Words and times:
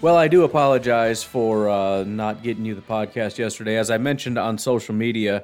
Well, 0.00 0.16
I 0.16 0.28
do 0.28 0.44
apologize 0.44 1.24
for 1.24 1.68
uh, 1.68 2.04
not 2.04 2.44
getting 2.44 2.64
you 2.64 2.76
the 2.76 2.80
podcast 2.80 3.36
yesterday. 3.36 3.76
As 3.76 3.90
I 3.90 3.98
mentioned 3.98 4.38
on 4.38 4.56
social 4.56 4.94
media, 4.94 5.42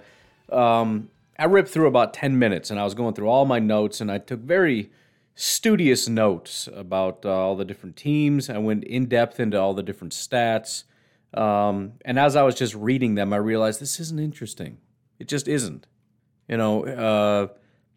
um, 0.49 1.11
I 1.37 1.47
ripped 1.47 1.71
through 1.71 1.89
about 1.89 2.15
10 2.15 2.39
minutes 2.39 2.71
and 2.71 2.79
I 2.79 2.85
was 2.85 2.95
going 2.95 3.15
through 3.15 3.29
all 3.29 3.47
my 3.47 3.59
notes 3.59 4.01
and 4.01 4.13
I 4.13 4.19
took 4.19 4.39
very 4.39 4.93
studious 5.35 6.09
notes 6.09 6.69
about 6.73 7.27
uh, 7.27 7.31
all 7.31 7.57
the 7.57 7.65
different 7.65 7.97
teams. 7.97 8.49
I 8.49 8.59
went 8.59 8.85
in 8.85 9.07
depth 9.07 9.41
into 9.41 9.61
all 9.61 9.75
the 9.75 9.83
different 9.83 10.13
stats. 10.13 10.85
Um, 11.37 11.95
and 12.05 12.17
as 12.17 12.37
I 12.37 12.45
was 12.45 12.55
just 12.55 12.77
reading 12.77 13.17
them, 13.17 13.33
I 13.33 13.39
realized 13.39 13.81
this 13.81 13.99
isn't 13.99 14.21
interesting. 14.21 14.79
It 15.19 15.27
just 15.27 15.49
isn't. 15.49 15.89
You 16.47 16.59
know, 16.59 16.85
uh, 16.85 17.49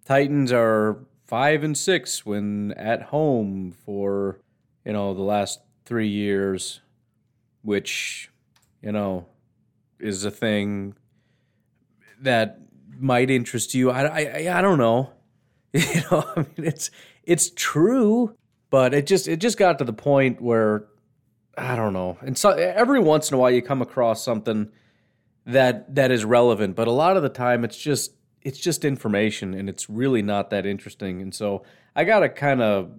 Titans 0.06 0.52
are 0.52 1.06
five 1.28 1.64
and 1.64 1.78
six 1.78 2.26
when 2.26 2.74
at 2.78 3.04
home 3.04 3.76
for 3.86 4.40
you 4.84 4.94
know 4.94 5.14
the 5.14 5.22
last 5.22 5.60
three 5.88 6.10
years, 6.10 6.82
which 7.64 8.30
you 8.82 8.92
know 8.92 9.26
is 10.00 10.26
a 10.26 10.32
thing 10.32 10.96
that 12.22 12.60
might 13.00 13.30
interest 13.30 13.74
you. 13.74 13.90
I, 13.90 14.04
I, 14.04 14.60
I 14.60 14.62
don't 14.62 14.78
know. 14.78 15.12
You 15.74 16.02
know, 16.10 16.26
I 16.36 16.40
mean, 16.40 16.66
it's 16.66 16.90
it's 17.24 17.52
true, 17.52 18.36
but 18.72 18.94
it 18.94 19.06
just 19.06 19.28
it 19.28 19.38
just 19.38 19.58
got 19.58 19.78
to 19.80 19.84
the 19.84 19.94
point 19.94 20.42
where 20.42 20.88
I 21.58 21.76
don't 21.76 21.94
know. 21.94 22.18
And 22.22 22.38
so 22.38 22.52
every 22.52 23.00
once 23.00 23.30
in 23.30 23.36
a 23.36 23.38
while 23.38 23.52
you 23.52 23.62
come 23.62 23.82
across 23.82 24.24
something 24.24 24.70
that 25.46 25.94
that 25.94 26.10
is 26.10 26.26
relevant, 26.26 26.76
but 26.76 26.88
a 26.88 26.92
lot 26.92 27.18
of 27.18 27.22
the 27.24 27.30
time 27.30 27.64
it's 27.64 27.78
just 27.78 28.14
it's 28.42 28.58
just 28.58 28.86
information 28.86 29.54
and 29.54 29.70
it's 29.70 29.90
really 29.90 30.22
not 30.22 30.50
that 30.52 30.66
interesting. 30.66 31.22
And 31.22 31.36
so 31.36 31.64
I 31.96 32.06
got 32.06 32.22
to 32.22 32.30
kind 32.30 32.62
of 32.62 32.92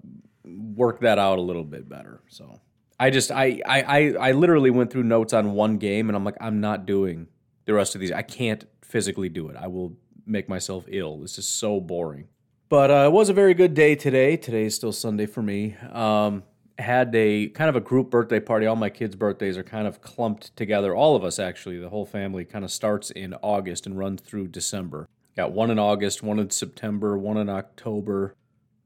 work 0.44 1.00
that 1.00 1.18
out 1.18 1.38
a 1.38 1.42
little 1.42 1.64
bit 1.64 1.88
better. 1.88 2.20
So 2.28 2.60
I 2.98 3.10
just 3.10 3.30
I, 3.30 3.60
I 3.64 3.82
I 3.82 4.12
I 4.28 4.32
literally 4.32 4.70
went 4.70 4.90
through 4.90 5.04
notes 5.04 5.32
on 5.32 5.52
one 5.52 5.78
game 5.78 6.08
and 6.08 6.16
I'm 6.16 6.24
like 6.24 6.36
I'm 6.40 6.60
not 6.60 6.86
doing 6.86 7.28
the 7.64 7.74
rest 7.74 7.94
of 7.94 8.00
these. 8.00 8.12
I 8.12 8.22
can't 8.22 8.64
physically 8.82 9.28
do 9.28 9.48
it. 9.48 9.56
I 9.56 9.68
will 9.68 9.96
make 10.26 10.48
myself 10.48 10.84
ill. 10.88 11.18
This 11.18 11.38
is 11.38 11.46
so 11.46 11.80
boring. 11.80 12.28
But 12.68 12.90
uh, 12.90 13.06
it 13.06 13.12
was 13.12 13.28
a 13.28 13.32
very 13.32 13.54
good 13.54 13.74
day 13.74 13.94
today. 13.94 14.36
Today 14.36 14.64
is 14.64 14.74
still 14.74 14.92
Sunday 14.92 15.26
for 15.26 15.42
me. 15.42 15.76
Um, 15.90 16.42
had 16.78 17.14
a 17.14 17.48
kind 17.48 17.70
of 17.70 17.76
a 17.76 17.80
group 17.80 18.10
birthday 18.10 18.40
party. 18.40 18.66
All 18.66 18.76
my 18.76 18.90
kids' 18.90 19.16
birthdays 19.16 19.56
are 19.56 19.62
kind 19.62 19.86
of 19.86 20.00
clumped 20.00 20.54
together. 20.56 20.94
All 20.94 21.16
of 21.16 21.24
us, 21.24 21.38
actually, 21.38 21.78
the 21.78 21.88
whole 21.88 22.06
family 22.06 22.44
kind 22.44 22.64
of 22.64 22.70
starts 22.70 23.10
in 23.10 23.34
August 23.42 23.86
and 23.86 23.98
runs 23.98 24.20
through 24.20 24.48
December. 24.48 25.08
Got 25.36 25.52
one 25.52 25.70
in 25.70 25.78
August, 25.78 26.22
one 26.22 26.38
in 26.38 26.50
September, 26.50 27.16
one 27.16 27.36
in 27.36 27.48
October, 27.48 28.34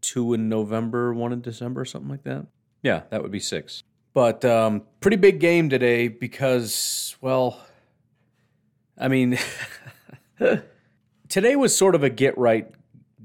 two 0.01 0.33
in 0.33 0.49
November, 0.49 1.13
one 1.13 1.33
in 1.33 1.41
December, 1.41 1.85
something 1.85 2.11
like 2.11 2.25
that. 2.25 2.47
Yeah, 2.83 3.03
that 3.11 3.23
would 3.23 3.33
be 3.33 3.41
six. 3.41 3.83
But 4.15 4.45
um, 4.45 4.83
pretty 5.01 5.17
big 5.17 5.41
game 5.41 5.71
today 5.71 6.09
because, 6.09 7.17
well, 7.21 7.59
I 8.99 9.09
mean, 9.09 9.39
today 11.29 11.57
was 11.57 11.77
sort 11.77 11.95
of 11.95 12.03
a 12.03 12.11
get 12.11 12.37
right 12.37 12.71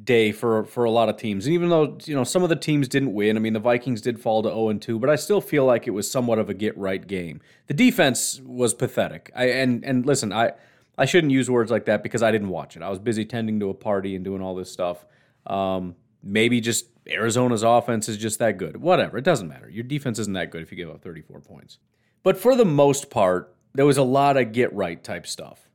day 0.08 0.32
for 0.32 0.64
for 0.64 0.86
a 0.86 0.90
lot 0.90 1.10
of 1.10 1.18
teams. 1.18 1.46
And 1.46 1.54
even 1.54 1.70
though 1.70 1.98
you 2.06 2.16
know 2.16 2.24
some 2.24 2.42
of 2.42 2.50
the 2.50 2.56
teams 2.56 2.88
didn't 2.88 3.14
win, 3.14 3.38
I 3.38 3.40
mean 3.40 3.54
the 3.54 3.60
Vikings 3.60 4.02
did 4.02 4.20
fall 4.20 4.42
to 4.42 4.50
0 4.50 4.70
and 4.70 4.82
2, 4.82 4.98
but 4.98 5.10
I 5.10 5.16
still 5.16 5.42
feel 5.42 5.66
like 5.66 5.86
it 5.86 5.92
was 5.92 6.10
somewhat 6.10 6.40
of 6.40 6.50
a 6.50 6.54
get 6.54 6.76
right 6.78 7.06
game. 7.06 7.42
The 7.68 7.74
defense 7.74 8.42
was 8.44 8.74
pathetic. 8.74 9.30
I 9.36 9.50
and 9.50 9.84
and 9.84 10.06
listen, 10.06 10.34
I 10.34 10.54
I 10.98 11.06
shouldn't 11.06 11.32
use 11.32 11.52
words 11.52 11.70
like 11.70 11.86
that 11.86 12.02
because 12.02 12.24
I 12.24 12.32
didn't 12.32 12.50
watch 12.50 12.76
it. 12.76 12.82
I 12.82 12.90
was 12.90 12.98
busy 12.98 13.26
tending 13.26 13.60
to 13.60 13.70
a 13.70 13.74
party 13.74 14.16
and 14.16 14.26
doing 14.26 14.42
all 14.42 14.56
this 14.56 14.72
stuff. 14.72 15.06
Um, 15.46 15.96
maybe 16.24 16.62
just 16.62 16.88
Arizona's 17.08 17.64
offense 17.64 18.10
is 18.10 18.18
just 18.18 18.40
that 18.40 18.58
good. 18.58 18.78
Whatever, 18.78 19.18
it 19.18 19.24
doesn't 19.24 19.48
matter. 19.48 19.70
Your 19.70 19.84
defense 19.84 20.20
isn't 20.20 20.34
that 20.34 20.52
good 20.52 20.62
if 20.62 20.72
you 20.72 20.78
give 20.78 20.90
up 20.90 21.02
34 21.02 21.42
points. 21.42 21.78
But 22.24 22.38
for 22.38 22.56
the 22.56 22.66
most 22.66 23.10
part, 23.10 23.56
there 23.74 23.86
was 23.86 23.98
a 23.98 24.04
lot 24.04 24.38
of 24.38 24.52
get 24.52 24.74
right 24.74 25.02
type 25.04 25.28
stuff. 25.28 25.70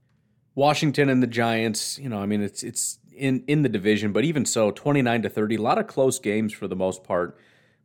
Washington 0.55 1.09
and 1.09 1.23
the 1.23 1.27
Giants, 1.27 1.99
you 1.99 2.09
know, 2.09 2.19
I 2.19 2.27
mean, 2.27 2.43
it's 2.43 2.63
it's 2.63 2.99
in 3.17 3.45
in 3.47 3.63
the 3.63 3.69
division, 3.69 4.13
but 4.13 4.25
even 4.25 4.45
so, 4.45 4.71
29 4.71 5.23
to 5.23 5.29
30, 5.29 5.57
a 5.57 5.63
lot 5.63 5.79
of 5.79 5.87
close 5.87 6.19
games 6.19 6.53
for 6.53 6.69
the 6.69 6.77
most 6.77 7.05
part. 7.05 7.39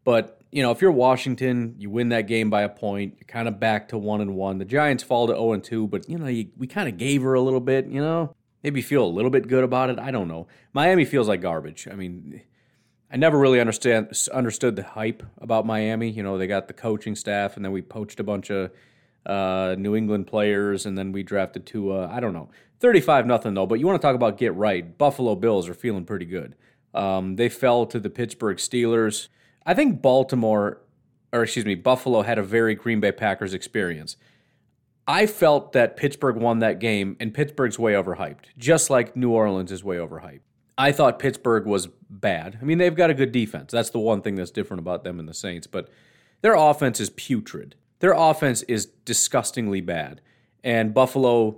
But, 0.03 0.41
you 0.51 0.63
know, 0.63 0.71
if 0.71 0.81
you're 0.81 0.91
Washington, 0.91 1.75
you 1.77 1.89
win 1.89 2.09
that 2.09 2.27
game 2.27 2.49
by 2.49 2.61
a 2.61 2.69
point, 2.69 3.15
you're 3.17 3.27
kind 3.27 3.47
of 3.47 3.59
back 3.59 3.89
to 3.89 3.97
1 3.97 4.21
and 4.21 4.35
1. 4.35 4.57
The 4.57 4.65
Giants 4.65 5.03
fall 5.03 5.27
to 5.27 5.33
0 5.33 5.51
and 5.51 5.63
2, 5.63 5.87
but 5.87 6.09
you 6.09 6.17
know, 6.17 6.27
you, 6.27 6.47
we 6.57 6.65
kind 6.65 6.87
of 6.87 6.97
gave 6.97 7.21
her 7.23 7.33
a 7.33 7.41
little 7.41 7.59
bit, 7.59 7.87
you 7.87 8.01
know? 8.01 8.33
Maybe 8.67 8.81
feel 8.81 9.05
a 9.05 9.07
little 9.07 9.31
bit 9.31 9.47
good 9.47 9.63
about 9.63 9.89
it. 9.89 9.97
I 9.97 10.11
don't 10.11 10.27
know. 10.27 10.45
Miami 10.73 11.05
feels 11.05 11.29
like 11.29 11.39
garbage. 11.39 11.87
I 11.89 11.95
mean, 11.95 12.41
I 13.09 13.15
never 13.15 13.39
really 13.39 13.61
understand 13.61 14.11
understood 14.33 14.75
the 14.75 14.83
hype 14.83 15.23
about 15.39 15.65
Miami. 15.65 16.09
You 16.09 16.21
know, 16.21 16.37
they 16.37 16.47
got 16.47 16.67
the 16.67 16.73
coaching 16.73 17.15
staff, 17.15 17.55
and 17.55 17.63
then 17.63 17.71
we 17.71 17.81
poached 17.81 18.19
a 18.19 18.25
bunch 18.25 18.49
of 18.49 18.71
uh, 19.25 19.77
New 19.79 19.95
England 19.95 20.27
players, 20.27 20.85
and 20.85 20.97
then 20.97 21.13
we 21.13 21.23
drafted 21.23 21.65
two. 21.65 21.93
Uh, 21.93 22.09
I 22.11 22.19
don't 22.19 22.33
know, 22.33 22.49
thirty-five 22.81 23.25
nothing 23.25 23.53
though. 23.53 23.65
But 23.65 23.79
you 23.79 23.87
want 23.87 24.01
to 24.01 24.05
talk 24.05 24.15
about 24.15 24.37
get 24.37 24.53
right? 24.53 24.97
Buffalo 24.97 25.35
Bills 25.35 25.69
are 25.69 25.73
feeling 25.73 26.03
pretty 26.03 26.25
good. 26.25 26.53
Um, 26.93 27.37
they 27.37 27.47
fell 27.47 27.85
to 27.85 28.01
the 28.01 28.09
Pittsburgh 28.09 28.57
Steelers. 28.57 29.29
I 29.65 29.75
think 29.75 30.01
Baltimore, 30.01 30.81
or 31.31 31.43
excuse 31.43 31.65
me, 31.65 31.75
Buffalo 31.75 32.23
had 32.23 32.37
a 32.37 32.43
very 32.43 32.75
Green 32.75 32.99
Bay 32.99 33.13
Packers 33.13 33.53
experience. 33.53 34.17
I 35.07 35.25
felt 35.25 35.71
that 35.71 35.95
Pittsburgh 35.95 36.35
won 36.35 36.59
that 36.59 36.79
game, 36.79 37.15
and 37.19 37.33
Pittsburgh's 37.33 37.79
way 37.79 37.93
overhyped, 37.93 38.45
just 38.57 38.89
like 38.89 39.15
New 39.15 39.31
Orleans 39.31 39.71
is 39.71 39.83
way 39.83 39.97
overhyped. 39.97 40.41
I 40.77 40.91
thought 40.91 41.17
Pittsburgh 41.17 41.65
was 41.65 41.87
bad. 42.09 42.59
I 42.61 42.65
mean, 42.65 42.77
they've 42.77 42.95
got 42.95 43.09
a 43.09 43.15
good 43.15 43.31
defense. 43.31 43.71
That's 43.71 43.89
the 43.89 43.99
one 43.99 44.21
thing 44.21 44.35
that's 44.35 44.51
different 44.51 44.81
about 44.81 45.03
them 45.03 45.19
and 45.19 45.27
the 45.27 45.33
Saints, 45.33 45.65
but 45.65 45.89
their 46.41 46.55
offense 46.55 46.99
is 46.99 47.09
putrid. 47.09 47.75
Their 47.99 48.13
offense 48.13 48.61
is 48.63 48.85
disgustingly 48.85 49.81
bad. 49.81 50.21
And 50.63 50.93
Buffalo 50.93 51.57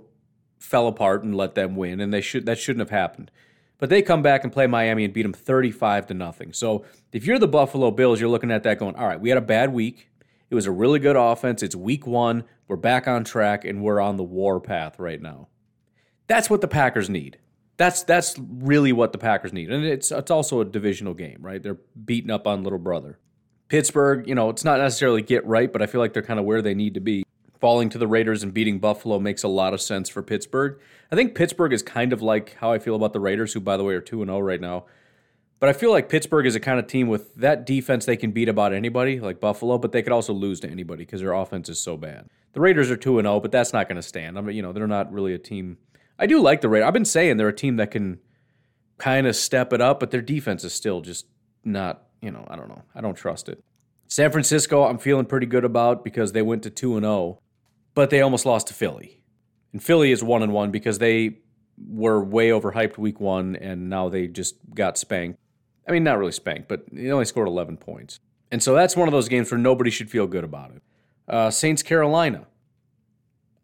fell 0.58 0.86
apart 0.86 1.24
and 1.24 1.34
let 1.34 1.54
them 1.54 1.74
win, 1.76 2.00
and 2.00 2.12
they 2.12 2.20
should 2.20 2.46
that 2.46 2.58
shouldn't 2.58 2.80
have 2.80 2.90
happened. 2.90 3.30
But 3.78 3.88
they 3.88 4.02
come 4.02 4.22
back 4.22 4.44
and 4.44 4.52
play 4.52 4.66
Miami 4.66 5.04
and 5.04 5.12
beat 5.12 5.22
them 5.22 5.32
35 5.32 6.06
to 6.08 6.14
nothing. 6.14 6.52
So 6.52 6.84
if 7.12 7.26
you're 7.26 7.38
the 7.38 7.48
Buffalo 7.48 7.90
Bills, 7.90 8.20
you're 8.20 8.28
looking 8.28 8.50
at 8.50 8.62
that 8.64 8.78
going, 8.78 8.94
all 8.94 9.06
right, 9.06 9.18
we 9.18 9.30
had 9.30 9.38
a 9.38 9.42
bad 9.42 9.72
week. 9.72 10.09
It 10.50 10.54
was 10.56 10.66
a 10.66 10.72
really 10.72 10.98
good 10.98 11.16
offense. 11.16 11.62
It's 11.62 11.76
week 11.76 12.06
one. 12.06 12.44
We're 12.66 12.76
back 12.76 13.06
on 13.06 13.24
track 13.24 13.64
and 13.64 13.82
we're 13.82 14.00
on 14.00 14.16
the 14.16 14.24
war 14.24 14.60
path 14.60 14.98
right 14.98 15.20
now. 15.22 15.48
That's 16.26 16.50
what 16.50 16.60
the 16.60 16.68
Packers 16.68 17.08
need. 17.08 17.38
That's 17.76 18.02
that's 18.02 18.36
really 18.38 18.92
what 18.92 19.12
the 19.12 19.18
Packers 19.18 19.52
need. 19.52 19.70
And 19.70 19.84
it's 19.84 20.10
it's 20.10 20.30
also 20.30 20.60
a 20.60 20.64
divisional 20.64 21.14
game, 21.14 21.38
right? 21.40 21.62
They're 21.62 21.78
beating 22.04 22.30
up 22.30 22.46
on 22.46 22.62
little 22.62 22.78
brother. 22.78 23.18
Pittsburgh, 23.68 24.28
you 24.28 24.34
know, 24.34 24.50
it's 24.50 24.64
not 24.64 24.80
necessarily 24.80 25.22
get 25.22 25.46
right, 25.46 25.72
but 25.72 25.80
I 25.80 25.86
feel 25.86 26.00
like 26.00 26.12
they're 26.12 26.22
kind 26.22 26.40
of 26.40 26.44
where 26.44 26.60
they 26.60 26.74
need 26.74 26.94
to 26.94 27.00
be. 27.00 27.24
Falling 27.60 27.88
to 27.90 27.98
the 27.98 28.08
Raiders 28.08 28.42
and 28.42 28.54
beating 28.54 28.80
Buffalo 28.80 29.18
makes 29.18 29.42
a 29.42 29.48
lot 29.48 29.74
of 29.74 29.80
sense 29.82 30.08
for 30.08 30.22
Pittsburgh. 30.22 30.80
I 31.12 31.16
think 31.16 31.34
Pittsburgh 31.34 31.72
is 31.72 31.82
kind 31.82 32.12
of 32.12 32.22
like 32.22 32.54
how 32.54 32.72
I 32.72 32.78
feel 32.78 32.96
about 32.96 33.12
the 33.12 33.20
Raiders, 33.20 33.52
who, 33.52 33.60
by 33.60 33.76
the 33.76 33.84
way, 33.84 33.94
are 33.94 34.00
2 34.00 34.22
and 34.22 34.30
0 34.30 34.40
right 34.40 34.60
now. 34.60 34.86
But 35.60 35.68
I 35.68 35.74
feel 35.74 35.90
like 35.90 36.08
Pittsburgh 36.08 36.46
is 36.46 36.56
a 36.56 36.60
kind 36.60 36.78
of 36.80 36.86
team 36.86 37.08
with 37.08 37.34
that 37.34 37.66
defense 37.66 38.06
they 38.06 38.16
can 38.16 38.32
beat 38.32 38.48
about 38.48 38.72
anybody, 38.72 39.20
like 39.20 39.40
Buffalo, 39.40 39.76
but 39.76 39.92
they 39.92 40.02
could 40.02 40.12
also 40.12 40.32
lose 40.32 40.58
to 40.60 40.70
anybody 40.70 41.04
because 41.04 41.20
their 41.20 41.34
offense 41.34 41.68
is 41.68 41.78
so 41.78 41.98
bad. 41.98 42.28
The 42.54 42.60
Raiders 42.60 42.90
are 42.90 42.96
2 42.96 43.20
0, 43.20 43.40
but 43.40 43.52
that's 43.52 43.74
not 43.74 43.86
going 43.86 43.96
to 43.96 44.02
stand. 44.02 44.38
I 44.38 44.40
mean, 44.40 44.56
you 44.56 44.62
know, 44.62 44.72
they're 44.72 44.86
not 44.86 45.12
really 45.12 45.34
a 45.34 45.38
team. 45.38 45.76
I 46.18 46.26
do 46.26 46.40
like 46.40 46.62
the 46.62 46.70
Raiders. 46.70 46.86
I've 46.86 46.94
been 46.94 47.04
saying 47.04 47.36
they're 47.36 47.48
a 47.48 47.52
team 47.52 47.76
that 47.76 47.90
can 47.90 48.20
kind 48.96 49.26
of 49.26 49.36
step 49.36 49.74
it 49.74 49.82
up, 49.82 50.00
but 50.00 50.10
their 50.10 50.22
defense 50.22 50.64
is 50.64 50.72
still 50.72 51.02
just 51.02 51.26
not, 51.62 52.04
you 52.22 52.30
know, 52.30 52.46
I 52.48 52.56
don't 52.56 52.68
know. 52.68 52.82
I 52.94 53.02
don't 53.02 53.14
trust 53.14 53.50
it. 53.50 53.62
San 54.08 54.32
Francisco, 54.32 54.84
I'm 54.84 54.98
feeling 54.98 55.26
pretty 55.26 55.46
good 55.46 55.64
about 55.64 56.04
because 56.04 56.32
they 56.32 56.42
went 56.42 56.62
to 56.62 56.70
2 56.70 56.96
and 56.96 57.04
0, 57.04 57.38
but 57.94 58.08
they 58.08 58.22
almost 58.22 58.46
lost 58.46 58.68
to 58.68 58.74
Philly. 58.74 59.20
And 59.72 59.82
Philly 59.82 60.10
is 60.10 60.24
one 60.24 60.42
and 60.42 60.54
one 60.54 60.70
because 60.70 60.98
they 60.98 61.38
were 61.76 62.24
way 62.24 62.48
overhyped 62.48 62.96
week 62.96 63.20
one, 63.20 63.56
and 63.56 63.90
now 63.90 64.08
they 64.08 64.26
just 64.26 64.56
got 64.74 64.96
spanked. 64.96 65.38
I 65.90 65.92
mean, 65.92 66.04
not 66.04 66.18
really 66.18 66.30
spanked, 66.30 66.68
but 66.68 66.84
he 66.94 67.10
only 67.10 67.24
scored 67.24 67.48
11 67.48 67.76
points. 67.78 68.20
And 68.52 68.62
so 68.62 68.74
that's 68.74 68.94
one 68.94 69.08
of 69.08 69.12
those 69.12 69.28
games 69.28 69.50
where 69.50 69.58
nobody 69.58 69.90
should 69.90 70.08
feel 70.08 70.28
good 70.28 70.44
about 70.44 70.70
it. 70.70 70.82
Uh, 71.26 71.50
Saints 71.50 71.82
Carolina. 71.82 72.46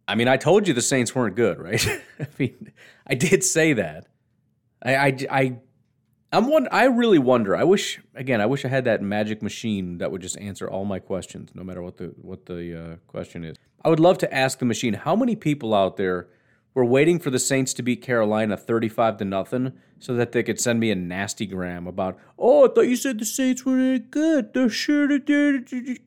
I 0.09 0.17
mean, 0.17 0.27
I 0.27 0.37
told 0.37 0.67
you 0.67 0.75
the 0.75 0.83
Saints 0.83 1.15
weren't 1.15 1.37
good, 1.37 1.61
right? 1.61 1.87
I 2.21 2.27
mean, 2.37 2.73
I 3.07 3.15
did 3.15 3.45
say 3.45 3.75
that. 3.75 4.09
I, 4.83 4.97
I, 4.97 5.17
I, 5.31 5.57
I'm 6.33 6.49
one. 6.51 6.67
I 6.73 6.87
really 6.87 7.21
wonder. 7.21 7.55
I 7.55 7.63
wish 7.63 8.01
again. 8.17 8.41
I 8.41 8.47
wish 8.47 8.65
I 8.65 8.69
had 8.69 8.85
that 8.87 9.03
magic 9.03 9.41
machine 9.41 9.99
that 9.99 10.11
would 10.11 10.21
just 10.21 10.37
answer 10.39 10.69
all 10.69 10.85
my 10.85 10.99
questions, 10.99 11.51
no 11.55 11.63
matter 11.63 11.81
what 11.81 11.97
the 11.97 12.07
what 12.21 12.47
the 12.47 12.79
uh, 12.79 12.97
question 13.07 13.45
is. 13.45 13.57
I 13.85 13.89
would 13.89 14.01
love 14.01 14.19
to 14.19 14.35
ask 14.35 14.59
the 14.59 14.65
machine 14.65 14.95
how 14.95 15.15
many 15.15 15.37
people 15.37 15.73
out 15.73 15.97
there 15.97 16.29
were 16.77 16.85
waiting 16.85 17.19
for 17.19 17.31
the 17.31 17.39
Saints 17.39 17.73
to 17.73 17.83
beat 17.83 18.03
Carolina 18.03 18.55
35 18.55 19.17
to 19.17 19.25
nothing 19.25 19.73
so 19.99 20.15
that 20.15 20.33
they 20.33 20.43
could 20.43 20.61
send 20.61 20.79
me 20.79 20.91
a 20.91 20.95
nasty 20.95 21.47
gram 21.47 21.87
about, 21.87 22.19
oh, 22.39 22.67
I 22.67 22.69
thought 22.69 22.83
you 22.83 22.97
said 22.97 23.19
the 23.19 23.25
Saints 23.25 23.65
weren't 23.65 24.11
good. 24.11 24.53
They're 24.53 24.69
sure 24.69 25.09
do 25.19 25.59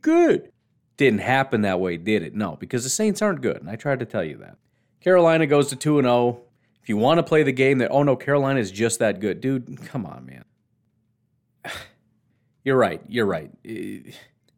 good. 0.01 0.51
Didn't 0.95 1.21
happen 1.21 1.61
that 1.61 1.79
way, 1.79 1.97
did 1.97 2.21
it? 2.21 2.35
No, 2.35 2.55
because 2.55 2.83
the 2.83 2.89
Saints 2.91 3.19
aren't 3.19 3.41
good, 3.41 3.57
and 3.57 3.67
I 3.67 3.77
tried 3.77 3.97
to 4.01 4.05
tell 4.05 4.23
you 4.23 4.37
that. 4.37 4.57
Carolina 5.01 5.47
goes 5.47 5.69
to 5.69 5.75
2 5.75 5.97
and 5.97 6.05
0. 6.05 6.39
If 6.83 6.87
you 6.87 6.97
want 6.97 7.17
to 7.17 7.23
play 7.23 7.41
the 7.41 7.51
game 7.51 7.79
that, 7.79 7.89
oh 7.89 8.03
no, 8.03 8.15
Carolina 8.15 8.59
is 8.59 8.69
just 8.69 8.99
that 8.99 9.19
good, 9.19 9.41
dude, 9.41 9.81
come 9.87 10.05
on, 10.05 10.27
man. 10.27 10.45
You're 12.63 12.77
right. 12.77 13.01
You're 13.07 13.25
right. 13.25 13.49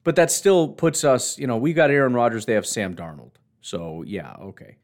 But 0.03 0.17
that 0.17 0.29
still 0.29 0.67
puts 0.67 1.05
us, 1.05 1.39
you 1.39 1.47
know, 1.47 1.55
we 1.55 1.71
got 1.71 1.89
Aaron 1.89 2.13
Rodgers, 2.13 2.45
they 2.45 2.53
have 2.55 2.67
Sam 2.67 2.95
Darnold. 2.95 3.31
So, 3.61 4.03
yeah, 4.05 4.35
okay. 4.41 4.75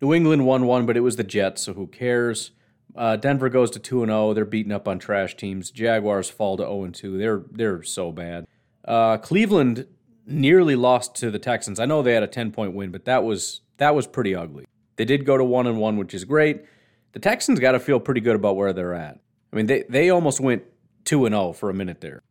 New 0.00 0.12
England 0.12 0.46
won 0.46 0.66
one, 0.66 0.86
but 0.86 0.96
it 0.96 1.00
was 1.00 1.16
the 1.16 1.24
Jets, 1.24 1.62
so 1.62 1.72
who 1.74 1.86
cares? 1.86 2.50
Uh, 2.94 3.16
Denver 3.16 3.48
goes 3.48 3.70
to 3.72 3.78
two 3.78 4.02
and 4.02 4.10
zero. 4.10 4.30
Oh. 4.30 4.34
They're 4.34 4.44
beating 4.44 4.72
up 4.72 4.88
on 4.88 4.98
trash 4.98 5.36
teams. 5.36 5.70
Jaguars 5.70 6.30
fall 6.30 6.56
to 6.56 6.62
zero 6.62 6.84
and 6.84 6.94
two. 6.94 7.18
They're 7.18 7.42
they're 7.50 7.82
so 7.82 8.12
bad. 8.12 8.46
Uh, 8.84 9.18
Cleveland 9.18 9.86
nearly 10.26 10.76
lost 10.76 11.14
to 11.16 11.30
the 11.30 11.38
Texans. 11.38 11.78
I 11.78 11.84
know 11.86 12.02
they 12.02 12.14
had 12.14 12.22
a 12.22 12.28
ten 12.28 12.52
point 12.52 12.74
win, 12.74 12.90
but 12.90 13.04
that 13.04 13.24
was 13.24 13.60
that 13.76 13.94
was 13.94 14.06
pretty 14.06 14.34
ugly. 14.34 14.64
They 14.96 15.04
did 15.04 15.26
go 15.26 15.36
to 15.36 15.44
one 15.44 15.66
and 15.66 15.78
one, 15.78 15.98
which 15.98 16.14
is 16.14 16.24
great. 16.24 16.64
The 17.12 17.18
Texans 17.18 17.60
got 17.60 17.72
to 17.72 17.80
feel 17.80 18.00
pretty 18.00 18.20
good 18.20 18.36
about 18.36 18.56
where 18.56 18.72
they're 18.72 18.94
at. 18.94 19.18
I 19.52 19.56
mean, 19.56 19.66
they 19.66 19.84
they 19.88 20.10
almost 20.10 20.40
went 20.40 20.64
two 21.04 21.26
and 21.26 21.34
zero 21.34 21.52
for 21.52 21.68
a 21.68 21.74
minute 21.74 22.00
there. 22.00 22.22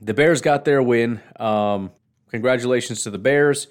The 0.00 0.14
Bears 0.14 0.40
got 0.40 0.64
their 0.64 0.82
win. 0.82 1.20
Um, 1.38 1.90
congratulations 2.30 3.02
to 3.04 3.10
the 3.10 3.18
Bears, 3.18 3.66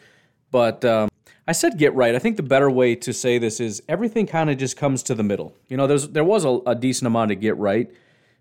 but 0.50 0.84
um, 0.86 1.10
I 1.52 1.54
said 1.54 1.78
get 1.78 1.94
right. 1.94 2.16
I 2.16 2.20
think 2.20 2.38
the 2.38 2.44
better 2.44 2.72
way 2.72 2.96
to 2.96 3.12
say 3.12 3.38
this 3.38 3.60
is 3.60 3.84
everything 3.90 4.26
kind 4.26 4.50
of 4.50 4.58
just 4.58 4.78
comes 4.78 5.04
to 5.04 5.14
the 5.14 5.22
middle. 5.22 5.54
You 5.68 5.76
know, 5.76 5.86
there's 5.86 6.08
there 6.08 6.24
was 6.24 6.46
a, 6.46 6.62
a, 6.66 6.76
decent 6.76 7.08
amount 7.08 7.34
of 7.34 7.42
get 7.42 7.58
right, 7.58 7.92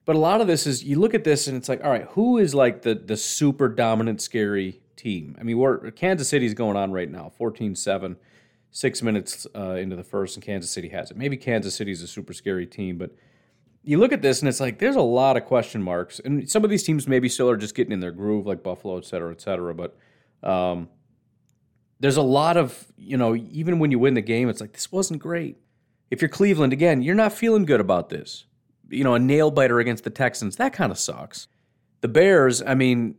but 0.04 0.14
a 0.14 0.18
lot 0.20 0.40
of 0.40 0.46
this 0.46 0.64
is 0.64 0.84
you 0.84 0.96
look 0.96 1.12
at 1.12 1.24
this 1.24 1.48
and 1.48 1.56
it's 1.56 1.68
like, 1.68 1.82
all 1.82 1.90
right, 1.90 2.04
who 2.10 2.38
is 2.38 2.54
like 2.54 2.82
the 2.82 2.94
the 2.94 3.16
super 3.16 3.68
dominant, 3.68 4.22
scary 4.22 4.80
team? 4.94 5.34
I 5.40 5.42
mean, 5.42 5.58
we're 5.58 5.90
Kansas 5.90 6.28
City's 6.28 6.54
going 6.54 6.76
on 6.76 6.92
right 6.92 7.10
now, 7.10 7.32
14-7, 7.40 8.14
six 8.70 9.02
minutes 9.02 9.44
uh, 9.56 9.70
into 9.70 9.96
the 9.96 10.04
first, 10.04 10.36
and 10.36 10.44
Kansas 10.44 10.70
City 10.70 10.90
has 10.90 11.10
it. 11.10 11.16
Maybe 11.16 11.36
Kansas 11.36 11.74
City's 11.74 12.02
a 12.02 12.06
super 12.06 12.32
scary 12.32 12.64
team, 12.64 12.96
but 12.96 13.10
you 13.82 13.98
look 13.98 14.12
at 14.12 14.22
this 14.22 14.38
and 14.38 14.48
it's 14.48 14.60
like 14.60 14.78
there's 14.78 14.94
a 14.94 15.02
lot 15.02 15.36
of 15.36 15.46
question 15.46 15.82
marks, 15.82 16.20
and 16.20 16.48
some 16.48 16.62
of 16.62 16.70
these 16.70 16.84
teams 16.84 17.08
maybe 17.08 17.28
still 17.28 17.50
are 17.50 17.56
just 17.56 17.74
getting 17.74 17.92
in 17.92 17.98
their 17.98 18.12
groove, 18.12 18.46
like 18.46 18.62
Buffalo, 18.62 18.98
et 18.98 19.04
cetera, 19.04 19.32
et 19.32 19.40
cetera, 19.40 19.74
but. 19.74 19.98
Um, 20.44 20.88
there's 22.00 22.16
a 22.16 22.22
lot 22.22 22.56
of, 22.56 22.86
you 22.96 23.16
know, 23.16 23.36
even 23.36 23.78
when 23.78 23.90
you 23.90 23.98
win 23.98 24.14
the 24.14 24.22
game, 24.22 24.48
it's 24.48 24.60
like, 24.60 24.72
this 24.72 24.90
wasn't 24.90 25.20
great. 25.20 25.58
If 26.10 26.20
you're 26.20 26.28
Cleveland, 26.28 26.72
again, 26.72 27.02
you're 27.02 27.14
not 27.14 27.32
feeling 27.32 27.64
good 27.64 27.80
about 27.80 28.08
this. 28.08 28.46
You 28.88 29.04
know, 29.04 29.14
a 29.14 29.18
nail 29.18 29.50
biter 29.50 29.78
against 29.78 30.02
the 30.02 30.10
Texans, 30.10 30.56
that 30.56 30.72
kind 30.72 30.90
of 30.90 30.98
sucks. 30.98 31.46
The 32.00 32.08
Bears, 32.08 32.62
I 32.62 32.74
mean, 32.74 33.14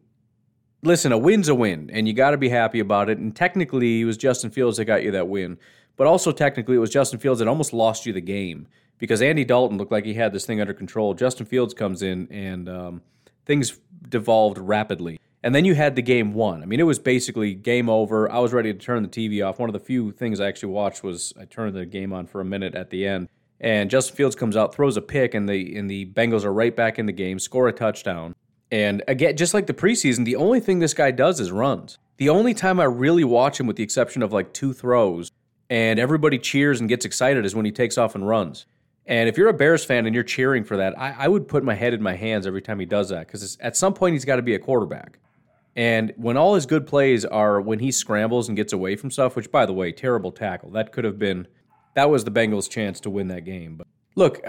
listen, 0.82 1.12
a 1.12 1.18
win's 1.18 1.48
a 1.48 1.56
win, 1.56 1.90
and 1.94 2.08
you 2.08 2.14
got 2.14 2.32
to 2.32 2.38
be 2.38 2.50
happy 2.50 2.80
about 2.80 3.10
it. 3.10 3.20
And 3.20 3.36
technically, 3.36 4.02
it 4.02 4.06
was 4.06 4.18
Justin 4.18 4.50
Fields 4.50 4.78
that 4.78 4.86
got 4.86 5.04
you 5.04 5.12
that 5.12 5.28
win. 5.28 5.58
But 5.96 6.08
also, 6.08 6.32
technically, 6.32 6.76
it 6.76 6.80
was 6.80 6.90
Justin 6.90 7.20
Fields 7.20 7.40
that 7.40 7.48
almost 7.48 7.74
lost 7.74 8.06
you 8.06 8.14
the 8.14 8.22
game 8.22 8.68
because 8.98 9.22
Andy 9.22 9.46
Dalton 9.46 9.78
looked 9.78 9.92
like 9.92 10.06
he 10.06 10.16
had 10.16 10.34
this 10.34 10.46
thing 10.46 10.60
under 10.60 10.74
control. 10.74 11.14
Justin 11.14 11.46
Fields 11.46 11.74
comes 11.74 12.02
in, 12.02 12.28
and 12.32 12.68
um, 12.68 13.02
things 13.46 13.78
devolved 14.10 14.58
rapidly. 14.58 15.20
And 15.44 15.56
then 15.56 15.66
you 15.66 15.74
had 15.74 15.96
the 15.96 16.02
game 16.02 16.34
one. 16.34 16.62
I 16.62 16.66
mean, 16.66 16.80
it 16.80 16.84
was 16.84 17.00
basically 17.00 17.56
game 17.56 17.90
over. 17.90 18.32
I 18.32 18.40
was 18.40 18.54
ready 18.54 18.72
to 18.72 18.80
turn 18.80 19.02
the 19.02 19.10
TV 19.10 19.46
off. 19.46 19.60
One 19.60 19.70
of 19.70 19.74
the 19.74 19.80
few 19.80 20.12
things 20.12 20.40
I 20.40 20.48
actually 20.48 20.74
watched 20.74 21.04
was 21.04 21.34
I 21.40 21.46
turned 21.46 21.76
the 21.76 21.86
game 21.86 22.14
on 22.14 22.28
for 22.28 22.42
a 22.42 22.46
minute 22.46 22.76
at 22.76 22.92
the 22.92 23.08
end. 23.08 23.28
And 23.60 23.90
Justin 23.90 24.16
Fields 24.16 24.36
comes 24.36 24.56
out, 24.56 24.74
throws 24.74 24.98
a 24.98 25.02
pick, 25.02 25.34
and 25.34 25.48
the 25.48 25.76
and 25.76 25.90
the 25.90 26.08
Bengals 26.08 26.44
are 26.44 26.54
right 26.54 26.76
back 26.76 26.98
in 27.00 27.06
the 27.06 27.12
game, 27.12 27.40
score 27.40 27.68
a 27.68 27.74
touchdown. 27.74 28.36
And 28.72 29.04
again, 29.08 29.36
just 29.36 29.54
like 29.54 29.68
the 29.68 29.74
preseason, 29.74 30.26
the 30.26 30.36
only 30.36 30.60
thing 30.60 30.80
this 30.80 30.94
guy 30.94 31.12
does 31.12 31.40
is 31.40 31.52
runs. 31.52 31.98
The 32.18 32.30
only 32.30 32.54
time 32.54 32.80
I 32.80 32.86
really 32.86 33.24
watch 33.24 33.60
him, 33.60 33.68
with 33.68 33.76
the 33.76 33.84
exception 33.84 34.24
of 34.24 34.32
like 34.32 34.54
two 34.54 34.74
throws, 34.74 35.32
and 35.70 36.00
everybody 36.00 36.40
cheers 36.40 36.80
and 36.80 36.90
gets 36.90 37.06
excited, 37.06 37.46
is 37.46 37.56
when 37.56 37.66
he 37.66 37.72
takes 37.72 37.98
off 37.98 38.16
and 38.16 38.28
runs. 38.28 38.66
And 39.06 39.28
if 39.28 39.38
you're 39.38 39.50
a 39.50 39.54
Bears 39.54 39.84
fan 39.84 40.06
and 40.06 40.16
you're 40.16 40.24
cheering 40.24 40.64
for 40.64 40.78
that, 40.78 40.98
I, 40.98 41.16
I 41.20 41.28
would 41.28 41.48
put 41.48 41.64
my 41.64 41.74
head 41.74 41.94
in 41.94 42.02
my 42.02 42.16
hands 42.16 42.48
every 42.48 42.62
time 42.62 42.80
he 42.80 42.86
does 42.86 43.10
that 43.10 43.28
because 43.28 43.58
at 43.60 43.76
some 43.76 43.94
point 43.94 44.14
he's 44.14 44.26
got 44.26 44.38
to 44.38 44.42
be 44.42 44.56
a 44.56 44.60
quarterback. 44.60 45.20
And 45.76 46.14
when 46.18 46.38
all 46.38 46.56
his 46.56 46.66
good 46.66 46.86
plays 46.86 47.24
are 47.24 47.62
when 47.62 47.80
he 47.80 47.92
scrambles 47.92 48.48
and 48.50 48.58
gets 48.58 48.74
away 48.74 48.96
from 48.96 49.12
stuff, 49.12 49.36
which 49.36 49.52
by 49.52 49.66
the 49.66 49.74
way, 49.74 49.92
terrible 49.92 50.32
tackle. 50.32 50.72
That 50.72 50.92
could 50.92 51.06
have 51.06 51.18
been 51.18 51.48
that 51.94 52.10
was 52.10 52.24
the 52.24 52.32
Bengals' 52.32 52.70
chance 52.70 53.00
to 53.02 53.10
win 53.10 53.28
that 53.30 53.46
game. 53.46 53.76
But 53.76 53.88
look, 54.16 54.42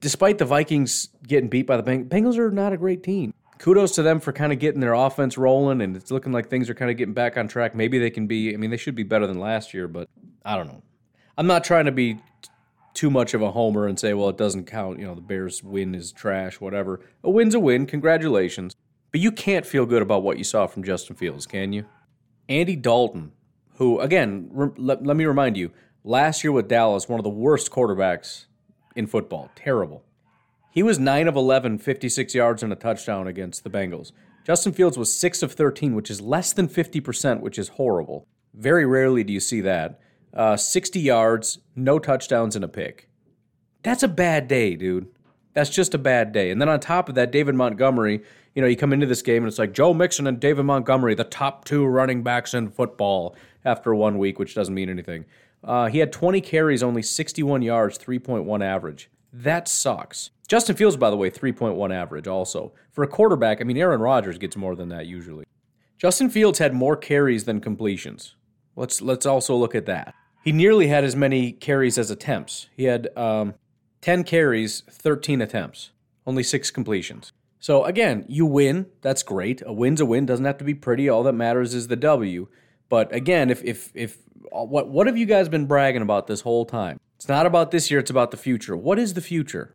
despite 0.00 0.38
the 0.38 0.44
Vikings 0.44 1.08
getting 1.26 1.48
beat 1.48 1.66
by 1.66 1.76
the 1.76 1.82
Bengals, 1.82 2.08
Bengals 2.08 2.38
are 2.38 2.50
not 2.50 2.72
a 2.72 2.76
great 2.76 3.02
team. 3.02 3.34
Kudos 3.58 3.96
to 3.96 4.02
them 4.02 4.20
for 4.20 4.32
kind 4.32 4.52
of 4.52 4.60
getting 4.60 4.80
their 4.80 4.94
offense 4.94 5.36
rolling, 5.36 5.80
and 5.80 5.96
it's 5.96 6.12
looking 6.12 6.32
like 6.32 6.48
things 6.48 6.70
are 6.70 6.74
kind 6.74 6.92
of 6.92 6.96
getting 6.96 7.14
back 7.14 7.36
on 7.36 7.48
track. 7.48 7.74
Maybe 7.74 7.98
they 7.98 8.10
can 8.10 8.28
be. 8.28 8.54
I 8.54 8.56
mean, 8.56 8.70
they 8.70 8.76
should 8.76 8.94
be 8.94 9.02
better 9.02 9.26
than 9.26 9.40
last 9.40 9.74
year, 9.74 9.88
but 9.88 10.08
I 10.44 10.56
don't 10.56 10.68
know. 10.68 10.82
I'm 11.36 11.48
not 11.48 11.64
trying 11.64 11.86
to 11.86 11.92
be 11.92 12.20
too 12.94 13.10
much 13.10 13.34
of 13.34 13.42
a 13.42 13.50
homer 13.50 13.86
and 13.86 13.98
say, 13.98 14.14
well, 14.14 14.28
it 14.28 14.36
doesn't 14.36 14.66
count. 14.66 14.98
You 14.98 15.06
know, 15.06 15.14
the 15.14 15.20
Bears 15.20 15.62
win 15.62 15.94
is 15.94 16.12
trash, 16.12 16.60
whatever. 16.60 17.00
A 17.22 17.30
win's 17.30 17.54
a 17.54 17.60
win. 17.60 17.86
Congratulations. 17.86 18.76
But 19.10 19.20
you 19.20 19.32
can't 19.32 19.66
feel 19.66 19.86
good 19.86 20.02
about 20.02 20.22
what 20.22 20.38
you 20.38 20.44
saw 20.44 20.66
from 20.66 20.84
Justin 20.84 21.16
Fields, 21.16 21.46
can 21.46 21.72
you? 21.72 21.86
Andy 22.48 22.76
Dalton, 22.76 23.32
who, 23.76 24.00
again, 24.00 24.48
re- 24.52 24.70
let, 24.76 25.04
let 25.04 25.16
me 25.16 25.24
remind 25.24 25.56
you, 25.56 25.70
last 26.04 26.44
year 26.44 26.52
with 26.52 26.68
Dallas, 26.68 27.08
one 27.08 27.18
of 27.18 27.24
the 27.24 27.30
worst 27.30 27.70
quarterbacks 27.70 28.46
in 28.94 29.06
football. 29.06 29.50
Terrible. 29.54 30.02
He 30.70 30.82
was 30.82 30.98
9 30.98 31.28
of 31.28 31.36
11, 31.36 31.78
56 31.78 32.34
yards 32.34 32.62
and 32.62 32.72
a 32.72 32.76
touchdown 32.76 33.26
against 33.26 33.64
the 33.64 33.70
Bengals. 33.70 34.12
Justin 34.44 34.72
Fields 34.72 34.98
was 34.98 35.14
6 35.14 35.42
of 35.42 35.52
13, 35.52 35.94
which 35.94 36.10
is 36.10 36.20
less 36.20 36.52
than 36.52 36.68
50%, 36.68 37.40
which 37.40 37.58
is 37.58 37.70
horrible. 37.70 38.26
Very 38.54 38.86
rarely 38.86 39.24
do 39.24 39.32
you 39.32 39.40
see 39.40 39.60
that. 39.62 40.00
Uh, 40.32 40.56
60 40.56 41.00
yards, 41.00 41.58
no 41.74 41.98
touchdowns, 41.98 42.54
and 42.54 42.64
a 42.64 42.68
pick. 42.68 43.08
That's 43.82 44.02
a 44.02 44.08
bad 44.08 44.48
day, 44.48 44.74
dude. 44.74 45.08
That's 45.58 45.70
just 45.70 45.92
a 45.92 45.98
bad 45.98 46.30
day. 46.30 46.52
And 46.52 46.60
then 46.60 46.68
on 46.68 46.78
top 46.78 47.08
of 47.08 47.16
that, 47.16 47.32
David 47.32 47.56
Montgomery, 47.56 48.22
you 48.54 48.62
know, 48.62 48.68
you 48.68 48.76
come 48.76 48.92
into 48.92 49.06
this 49.06 49.22
game 49.22 49.42
and 49.42 49.48
it's 49.48 49.58
like 49.58 49.72
Joe 49.72 49.92
Mixon 49.92 50.28
and 50.28 50.38
David 50.38 50.62
Montgomery, 50.62 51.16
the 51.16 51.24
top 51.24 51.64
two 51.64 51.84
running 51.84 52.22
backs 52.22 52.54
in 52.54 52.70
football 52.70 53.34
after 53.64 53.92
one 53.92 54.18
week, 54.18 54.38
which 54.38 54.54
doesn't 54.54 54.72
mean 54.72 54.88
anything. 54.88 55.24
Uh, 55.64 55.86
he 55.86 55.98
had 55.98 56.12
20 56.12 56.40
carries, 56.42 56.80
only 56.80 57.02
61 57.02 57.62
yards, 57.62 57.98
3.1 57.98 58.64
average. 58.64 59.10
That 59.32 59.66
sucks. 59.66 60.30
Justin 60.46 60.76
Fields, 60.76 60.96
by 60.96 61.10
the 61.10 61.16
way, 61.16 61.28
3.1 61.28 61.92
average 61.92 62.28
also. 62.28 62.72
For 62.92 63.02
a 63.02 63.08
quarterback, 63.08 63.60
I 63.60 63.64
mean, 63.64 63.78
Aaron 63.78 64.00
Rodgers 64.00 64.38
gets 64.38 64.56
more 64.56 64.76
than 64.76 64.90
that 64.90 65.06
usually. 65.06 65.44
Justin 65.96 66.30
Fields 66.30 66.60
had 66.60 66.72
more 66.72 66.96
carries 66.96 67.46
than 67.46 67.60
completions. 67.60 68.36
Let's 68.76 69.02
let's 69.02 69.26
also 69.26 69.56
look 69.56 69.74
at 69.74 69.86
that. 69.86 70.14
He 70.44 70.52
nearly 70.52 70.86
had 70.86 71.02
as 71.02 71.16
many 71.16 71.50
carries 71.50 71.98
as 71.98 72.12
attempts. 72.12 72.68
He 72.76 72.84
had 72.84 73.08
um, 73.16 73.54
10 74.00 74.24
carries, 74.24 74.82
13 74.90 75.40
attempts, 75.40 75.90
only 76.26 76.42
six 76.42 76.70
completions. 76.70 77.32
So 77.60 77.84
again, 77.84 78.24
you 78.28 78.46
win. 78.46 78.86
That's 79.02 79.22
great. 79.22 79.62
A 79.66 79.72
win's 79.72 80.00
a 80.00 80.06
win. 80.06 80.26
Doesn't 80.26 80.44
have 80.44 80.58
to 80.58 80.64
be 80.64 80.74
pretty. 80.74 81.08
All 81.08 81.22
that 81.24 81.32
matters 81.32 81.74
is 81.74 81.88
the 81.88 81.96
W. 81.96 82.48
But 82.88 83.12
again, 83.12 83.50
if 83.50 83.62
if 83.64 83.90
if 83.94 84.18
uh, 84.52 84.64
what 84.64 84.88
what 84.88 85.06
have 85.06 85.18
you 85.18 85.26
guys 85.26 85.48
been 85.48 85.66
bragging 85.66 86.02
about 86.02 86.26
this 86.26 86.42
whole 86.42 86.64
time? 86.64 87.00
It's 87.16 87.28
not 87.28 87.46
about 87.46 87.72
this 87.72 87.90
year. 87.90 87.98
It's 87.98 88.10
about 88.10 88.30
the 88.30 88.36
future. 88.36 88.76
What 88.76 88.98
is 88.98 89.14
the 89.14 89.20
future? 89.20 89.74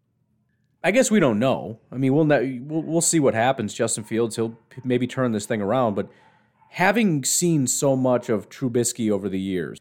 I 0.84 0.92
guess 0.92 1.12
we 1.12 1.20
don't 1.20 1.40
know. 1.40 1.80
I 1.92 1.98
mean, 1.98 2.14
we'll 2.14 2.26
we'll, 2.26 2.84
we'll 2.84 3.02
see 3.02 3.20
what 3.20 3.34
happens. 3.34 3.74
Justin 3.74 4.04
Fields, 4.04 4.36
he'll 4.36 4.58
maybe 4.84 5.08
turn 5.08 5.34
this 5.34 5.46
thing 5.46 5.62
around. 5.62 5.96
But 5.96 6.10
having 6.70 7.24
seen 7.24 7.68
so 7.68 7.96
much 7.96 8.30
of 8.30 8.50
Trubisky 8.50 9.12
over 9.12 9.30
the 9.30 9.40
years, 9.40 9.80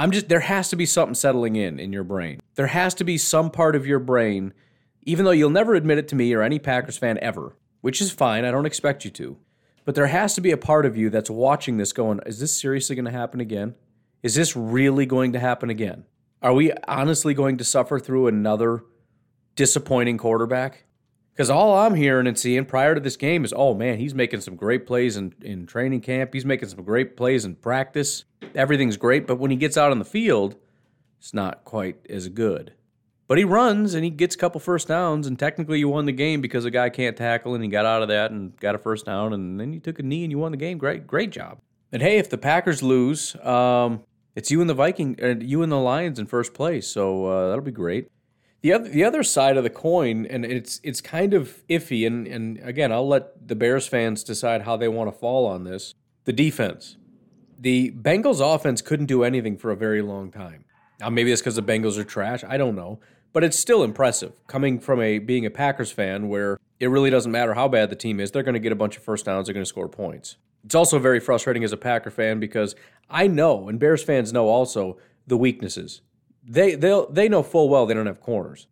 I'm 0.00 0.12
just 0.12 0.30
there 0.30 0.40
has 0.40 0.70
to 0.70 0.76
be 0.76 0.86
something 0.86 1.14
settling 1.14 1.56
in 1.56 1.78
in 1.78 1.92
your 1.92 2.04
brain. 2.04 2.40
There 2.54 2.68
has 2.68 2.94
to 2.94 3.04
be 3.04 3.18
some 3.18 3.50
part 3.50 3.76
of 3.76 3.86
your 3.86 3.98
brain 3.98 4.54
even 5.02 5.26
though 5.26 5.30
you'll 5.30 5.50
never 5.50 5.74
admit 5.74 5.98
it 5.98 6.08
to 6.08 6.14
me 6.14 6.32
or 6.32 6.42
any 6.42 6.58
Packers 6.58 6.96
fan 6.96 7.18
ever, 7.20 7.54
which 7.82 8.00
is 8.00 8.10
fine. 8.10 8.46
I 8.46 8.50
don't 8.50 8.64
expect 8.64 9.04
you 9.04 9.10
to. 9.10 9.36
But 9.84 9.94
there 9.94 10.06
has 10.06 10.34
to 10.36 10.40
be 10.40 10.52
a 10.52 10.56
part 10.56 10.86
of 10.86 10.96
you 10.96 11.10
that's 11.10 11.28
watching 11.28 11.76
this 11.76 11.92
going, 11.92 12.20
is 12.24 12.38
this 12.38 12.58
seriously 12.58 12.96
going 12.96 13.04
to 13.04 13.10
happen 13.10 13.40
again? 13.40 13.74
Is 14.22 14.34
this 14.34 14.56
really 14.56 15.04
going 15.04 15.32
to 15.32 15.38
happen 15.38 15.68
again? 15.68 16.04
Are 16.42 16.54
we 16.54 16.72
honestly 16.88 17.34
going 17.34 17.58
to 17.58 17.64
suffer 17.64 17.98
through 17.98 18.26
another 18.26 18.84
disappointing 19.54 20.16
quarterback? 20.16 20.84
Because 21.40 21.48
all 21.48 21.74
I'm 21.74 21.94
hearing 21.94 22.26
and 22.26 22.38
seeing 22.38 22.66
prior 22.66 22.94
to 22.94 23.00
this 23.00 23.16
game 23.16 23.46
is, 23.46 23.54
oh 23.56 23.72
man, 23.72 23.96
he's 23.96 24.14
making 24.14 24.42
some 24.42 24.56
great 24.56 24.86
plays 24.86 25.16
in, 25.16 25.32
in 25.40 25.64
training 25.64 26.02
camp. 26.02 26.34
He's 26.34 26.44
making 26.44 26.68
some 26.68 26.84
great 26.84 27.16
plays 27.16 27.46
in 27.46 27.54
practice. 27.54 28.24
Everything's 28.54 28.98
great. 28.98 29.26
But 29.26 29.36
when 29.36 29.50
he 29.50 29.56
gets 29.56 29.78
out 29.78 29.90
on 29.90 29.98
the 29.98 30.04
field, 30.04 30.56
it's 31.18 31.32
not 31.32 31.64
quite 31.64 31.96
as 32.10 32.28
good. 32.28 32.74
But 33.26 33.38
he 33.38 33.44
runs 33.44 33.94
and 33.94 34.04
he 34.04 34.10
gets 34.10 34.34
a 34.34 34.38
couple 34.38 34.60
first 34.60 34.88
downs, 34.88 35.26
and 35.26 35.38
technically 35.38 35.78
you 35.78 35.88
won 35.88 36.04
the 36.04 36.12
game 36.12 36.42
because 36.42 36.66
a 36.66 36.70
guy 36.70 36.90
can't 36.90 37.16
tackle 37.16 37.54
and 37.54 37.64
he 37.64 37.70
got 37.70 37.86
out 37.86 38.02
of 38.02 38.08
that 38.08 38.32
and 38.32 38.54
got 38.58 38.74
a 38.74 38.78
first 38.78 39.06
down, 39.06 39.32
and 39.32 39.58
then 39.58 39.72
you 39.72 39.80
took 39.80 39.98
a 39.98 40.02
knee 40.02 40.24
and 40.24 40.30
you 40.30 40.36
won 40.36 40.52
the 40.52 40.58
game. 40.58 40.76
Great, 40.76 41.06
great 41.06 41.30
job. 41.30 41.58
And 41.90 42.02
hey, 42.02 42.18
if 42.18 42.28
the 42.28 42.36
Packers 42.36 42.82
lose, 42.82 43.34
um, 43.36 44.02
it's 44.36 44.50
you 44.50 44.60
and 44.60 44.68
the 44.68 44.74
Viking, 44.74 45.18
uh, 45.22 45.36
you 45.40 45.62
and 45.62 45.72
the 45.72 45.78
Lions 45.78 46.18
in 46.18 46.26
first 46.26 46.52
place, 46.52 46.86
so 46.86 47.24
uh, 47.24 47.48
that'll 47.48 47.64
be 47.64 47.70
great. 47.70 48.10
The 48.62 48.72
other, 48.72 48.88
the 48.88 49.04
other 49.04 49.22
side 49.22 49.56
of 49.56 49.64
the 49.64 49.70
coin, 49.70 50.26
and 50.26 50.44
it's 50.44 50.80
it's 50.82 51.00
kind 51.00 51.32
of 51.32 51.62
iffy, 51.68 52.06
and 52.06 52.26
and 52.26 52.58
again, 52.58 52.92
I'll 52.92 53.08
let 53.08 53.48
the 53.48 53.54
Bears 53.54 53.86
fans 53.86 54.22
decide 54.22 54.62
how 54.62 54.76
they 54.76 54.88
want 54.88 55.12
to 55.12 55.18
fall 55.18 55.46
on 55.46 55.64
this. 55.64 55.94
The 56.24 56.32
defense, 56.32 56.96
the 57.58 57.90
Bengals 57.92 58.40
offense 58.40 58.82
couldn't 58.82 59.06
do 59.06 59.24
anything 59.24 59.56
for 59.56 59.70
a 59.70 59.76
very 59.76 60.02
long 60.02 60.30
time. 60.30 60.64
Now 61.00 61.08
maybe 61.08 61.32
it's 61.32 61.40
because 61.40 61.56
the 61.56 61.62
Bengals 61.62 61.96
are 61.96 62.04
trash. 62.04 62.44
I 62.46 62.58
don't 62.58 62.76
know 62.76 63.00
but 63.32 63.44
it's 63.44 63.58
still 63.58 63.82
impressive 63.82 64.32
coming 64.46 64.78
from 64.78 65.00
a 65.00 65.18
being 65.18 65.46
a 65.46 65.50
Packers 65.50 65.92
fan 65.92 66.28
where 66.28 66.58
it 66.78 66.88
really 66.88 67.10
doesn't 67.10 67.30
matter 67.30 67.54
how 67.54 67.68
bad 67.68 67.90
the 67.90 67.96
team 67.96 68.20
is, 68.20 68.30
they're 68.30 68.42
going 68.42 68.54
to 68.54 68.60
get 68.60 68.72
a 68.72 68.76
bunch 68.76 68.96
of 68.96 69.02
first 69.02 69.26
downs, 69.26 69.46
they're 69.46 69.54
going 69.54 69.64
to 69.64 69.68
score 69.68 69.88
points. 69.88 70.36
It's 70.64 70.74
also 70.74 70.98
very 70.98 71.20
frustrating 71.20 71.64
as 71.64 71.72
a 71.72 71.76
Packer 71.76 72.10
fan 72.10 72.40
because 72.40 72.74
I 73.08 73.26
know, 73.26 73.68
and 73.68 73.78
Bears 73.78 74.02
fans 74.02 74.32
know 74.32 74.48
also, 74.48 74.98
the 75.26 75.36
weaknesses. 75.36 76.02
They 76.42 76.74
they 76.74 77.04
they 77.10 77.28
know 77.28 77.42
full 77.42 77.68
well 77.68 77.86
they 77.86 77.94
don't 77.94 78.06
have 78.06 78.20
corners, 78.20 78.66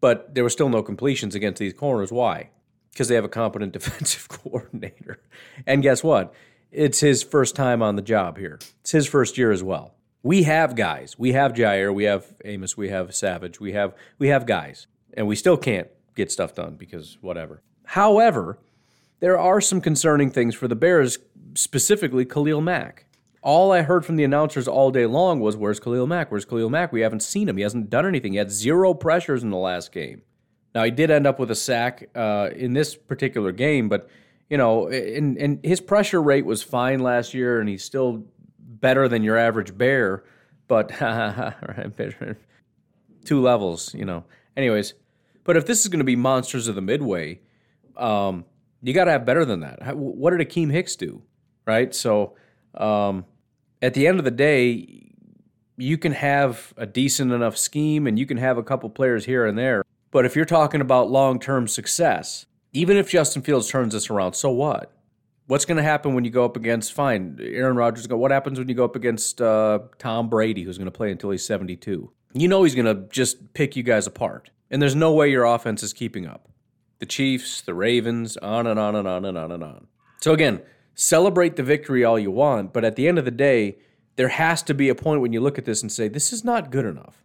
but 0.00 0.34
there 0.34 0.44
were 0.44 0.50
still 0.50 0.68
no 0.68 0.82
completions 0.82 1.34
against 1.34 1.58
these 1.58 1.72
corners. 1.72 2.10
Why? 2.10 2.50
Because 2.90 3.08
they 3.08 3.14
have 3.14 3.24
a 3.24 3.28
competent 3.28 3.72
defensive 3.74 4.28
coordinator, 4.28 5.20
and 5.66 5.82
guess 5.82 6.02
what? 6.02 6.34
It's 6.72 7.00
his 7.00 7.22
first 7.22 7.54
time 7.54 7.80
on 7.80 7.96
the 7.96 8.02
job 8.02 8.38
here. 8.38 8.58
It's 8.80 8.92
his 8.92 9.06
first 9.06 9.38
year 9.38 9.52
as 9.52 9.62
well 9.62 9.96
we 10.26 10.42
have 10.42 10.74
guys. 10.74 11.16
We 11.16 11.34
have 11.34 11.52
Jaire. 11.52 11.94
we 11.94 12.02
have 12.02 12.34
Amos, 12.44 12.76
we 12.76 12.88
have 12.88 13.14
Savage, 13.14 13.60
we 13.60 13.74
have 13.74 13.94
we 14.18 14.26
have 14.26 14.44
guys, 14.44 14.88
and 15.14 15.28
we 15.28 15.36
still 15.36 15.56
can't 15.56 15.86
get 16.16 16.32
stuff 16.32 16.52
done 16.52 16.74
because 16.74 17.16
whatever. 17.20 17.62
However, 17.84 18.58
there 19.20 19.38
are 19.38 19.60
some 19.60 19.80
concerning 19.80 20.32
things 20.32 20.56
for 20.56 20.66
the 20.66 20.74
Bears, 20.74 21.20
specifically 21.54 22.24
Khalil 22.24 22.60
Mack. 22.60 23.06
All 23.46 23.70
I 23.70 23.82
heard 23.82 24.04
from 24.04 24.16
the 24.16 24.24
announcers 24.24 24.66
all 24.66 24.90
day 24.90 25.06
long 25.06 25.38
was, 25.38 25.56
"Where's 25.56 25.78
Khalil 25.78 26.08
Mack? 26.08 26.32
Where's 26.32 26.44
Khalil 26.44 26.68
Mack? 26.68 26.90
We 26.90 27.02
haven't 27.02 27.22
seen 27.22 27.48
him. 27.48 27.56
He 27.56 27.62
hasn't 27.62 27.90
done 27.90 28.04
anything. 28.04 28.32
He 28.32 28.38
had 28.38 28.50
zero 28.50 28.92
pressures 28.92 29.44
in 29.44 29.50
the 29.50 29.56
last 29.56 29.92
game. 29.92 30.22
Now 30.74 30.82
he 30.82 30.90
did 30.90 31.12
end 31.12 31.28
up 31.28 31.38
with 31.38 31.52
a 31.52 31.54
sack 31.54 32.10
uh, 32.16 32.50
in 32.56 32.72
this 32.72 32.96
particular 32.96 33.52
game, 33.52 33.88
but 33.88 34.10
you 34.50 34.58
know, 34.58 34.88
and 34.88 35.38
and 35.38 35.60
his 35.62 35.80
pressure 35.80 36.20
rate 36.20 36.44
was 36.44 36.64
fine 36.64 36.98
last 36.98 37.34
year, 37.34 37.60
and 37.60 37.68
he's 37.68 37.84
still 37.84 38.24
better 38.58 39.06
than 39.06 39.22
your 39.22 39.36
average 39.36 39.78
bear, 39.78 40.24
but 40.66 40.88
two 43.24 43.40
levels, 43.40 43.94
you 43.94 44.04
know. 44.04 44.24
Anyways, 44.56 44.94
but 45.44 45.56
if 45.56 45.66
this 45.66 45.82
is 45.82 45.88
going 45.88 46.00
to 46.00 46.04
be 46.04 46.16
monsters 46.16 46.66
of 46.66 46.74
the 46.74 46.82
midway, 46.82 47.38
um, 47.96 48.44
you 48.82 48.92
got 48.92 49.04
to 49.04 49.12
have 49.12 49.24
better 49.24 49.44
than 49.44 49.60
that. 49.60 49.96
what 49.96 50.36
did 50.36 50.48
Akiem 50.48 50.72
Hicks 50.72 50.96
do, 50.96 51.22
right? 51.64 51.94
So 51.94 52.34
um, 52.74 53.24
at 53.82 53.94
the 53.94 54.06
end 54.06 54.18
of 54.18 54.24
the 54.24 54.30
day, 54.30 55.10
you 55.76 55.98
can 55.98 56.12
have 56.12 56.72
a 56.76 56.86
decent 56.86 57.32
enough 57.32 57.56
scheme 57.56 58.06
and 58.06 58.18
you 58.18 58.26
can 58.26 58.38
have 58.38 58.58
a 58.58 58.62
couple 58.62 58.88
players 58.90 59.24
here 59.24 59.46
and 59.46 59.58
there. 59.58 59.84
But 60.10 60.24
if 60.24 60.34
you're 60.34 60.44
talking 60.44 60.80
about 60.80 61.10
long 61.10 61.38
term 61.38 61.68
success, 61.68 62.46
even 62.72 62.96
if 62.96 63.10
Justin 63.10 63.42
Fields 63.42 63.68
turns 63.68 63.92
this 63.92 64.10
around, 64.10 64.34
so 64.34 64.50
what? 64.50 64.92
What's 65.46 65.64
going 65.64 65.76
to 65.76 65.82
happen 65.82 66.14
when 66.14 66.24
you 66.24 66.30
go 66.30 66.44
up 66.44 66.56
against 66.56 66.92
fine 66.92 67.38
Aaron 67.40 67.76
Rodgers? 67.76 68.08
What 68.08 68.30
happens 68.30 68.58
when 68.58 68.68
you 68.68 68.74
go 68.74 68.84
up 68.84 68.96
against 68.96 69.40
uh, 69.40 69.80
Tom 69.98 70.28
Brady, 70.28 70.62
who's 70.62 70.76
going 70.76 70.86
to 70.86 70.90
play 70.90 71.10
until 71.10 71.30
he's 71.30 71.46
seventy 71.46 71.76
two? 71.76 72.10
You 72.32 72.48
know 72.48 72.64
he's 72.64 72.74
going 72.74 72.86
to 72.86 73.08
just 73.08 73.54
pick 73.54 73.76
you 73.76 73.82
guys 73.82 74.06
apart, 74.06 74.50
and 74.70 74.82
there's 74.82 74.96
no 74.96 75.12
way 75.12 75.30
your 75.30 75.44
offense 75.44 75.84
is 75.84 75.92
keeping 75.92 76.26
up. 76.26 76.48
The 76.98 77.06
Chiefs, 77.06 77.60
the 77.60 77.74
Ravens, 77.74 78.36
on 78.38 78.66
and 78.66 78.80
on 78.80 78.96
and 78.96 79.06
on 79.06 79.24
and 79.24 79.38
on 79.38 79.52
and 79.52 79.62
on. 79.62 79.86
So 80.20 80.32
again, 80.32 80.62
celebrate 80.96 81.54
the 81.54 81.62
victory 81.62 82.02
all 82.02 82.18
you 82.18 82.32
want, 82.32 82.72
but 82.72 82.84
at 82.84 82.96
the 82.96 83.06
end 83.06 83.18
of 83.18 83.24
the 83.24 83.30
day, 83.30 83.76
there 84.16 84.28
has 84.28 84.62
to 84.64 84.74
be 84.74 84.88
a 84.88 84.94
point 84.94 85.20
when 85.20 85.32
you 85.32 85.40
look 85.40 85.58
at 85.58 85.66
this 85.66 85.82
and 85.82 85.92
say 85.92 86.08
this 86.08 86.32
is 86.32 86.42
not 86.42 86.70
good 86.72 86.86
enough. 86.86 87.22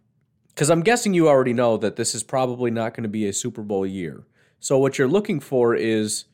Because 0.48 0.70
I'm 0.70 0.82
guessing 0.82 1.14
you 1.14 1.28
already 1.28 1.54
know 1.54 1.78
that 1.78 1.96
this 1.96 2.14
is 2.14 2.22
probably 2.22 2.70
not 2.70 2.94
going 2.94 3.02
to 3.02 3.08
be 3.08 3.26
a 3.26 3.32
Super 3.32 3.62
Bowl 3.62 3.86
year. 3.86 4.26
So 4.60 4.78
what 4.78 4.98
you're 4.98 5.08
looking 5.08 5.40
for 5.40 5.74
is 5.74 6.26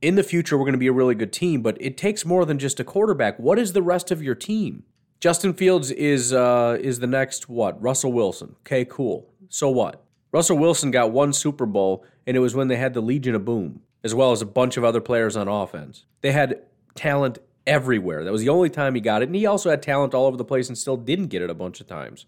in 0.00 0.14
the 0.14 0.22
future 0.22 0.56
we're 0.56 0.64
going 0.64 0.72
to 0.72 0.78
be 0.78 0.86
a 0.86 0.92
really 0.92 1.16
good 1.16 1.32
team, 1.32 1.60
but 1.60 1.76
it 1.80 1.96
takes 1.96 2.24
more 2.24 2.44
than 2.44 2.58
just 2.58 2.78
a 2.78 2.84
quarterback. 2.84 3.38
What 3.38 3.58
is 3.58 3.72
the 3.72 3.82
rest 3.82 4.12
of 4.12 4.22
your 4.22 4.36
team? 4.36 4.84
Justin 5.18 5.52
Fields 5.52 5.90
is 5.90 6.32
uh, 6.32 6.78
is 6.80 7.00
the 7.00 7.06
next 7.06 7.48
what? 7.48 7.80
Russell 7.82 8.12
Wilson. 8.12 8.56
Okay, 8.60 8.84
cool. 8.84 9.28
So 9.48 9.68
what? 9.68 10.04
Russell 10.32 10.58
Wilson 10.58 10.90
got 10.90 11.12
one 11.12 11.32
Super 11.32 11.66
Bowl, 11.66 12.04
and 12.26 12.36
it 12.36 12.40
was 12.40 12.54
when 12.54 12.68
they 12.68 12.76
had 12.76 12.94
the 12.94 13.00
Legion 13.00 13.34
of 13.34 13.44
Boom, 13.44 13.82
as 14.04 14.14
well 14.14 14.32
as 14.32 14.42
a 14.42 14.46
bunch 14.46 14.76
of 14.76 14.84
other 14.84 15.00
players 15.00 15.36
on 15.36 15.48
offense. 15.48 16.04
They 16.20 16.32
had 16.32 16.62
talent 16.94 17.38
everywhere. 17.66 18.24
That 18.24 18.32
was 18.32 18.42
the 18.42 18.48
only 18.48 18.70
time 18.70 18.94
he 18.94 19.00
got 19.00 19.22
it, 19.22 19.28
and 19.28 19.36
he 19.36 19.46
also 19.46 19.70
had 19.70 19.82
talent 19.82 20.14
all 20.14 20.26
over 20.26 20.36
the 20.36 20.44
place 20.44 20.68
and 20.68 20.76
still 20.76 20.96
didn't 20.96 21.28
get 21.28 21.42
it 21.42 21.50
a 21.50 21.54
bunch 21.54 21.80
of 21.80 21.86
times. 21.86 22.26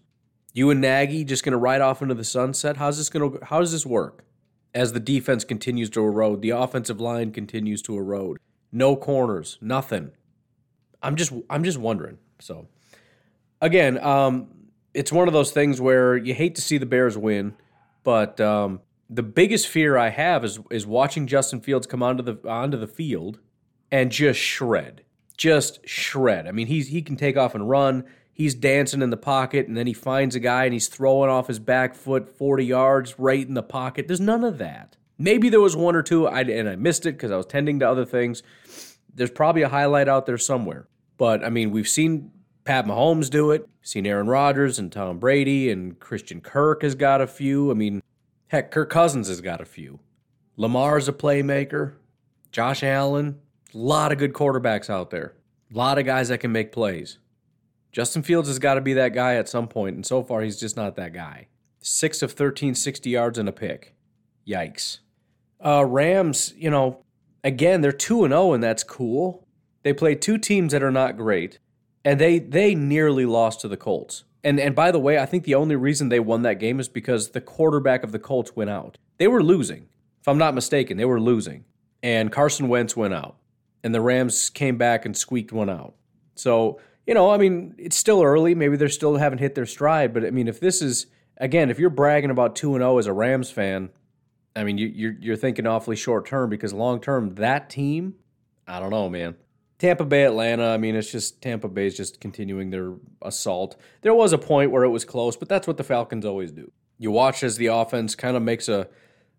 You 0.53 0.69
and 0.69 0.79
Nagy 0.79 1.25
just 1.25 1.43
going 1.43 1.51
to 1.51 1.57
ride 1.57 1.81
off 1.81 2.01
into 2.01 2.15
the 2.15 2.23
sunset? 2.23 2.77
How's 2.77 2.97
this 2.97 3.09
going 3.09 3.39
to? 3.39 3.45
How 3.45 3.59
does 3.59 3.71
this 3.71 3.85
work? 3.85 4.25
as 4.75 4.91
the 4.91 4.99
defense 4.99 5.45
continues 5.45 5.89
to 5.91 6.03
erode, 6.03 6.41
the 6.41 6.49
offensive 6.49 6.99
line 6.99 7.31
continues 7.31 7.81
to 7.83 7.97
erode. 7.97 8.37
No 8.73 8.97
corners, 8.97 9.57
nothing. 9.61 10.11
I'm 11.01 11.15
just 11.15 11.31
I'm 11.49 11.63
just 11.63 11.77
wondering. 11.77 12.17
So 12.39 12.67
again, 13.61 13.97
um, 14.03 14.49
it's 14.93 15.13
one 15.13 15.29
of 15.29 15.33
those 15.33 15.51
things 15.51 15.79
where 15.79 16.17
you 16.17 16.33
hate 16.33 16.55
to 16.55 16.61
see 16.61 16.77
the 16.77 16.85
Bears 16.85 17.17
win, 17.17 17.55
but 18.03 18.39
um, 18.41 18.81
the 19.09 19.23
biggest 19.23 19.67
fear 19.67 19.97
I 19.97 20.09
have 20.09 20.43
is 20.43 20.59
is 20.71 20.85
watching 20.85 21.27
Justin 21.27 21.61
Fields 21.61 21.87
come 21.87 22.03
onto 22.03 22.23
the 22.23 22.37
onto 22.47 22.77
the 22.77 22.87
field 22.87 23.39
and 23.91 24.11
just 24.11 24.39
shred, 24.39 25.03
just 25.37 25.87
shred. 25.87 26.47
I 26.47 26.51
mean, 26.51 26.67
he's 26.67 26.87
he 26.87 27.01
can 27.01 27.15
take 27.15 27.37
off 27.37 27.55
and 27.55 27.69
run 27.69 28.05
he's 28.35 28.53
dancing 28.53 29.01
in 29.01 29.09
the 29.09 29.17
pocket 29.17 29.67
and 29.67 29.75
then 29.75 29.87
he 29.87 29.93
finds 29.93 30.35
a 30.35 30.39
guy 30.39 30.65
and 30.65 30.73
he's 30.73 30.89
throwing 30.89 31.29
off 31.29 31.47
his 31.47 31.57
back 31.57 31.95
foot 31.95 32.29
40 32.37 32.65
yards 32.65 33.17
right 33.17 33.47
in 33.47 33.55
the 33.55 33.63
pocket. 33.63 34.07
There's 34.07 34.19
none 34.19 34.43
of 34.43 34.59
that. 34.59 34.97
Maybe 35.17 35.47
there 35.47 35.61
was 35.61 35.75
one 35.75 35.95
or 35.95 36.03
two 36.03 36.27
I, 36.27 36.41
and 36.41 36.69
I 36.69 36.75
missed 36.75 37.05
it 37.05 37.13
because 37.13 37.31
I 37.31 37.37
was 37.37 37.45
tending 37.45 37.79
to 37.79 37.89
other 37.89 38.05
things. 38.05 38.43
There's 39.11 39.31
probably 39.31 39.61
a 39.61 39.69
highlight 39.69 40.09
out 40.09 40.25
there 40.25 40.37
somewhere. 40.37 40.87
But 41.17 41.43
I 41.45 41.49
mean, 41.49 41.71
we've 41.71 41.87
seen 41.87 42.31
Pat 42.65 42.85
Mahomes 42.85 43.29
do 43.29 43.51
it, 43.51 43.69
seen 43.81 44.05
Aaron 44.05 44.27
Rodgers 44.27 44.77
and 44.77 44.91
Tom 44.91 45.17
Brady 45.17 45.71
and 45.71 45.97
Christian 45.97 46.41
Kirk 46.41 46.81
has 46.81 46.93
got 46.93 47.21
a 47.21 47.27
few. 47.27 47.71
I 47.71 47.73
mean, 47.73 48.03
heck, 48.47 48.71
Kirk 48.71 48.89
Cousins 48.89 49.27
has 49.27 49.41
got 49.41 49.61
a 49.61 49.65
few. 49.65 49.99
Lamar's 50.57 51.07
a 51.07 51.13
playmaker. 51.13 51.93
Josh 52.51 52.83
Allen, 52.83 53.39
a 53.73 53.77
lot 53.77 54.11
of 54.11 54.17
good 54.17 54.33
quarterbacks 54.33 54.89
out 54.89 55.09
there. 55.09 55.35
A 55.73 55.77
lot 55.77 55.97
of 55.97 56.05
guys 56.05 56.29
that 56.29 56.39
can 56.39 56.51
make 56.51 56.71
plays. 56.71 57.17
Justin 57.91 58.23
Fields 58.23 58.47
has 58.47 58.59
got 58.59 58.75
to 58.75 58.81
be 58.81 58.93
that 58.93 59.13
guy 59.13 59.35
at 59.35 59.49
some 59.49 59.67
point, 59.67 59.95
and 59.95 60.05
so 60.05 60.23
far 60.23 60.41
he's 60.41 60.59
just 60.59 60.75
not 60.77 60.95
that 60.95 61.13
guy. 61.13 61.47
Six 61.79 62.21
of 62.21 62.33
13, 62.33 62.75
60 62.75 63.09
yards 63.09 63.37
and 63.37 63.47
a 63.49 63.51
pick. 63.51 63.95
Yikes. 64.47 64.99
Uh, 65.63 65.85
Rams, 65.85 66.53
you 66.57 66.69
know, 66.69 67.03
again, 67.43 67.81
they're 67.81 67.91
2 67.91 68.25
and 68.25 68.31
0, 68.31 68.53
and 68.53 68.63
that's 68.63 68.83
cool. 68.83 69.45
They 69.83 69.93
played 69.93 70.21
two 70.21 70.37
teams 70.37 70.71
that 70.73 70.83
are 70.83 70.91
not 70.91 71.15
great, 71.15 71.59
and 72.03 72.19
they 72.19 72.39
they 72.39 72.73
nearly 72.75 73.25
lost 73.25 73.61
to 73.61 73.67
the 73.67 73.77
Colts. 73.77 74.23
And 74.45 74.59
and 74.59 74.75
by 74.75 74.91
the 74.91 74.99
way, 74.99 75.17
I 75.17 75.25
think 75.25 75.43
the 75.43 75.55
only 75.55 75.75
reason 75.75 76.07
they 76.07 76.19
won 76.19 76.43
that 76.43 76.59
game 76.59 76.79
is 76.79 76.87
because 76.87 77.31
the 77.31 77.41
quarterback 77.41 78.03
of 78.03 78.11
the 78.11 78.19
Colts 78.19 78.55
went 78.55 78.69
out. 78.69 78.99
They 79.17 79.27
were 79.27 79.43
losing. 79.43 79.87
If 80.21 80.27
I'm 80.27 80.37
not 80.37 80.53
mistaken, 80.53 80.97
they 80.97 81.05
were 81.05 81.19
losing. 81.19 81.65
And 82.03 82.31
Carson 82.31 82.69
Wentz 82.69 82.95
went 82.95 83.15
out. 83.15 83.37
And 83.83 83.93
the 83.93 84.01
Rams 84.01 84.49
came 84.51 84.77
back 84.77 85.05
and 85.05 85.17
squeaked 85.17 85.51
one 85.51 85.69
out. 85.69 85.95
So 86.35 86.79
you 87.07 87.13
know, 87.13 87.31
I 87.31 87.37
mean, 87.37 87.75
it's 87.77 87.97
still 87.97 88.23
early. 88.23 88.55
Maybe 88.55 88.77
they're 88.77 88.89
still 88.89 89.17
haven't 89.17 89.39
hit 89.39 89.55
their 89.55 89.65
stride. 89.65 90.13
But 90.13 90.25
I 90.25 90.29
mean, 90.31 90.47
if 90.47 90.59
this 90.59 90.81
is 90.81 91.07
again, 91.37 91.71
if 91.71 91.79
you're 91.79 91.89
bragging 91.89 92.29
about 92.29 92.55
two 92.55 92.75
and 92.75 92.81
zero 92.81 92.93
oh 92.93 92.97
as 92.99 93.07
a 93.07 93.13
Rams 93.13 93.49
fan, 93.49 93.89
I 94.55 94.63
mean, 94.63 94.77
you, 94.77 94.87
you're 94.87 95.15
you're 95.19 95.35
thinking 95.35 95.65
awfully 95.65 95.95
short 95.95 96.27
term 96.27 96.51
because 96.51 96.71
long 96.71 97.01
term, 97.01 97.33
that 97.35 97.69
team, 97.69 98.15
I 98.67 98.79
don't 98.79 98.91
know, 98.91 99.09
man. 99.09 99.35
Tampa 99.77 100.05
Bay, 100.05 100.23
Atlanta. 100.23 100.67
I 100.67 100.77
mean, 100.77 100.95
it's 100.95 101.11
just 101.11 101.41
Tampa 101.41 101.67
Bay 101.67 101.87
is 101.87 101.97
just 101.97 102.21
continuing 102.21 102.69
their 102.69 102.93
assault. 103.21 103.75
There 104.01 104.13
was 104.13 104.33
a 104.33 104.37
point 104.37 104.71
where 104.71 104.83
it 104.83 104.89
was 104.89 105.05
close, 105.05 105.35
but 105.35 105.49
that's 105.49 105.67
what 105.67 105.77
the 105.77 105.83
Falcons 105.83 106.25
always 106.25 106.51
do. 106.51 106.71
You 106.97 107.11
watch 107.11 107.43
as 107.43 107.57
the 107.57 107.67
offense 107.67 108.15
kind 108.15 108.37
of 108.37 108.43
makes 108.43 108.69
a 108.69 108.87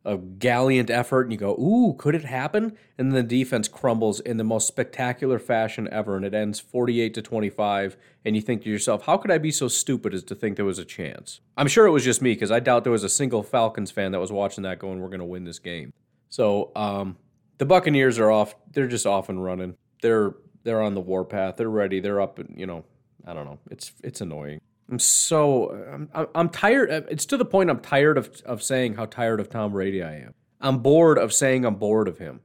a 0.07 0.17
gallant 0.17 0.89
effort 0.89 1.23
and 1.23 1.33
you 1.33 1.39
go, 1.39 1.55
ooh, 1.57 1.93
could 1.99 2.15
it 2.15 2.25
happen? 2.25 2.77
And 2.97 3.11
then 3.11 3.27
the 3.27 3.39
defense 3.39 3.67
crumbles 3.67 4.21
in 4.21 4.37
the 4.37 4.45
most 4.45 4.69
spectacular 4.69 5.41
fashion 5.41 5.89
ever 5.91 6.15
and 6.15 6.25
it 6.25 6.33
ends 6.33 6.61
48 6.61 7.13
to 7.15 7.23
25. 7.23 7.97
And 8.25 8.37
you 8.37 8.41
think 8.41 8.63
to 8.63 8.71
yourself, 8.71 9.03
how 9.03 9.17
could 9.17 9.33
I 9.33 9.39
be 9.39 9.51
so 9.51 9.67
stupid 9.67 10.15
as 10.15 10.23
to 10.25 10.37
think 10.37 10.55
there 10.55 10.65
was 10.65 10.79
a 10.79 10.85
chance? 10.85 11.41
I'm 11.57 11.67
sure 11.67 11.87
it 11.87 11.91
was 11.91 12.05
just 12.05 12.23
me 12.23 12.35
because 12.35 12.53
I 12.53 12.61
doubt 12.61 12.85
there 12.85 12.93
was 12.93 13.03
a 13.03 13.09
single 13.09 13.43
Falcons 13.43 13.91
fan 13.91 14.13
that 14.13 14.21
was 14.21 14.31
watching 14.31 14.63
that 14.63 14.79
going, 14.79 15.01
we're 15.01 15.09
going 15.09 15.19
to 15.19 15.27
win 15.27 15.43
this 15.43 15.59
game. 15.59 15.93
So 16.29 16.71
um, 16.77 17.17
the 17.59 17.67
Buccaneers 17.67 18.21
are 18.21 18.31
off. 18.31 18.55
They're 18.71 18.87
just 18.87 19.07
off 19.07 19.29
and 19.29 19.43
running. 19.43 19.77
They're 20.03 20.35
they're 20.65 20.83
on 20.83 20.95
the 20.95 21.01
warpath. 21.01 21.57
They're 21.57 21.71
ready. 21.71 22.01
They're 22.01 22.21
up. 22.21 22.41
You 22.55 22.67
know, 22.67 22.85
I 23.27 23.35
don't 23.35 23.45
know. 23.45 23.59
It's 23.71 23.93
it's 24.03 24.21
annoying. 24.21 24.61
I'm 24.91 24.99
so 24.99 26.07
I'm 26.15 26.29
I'm 26.35 26.49
tired. 26.49 26.91
It's 27.11 27.27
to 27.27 27.37
the 27.37 27.45
point 27.45 27.71
I'm 27.71 27.81
tired 27.81 28.19
of 28.19 28.41
of 28.45 28.63
saying 28.63 28.95
how 28.95 29.07
tired 29.07 29.41
of 29.41 29.49
Tom 29.49 29.73
Brady 29.73 30.03
I 30.03 30.17
am. 30.17 30.35
I'm 30.61 30.79
bored 30.79 31.19
of 31.19 31.33
saying 31.33 31.65
I'm 31.65 31.77
bored 31.77 32.09
of 32.09 32.19
him. 32.19 32.41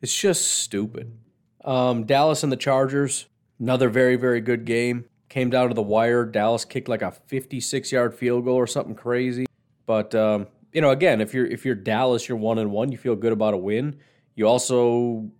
It's 0.00 0.14
just 0.14 0.46
stupid. 0.46 1.18
Um, 1.64 2.04
Dallas 2.04 2.42
and 2.42 2.52
the 2.52 2.56
Chargers, 2.56 3.26
another 3.58 3.88
very 3.88 4.16
very 4.16 4.40
good 4.40 4.64
game. 4.64 5.06
Came 5.28 5.50
down 5.50 5.68
to 5.68 5.74
the 5.74 5.82
wire. 5.82 6.24
Dallas 6.24 6.64
kicked 6.64 6.88
like 6.88 7.02
a 7.02 7.10
56 7.10 7.92
yard 7.92 8.14
field 8.14 8.44
goal 8.44 8.56
or 8.56 8.66
something 8.66 8.94
crazy. 8.94 9.46
But 9.86 10.14
um, 10.14 10.46
you 10.72 10.80
know, 10.80 10.90
again, 10.90 11.20
if 11.20 11.34
you're 11.34 11.46
if 11.46 11.64
you're 11.64 11.74
Dallas, 11.74 12.28
you're 12.28 12.38
one 12.38 12.58
and 12.58 12.70
one. 12.70 12.92
You 12.92 12.98
feel 12.98 13.16
good 13.16 13.32
about 13.32 13.54
a 13.54 13.58
win. 13.58 13.98
You 14.34 14.46
also 14.46 15.30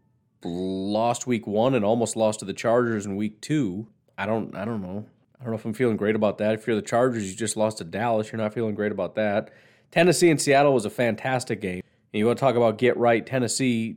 lost 0.45 1.27
week 1.27 1.47
one 1.47 1.75
and 1.75 1.85
almost 1.85 2.17
lost 2.17 2.41
to 2.41 2.45
the 2.45 2.53
Chargers 2.53 3.07
in 3.07 3.17
week 3.17 3.41
two. 3.41 3.89
I 4.17 4.27
don't 4.27 4.55
I 4.55 4.65
don't 4.65 4.83
know. 4.83 5.07
I 5.41 5.45
don't 5.45 5.53
know 5.53 5.59
if 5.59 5.65
I'm 5.65 5.73
feeling 5.73 5.97
great 5.97 6.17
about 6.17 6.39
that. 6.39 6.55
If 6.55 6.67
you're 6.67 6.77
the 6.77 6.83
Chargers, 6.83 7.29
you 7.31 7.37
just 7.37 7.57
lost 7.57 7.79
to 7.79 7.85
Dallas. 7.85 8.33
You're 8.33 8.41
not 8.41 8.55
feeling 8.55 8.75
great 8.75 8.93
about 8.93 9.15
that. 9.15 9.51
Tennessee 9.91 10.31
and 10.31 10.41
Seattle 10.41 10.75
was 10.75 10.85
a 10.85 10.91
fantastic 10.91 11.61
game. 11.61 11.83
And 12.13 12.19
you 12.19 12.27
want 12.27 12.39
to 12.39 12.41
talk 12.41 12.57
about 12.57 12.79
get 12.79 12.97
right? 12.97 13.25
Tennessee 13.25 13.97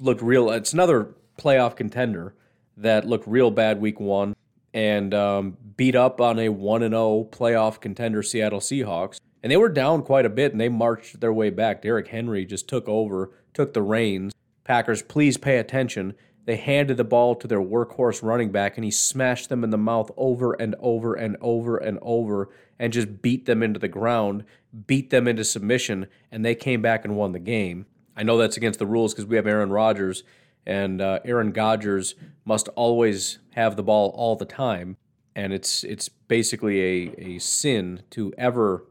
looked 0.00 0.22
real. 0.22 0.50
It's 0.50 0.72
another 0.72 1.14
playoff 1.38 1.76
contender 1.76 2.34
that 2.76 3.06
looked 3.06 3.26
real 3.26 3.50
bad 3.50 3.80
week 3.80 3.98
one 3.98 4.36
and 4.72 5.12
um, 5.14 5.56
beat 5.76 5.96
up 5.96 6.20
on 6.20 6.38
a 6.38 6.48
1 6.50 6.80
0 6.82 7.28
playoff 7.30 7.80
contender, 7.80 8.22
Seattle 8.22 8.60
Seahawks. 8.60 9.18
And 9.42 9.50
they 9.50 9.56
were 9.56 9.68
down 9.68 10.02
quite 10.02 10.26
a 10.26 10.30
bit 10.30 10.52
and 10.52 10.60
they 10.60 10.68
marched 10.68 11.20
their 11.20 11.32
way 11.32 11.50
back. 11.50 11.82
Derrick 11.82 12.08
Henry 12.08 12.44
just 12.44 12.68
took 12.68 12.88
over, 12.88 13.32
took 13.54 13.72
the 13.72 13.82
reins. 13.82 14.32
Packers, 14.68 15.00
please 15.00 15.38
pay 15.38 15.56
attention. 15.56 16.12
They 16.44 16.56
handed 16.56 16.98
the 16.98 17.04
ball 17.04 17.34
to 17.36 17.48
their 17.48 17.58
workhorse 17.58 18.22
running 18.22 18.52
back, 18.52 18.76
and 18.76 18.84
he 18.84 18.90
smashed 18.90 19.48
them 19.48 19.64
in 19.64 19.70
the 19.70 19.78
mouth 19.78 20.10
over 20.14 20.52
and 20.52 20.74
over 20.78 21.14
and 21.14 21.38
over 21.40 21.78
and 21.78 21.98
over 22.02 22.50
and 22.78 22.92
just 22.92 23.22
beat 23.22 23.46
them 23.46 23.62
into 23.62 23.80
the 23.80 23.88
ground, 23.88 24.44
beat 24.86 25.08
them 25.08 25.26
into 25.26 25.42
submission, 25.42 26.06
and 26.30 26.44
they 26.44 26.54
came 26.54 26.82
back 26.82 27.06
and 27.06 27.16
won 27.16 27.32
the 27.32 27.38
game. 27.38 27.86
I 28.14 28.24
know 28.24 28.36
that's 28.36 28.58
against 28.58 28.78
the 28.78 28.84
rules 28.84 29.14
because 29.14 29.24
we 29.24 29.36
have 29.36 29.46
Aaron 29.46 29.70
Rodgers, 29.70 30.22
and 30.66 31.00
uh, 31.00 31.20
Aaron 31.24 31.50
Rodgers 31.50 32.14
must 32.44 32.68
always 32.76 33.38
have 33.52 33.74
the 33.74 33.82
ball 33.82 34.10
all 34.14 34.36
the 34.36 34.44
time, 34.44 34.98
and 35.34 35.54
it's 35.54 35.82
it's 35.82 36.10
basically 36.10 36.80
a, 36.82 37.14
a 37.16 37.38
sin 37.38 38.02
to 38.10 38.34
ever 38.36 38.84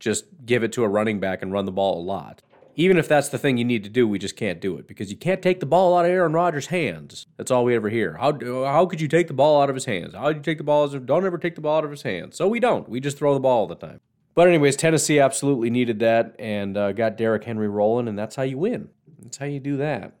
just 0.00 0.24
give 0.44 0.64
it 0.64 0.72
to 0.72 0.82
a 0.82 0.88
running 0.88 1.20
back 1.20 1.42
and 1.42 1.52
run 1.52 1.64
the 1.64 1.70
ball 1.70 2.00
a 2.00 2.02
lot 2.02 2.42
even 2.74 2.96
if 2.96 3.08
that's 3.08 3.28
the 3.28 3.38
thing 3.38 3.58
you 3.58 3.64
need 3.64 3.84
to 3.84 3.90
do, 3.90 4.08
we 4.08 4.18
just 4.18 4.36
can't 4.36 4.60
do 4.60 4.76
it 4.76 4.86
because 4.86 5.10
you 5.10 5.16
can't 5.16 5.42
take 5.42 5.60
the 5.60 5.66
ball 5.66 5.96
out 5.96 6.04
of 6.04 6.10
Aaron 6.10 6.32
Rodgers' 6.32 6.66
hands. 6.66 7.26
That's 7.36 7.50
all 7.50 7.64
we 7.64 7.74
ever 7.74 7.90
hear. 7.90 8.16
How 8.16 8.32
how 8.64 8.86
could 8.86 9.00
you 9.00 9.08
take 9.08 9.28
the 9.28 9.34
ball 9.34 9.62
out 9.62 9.68
of 9.68 9.74
his 9.74 9.84
hands? 9.84 10.14
How 10.14 10.30
do 10.30 10.36
you 10.36 10.42
take 10.42 10.58
the 10.58 10.64
ball? 10.64 10.88
Don't 10.88 11.26
ever 11.26 11.38
take 11.38 11.54
the 11.54 11.60
ball 11.60 11.78
out 11.78 11.84
of 11.84 11.90
his 11.90 12.02
hands. 12.02 12.36
So 12.36 12.48
we 12.48 12.60
don't. 12.60 12.88
We 12.88 13.00
just 13.00 13.18
throw 13.18 13.34
the 13.34 13.40
ball 13.40 13.60
all 13.60 13.66
the 13.66 13.74
time. 13.74 14.00
But 14.34 14.48
anyways, 14.48 14.76
Tennessee 14.76 15.20
absolutely 15.20 15.68
needed 15.68 15.98
that 15.98 16.34
and 16.38 16.76
uh, 16.76 16.92
got 16.92 17.18
Derrick 17.18 17.44
Henry 17.44 17.68
rolling, 17.68 18.08
and 18.08 18.18
that's 18.18 18.36
how 18.36 18.44
you 18.44 18.56
win. 18.56 18.88
That's 19.20 19.36
how 19.36 19.46
you 19.46 19.60
do 19.60 19.76
that. 19.76 20.14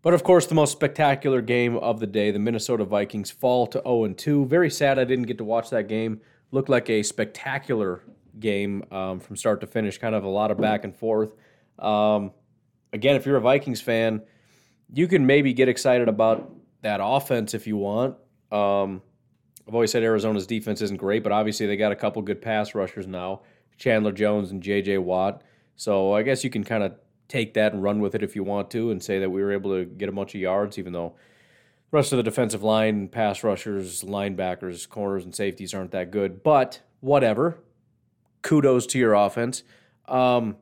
But 0.00 0.14
of 0.14 0.24
course, 0.24 0.46
the 0.46 0.54
most 0.54 0.72
spectacular 0.72 1.42
game 1.42 1.76
of 1.76 2.00
the 2.00 2.06
day, 2.06 2.30
the 2.30 2.38
Minnesota 2.38 2.84
Vikings 2.84 3.30
fall 3.30 3.66
to 3.66 3.82
0 3.82 4.14
2. 4.14 4.46
Very 4.46 4.70
sad 4.70 4.98
I 4.98 5.04
didn't 5.04 5.26
get 5.26 5.38
to 5.38 5.44
watch 5.44 5.70
that 5.70 5.88
game. 5.88 6.20
Looked 6.50 6.70
like 6.70 6.88
a 6.88 7.02
spectacular 7.02 8.00
game 8.40 8.84
um, 8.90 9.20
from 9.20 9.36
start 9.36 9.60
to 9.60 9.66
finish, 9.66 9.98
kind 9.98 10.14
of 10.14 10.24
a 10.24 10.28
lot 10.28 10.50
of 10.50 10.58
back 10.58 10.84
and 10.84 10.96
forth. 10.96 11.32
Um, 11.78 12.32
again, 12.92 13.16
if 13.16 13.26
you're 13.26 13.36
a 13.36 13.40
Vikings 13.40 13.80
fan, 13.80 14.22
you 14.92 15.06
can 15.06 15.26
maybe 15.26 15.52
get 15.52 15.68
excited 15.68 16.08
about 16.08 16.50
that 16.82 17.00
offense 17.02 17.54
if 17.54 17.66
you 17.66 17.76
want. 17.76 18.16
Um, 18.50 19.02
I've 19.66 19.74
always 19.74 19.90
said 19.90 20.02
Arizona's 20.02 20.46
defense 20.46 20.80
isn't 20.80 20.96
great, 20.96 21.22
but 21.22 21.32
obviously 21.32 21.66
they 21.66 21.76
got 21.76 21.92
a 21.92 21.96
couple 21.96 22.22
good 22.22 22.40
pass 22.40 22.74
rushers 22.74 23.06
now, 23.06 23.42
Chandler 23.76 24.12
Jones 24.12 24.50
and 24.50 24.62
J.J. 24.62 24.98
Watt. 24.98 25.42
So 25.76 26.14
I 26.14 26.22
guess 26.22 26.42
you 26.42 26.50
can 26.50 26.64
kind 26.64 26.82
of 26.82 26.94
take 27.28 27.54
that 27.54 27.74
and 27.74 27.82
run 27.82 28.00
with 28.00 28.14
it 28.14 28.22
if 28.22 28.34
you 28.34 28.42
want 28.42 28.70
to, 28.70 28.90
and 28.90 29.02
say 29.02 29.18
that 29.18 29.30
we 29.30 29.42
were 29.42 29.52
able 29.52 29.72
to 29.72 29.84
get 29.84 30.08
a 30.08 30.12
bunch 30.12 30.34
of 30.34 30.40
yards, 30.40 30.78
even 30.78 30.94
though 30.94 31.14
the 31.90 31.96
rest 31.96 32.12
of 32.12 32.16
the 32.16 32.22
defensive 32.22 32.62
line, 32.62 33.08
pass 33.08 33.44
rushers, 33.44 34.02
linebackers, 34.02 34.88
corners, 34.88 35.24
and 35.24 35.34
safeties 35.34 35.74
aren't 35.74 35.90
that 35.90 36.10
good. 36.10 36.42
But 36.42 36.80
whatever. 37.00 37.58
Kudos 38.42 38.86
to 38.86 38.98
your 38.98 39.14
offense. 39.14 39.62
Um, 40.06 40.56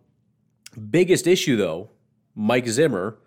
Biggest 0.77 1.27
issue, 1.27 1.57
though, 1.57 1.91
Mike 2.35 2.69
Zimmer, 2.69 3.19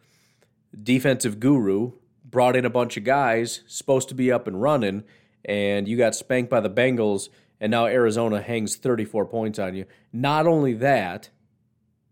defensive 0.82 1.40
guru, 1.40 1.94
brought 2.24 2.56
in 2.56 2.66
a 2.66 2.70
bunch 2.70 2.98
of 2.98 3.04
guys 3.04 3.62
supposed 3.68 4.10
to 4.10 4.16
be 4.16 4.32
up 4.32 4.48
and 4.48 4.62
running, 4.62 5.04
and 5.46 5.88
you 5.88 5.98
got 5.98 6.16
spanked 6.16 6.50
by 6.50 6.60
the 6.60 6.70
Bengals, 6.70 7.30
and 7.60 7.72
now 7.72 7.86
Arizona 7.86 8.42
hangs 8.42 8.76
34 8.76 9.26
points 9.26 9.60
on 9.60 9.76
you. 9.76 9.86
Not 10.14 10.48
only 10.48 10.74
that, 10.74 11.30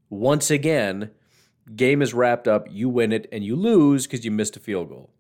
once 0.10 0.50
again, 0.50 1.12
game 1.76 2.02
is 2.02 2.14
wrapped 2.14 2.48
up, 2.48 2.68
you 2.70 2.90
win 2.90 3.12
it, 3.12 3.28
and 3.32 3.44
you 3.44 3.56
lose 3.56 4.08
because 4.08 4.26
you 4.26 4.32
missed 4.32 4.58
a 4.58 4.60
field 4.60 4.90
goal. 4.90 5.12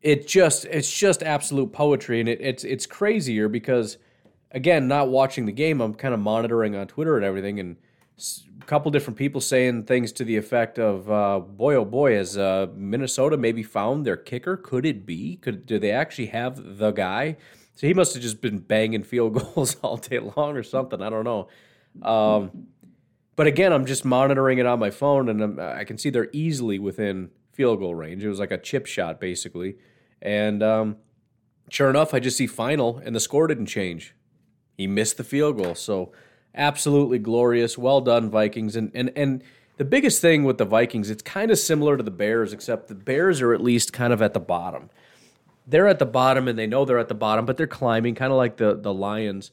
It 0.00 0.28
just 0.28 0.64
it's 0.66 0.92
just 0.92 1.22
absolute 1.22 1.72
poetry, 1.72 2.20
and 2.20 2.28
it, 2.28 2.40
it's 2.40 2.64
it's 2.64 2.86
crazier 2.86 3.48
because 3.48 3.98
again, 4.52 4.86
not 4.86 5.08
watching 5.08 5.46
the 5.46 5.52
game, 5.52 5.80
I'm 5.80 5.94
kind 5.94 6.14
of 6.14 6.20
monitoring 6.20 6.76
on 6.76 6.86
Twitter 6.86 7.16
and 7.16 7.24
everything, 7.24 7.58
and 7.58 7.76
a 8.18 8.64
couple 8.64 8.90
different 8.90 9.18
people 9.18 9.40
saying 9.40 9.84
things 9.84 10.10
to 10.12 10.24
the 10.24 10.36
effect 10.36 10.78
of, 10.78 11.10
uh, 11.10 11.38
"Boy, 11.40 11.74
oh 11.74 11.84
boy, 11.84 12.14
has 12.14 12.38
uh, 12.38 12.68
Minnesota 12.74 13.36
maybe 13.36 13.62
found 13.62 14.06
their 14.06 14.16
kicker? 14.16 14.56
Could 14.56 14.86
it 14.86 15.04
be? 15.04 15.36
Could 15.36 15.66
do 15.66 15.78
they 15.78 15.90
actually 15.90 16.26
have 16.26 16.78
the 16.78 16.92
guy?" 16.92 17.36
So 17.74 17.86
he 17.86 17.92
must 17.94 18.14
have 18.14 18.22
just 18.22 18.40
been 18.40 18.58
banging 18.58 19.02
field 19.02 19.34
goals 19.54 19.76
all 19.82 19.98
day 19.98 20.18
long 20.18 20.56
or 20.56 20.62
something. 20.62 21.02
I 21.02 21.10
don't 21.10 21.24
know. 21.24 21.48
Um, 22.02 22.68
but 23.36 23.46
again, 23.46 23.72
I'm 23.72 23.84
just 23.84 24.04
monitoring 24.04 24.58
it 24.58 24.66
on 24.66 24.78
my 24.78 24.90
phone, 24.90 25.28
and 25.28 25.42
I'm, 25.42 25.60
i 25.60 25.84
can 25.84 25.98
see 25.98 26.08
they're 26.08 26.30
easily 26.32 26.78
within 26.78 27.30
field 27.52 27.80
goal 27.80 27.94
range. 27.94 28.24
It 28.24 28.28
was 28.28 28.38
like 28.38 28.50
a 28.50 28.58
chip 28.58 28.86
shot, 28.86 29.20
basically. 29.20 29.76
And 30.22 30.62
um, 30.62 30.96
sure 31.68 31.90
enough, 31.90 32.14
I 32.14 32.20
just 32.20 32.38
see 32.38 32.46
final, 32.46 32.98
and 33.04 33.14
the 33.14 33.20
score 33.20 33.46
didn't 33.46 33.66
change. 33.66 34.14
He 34.76 34.86
missed 34.86 35.18
the 35.18 35.24
field 35.24 35.58
goal. 35.58 35.74
So 35.74 36.12
absolutely 36.56 37.18
glorious. 37.18 37.76
Well 37.76 38.00
done, 38.00 38.30
Vikings. 38.30 38.76
And 38.76 38.90
and 38.94 39.12
and 39.16 39.42
the 39.76 39.84
biggest 39.84 40.20
thing 40.20 40.44
with 40.44 40.58
the 40.58 40.64
Vikings, 40.64 41.10
it's 41.10 41.22
kind 41.22 41.50
of 41.50 41.58
similar 41.58 41.96
to 41.96 42.02
the 42.02 42.10
Bears, 42.10 42.52
except 42.52 42.88
the 42.88 42.94
Bears 42.94 43.42
are 43.42 43.52
at 43.52 43.60
least 43.60 43.92
kind 43.92 44.12
of 44.12 44.22
at 44.22 44.32
the 44.32 44.40
bottom. 44.40 44.90
They're 45.66 45.88
at 45.88 45.98
the 45.98 46.06
bottom 46.06 46.48
and 46.48 46.58
they 46.58 46.66
know 46.66 46.84
they're 46.84 46.98
at 46.98 47.08
the 47.08 47.14
bottom, 47.14 47.44
but 47.44 47.56
they're 47.56 47.66
climbing, 47.66 48.14
kind 48.14 48.32
of 48.32 48.38
like 48.38 48.56
the 48.56 48.74
the 48.74 48.94
Lions. 48.94 49.50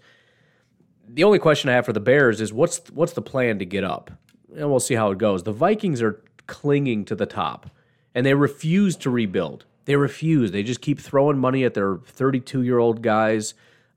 The 1.08 1.24
only 1.24 1.40
question 1.40 1.70
I 1.70 1.74
have 1.74 1.86
for 1.86 1.94
the 1.94 2.00
Bears 2.00 2.40
is 2.40 2.54
what's 2.54 2.80
what's 2.92 3.14
the 3.14 3.22
plan 3.22 3.60
to 3.60 3.66
get 3.66 3.84
up? 3.84 4.12
And 4.56 4.70
we'll 4.70 4.80
see 4.80 4.96
how 4.96 5.12
it 5.12 5.18
goes. 5.18 5.44
The 5.44 5.52
Vikings 5.52 6.02
are 6.02 6.24
clinging 6.48 7.06
to 7.06 7.16
the 7.16 7.26
top 7.26 7.70
and 8.14 8.26
they 8.26 8.34
refuse 8.34 8.96
to 8.98 9.10
rebuild. 9.10 9.66
They 9.86 9.96
refuse. 9.96 10.52
They 10.52 10.64
just 10.64 10.82
keep 10.82 11.00
throwing 11.00 11.38
money 11.38 11.64
at 11.64 11.74
their 11.74 11.98
32 11.98 12.62
year 12.62 12.78
old 12.78 13.02
guys 13.02 13.54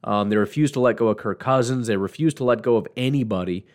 um, 0.07 0.31
they 0.31 0.37
refuse 0.37 0.73
to 0.73 0.81
let 0.81 0.97
go 0.97 1.09
of 1.09 1.19
Kirk 1.19 1.41
Cousins. 1.41 1.89
They 1.89 1.97
refuse 1.97 2.33
to 2.35 2.45
let 2.45 2.63
go 2.63 2.77
of 2.77 2.87
anybody, 2.97 3.67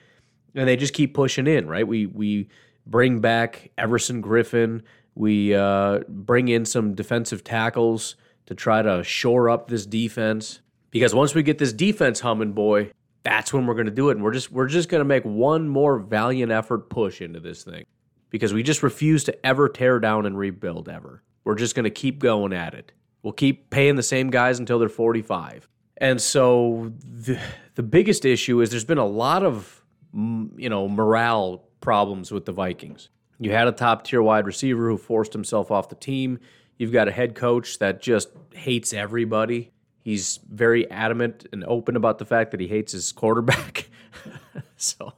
and 0.55 0.67
they 0.67 0.77
just 0.77 0.93
keep 0.93 1.13
pushing 1.13 1.45
in. 1.45 1.67
Right? 1.67 1.87
We 1.87 2.05
we 2.05 2.49
bring 2.85 3.19
back 3.19 3.71
Everson 3.77 4.23
Griffen. 4.23 4.81
We 5.13 5.53
uh, 5.53 5.99
bring 6.07 6.47
in 6.47 6.65
some 6.65 6.95
defensive 6.95 7.43
tackles 7.43 8.15
to 8.45 8.55
try 8.55 8.81
to 8.81 9.03
shore 9.03 9.49
up 9.49 9.67
this 9.67 9.85
defense. 9.85 10.61
Because 10.89 11.15
once 11.15 11.33
we 11.33 11.43
get 11.43 11.57
this 11.57 11.71
defense 11.71 12.19
humming, 12.19 12.51
boy, 12.53 12.91
that's 13.23 13.53
when 13.53 13.65
we're 13.65 13.75
going 13.75 13.85
to 13.85 13.91
do 13.91 14.09
it. 14.09 14.13
And 14.13 14.23
we're 14.23 14.33
just 14.33 14.51
we're 14.51 14.67
just 14.67 14.89
going 14.89 14.99
to 14.99 15.05
make 15.05 15.23
one 15.23 15.67
more 15.67 15.99
valiant 15.99 16.51
effort 16.51 16.89
push 16.89 17.21
into 17.21 17.39
this 17.39 17.63
thing 17.63 17.85
because 18.29 18.53
we 18.53 18.63
just 18.63 18.83
refuse 18.83 19.23
to 19.25 19.45
ever 19.45 19.69
tear 19.69 19.99
down 19.99 20.25
and 20.25 20.37
rebuild 20.37 20.89
ever. 20.89 21.21
We're 21.43 21.55
just 21.55 21.75
going 21.75 21.85
to 21.85 21.91
keep 21.91 22.19
going 22.19 22.53
at 22.53 22.73
it. 22.73 22.91
We'll 23.23 23.33
keep 23.33 23.69
paying 23.69 23.95
the 23.95 24.03
same 24.03 24.29
guys 24.29 24.59
until 24.59 24.79
they're 24.79 24.89
45. 24.89 25.67
And 26.01 26.19
so 26.19 26.91
the, 27.03 27.39
the 27.75 27.83
biggest 27.83 28.25
issue 28.25 28.59
is 28.59 28.71
there's 28.71 28.83
been 28.83 28.97
a 28.97 29.05
lot 29.05 29.43
of 29.43 29.83
you 30.13 30.67
know 30.67 30.89
morale 30.89 31.63
problems 31.79 32.31
with 32.31 32.45
the 32.45 32.51
Vikings. 32.51 33.09
You 33.39 33.51
had 33.51 33.67
a 33.67 33.71
top 33.71 34.03
tier 34.03 34.21
wide 34.21 34.45
receiver 34.45 34.89
who 34.89 34.97
forced 34.97 35.31
himself 35.31 35.69
off 35.69 35.89
the 35.89 35.95
team. 35.95 36.39
You've 36.77 36.91
got 36.91 37.07
a 37.07 37.11
head 37.11 37.35
coach 37.35 37.77
that 37.79 38.01
just 38.01 38.29
hates 38.53 38.93
everybody. 38.93 39.71
He's 40.03 40.39
very 40.51 40.89
adamant 40.89 41.47
and 41.53 41.63
open 41.65 41.95
about 41.95 42.17
the 42.17 42.25
fact 42.25 42.49
that 42.51 42.59
he 42.59 42.67
hates 42.67 42.91
his 42.91 43.11
quarterback. 43.11 43.87
so 44.77 45.13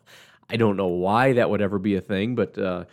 I 0.49 0.57
don't 0.57 0.75
know 0.75 0.87
why 0.87 1.33
that 1.33 1.49
would 1.49 1.61
ever 1.61 1.79
be 1.79 1.95
a 1.95 2.01
thing, 2.01 2.35
but 2.35 2.57
uh, 2.57 2.83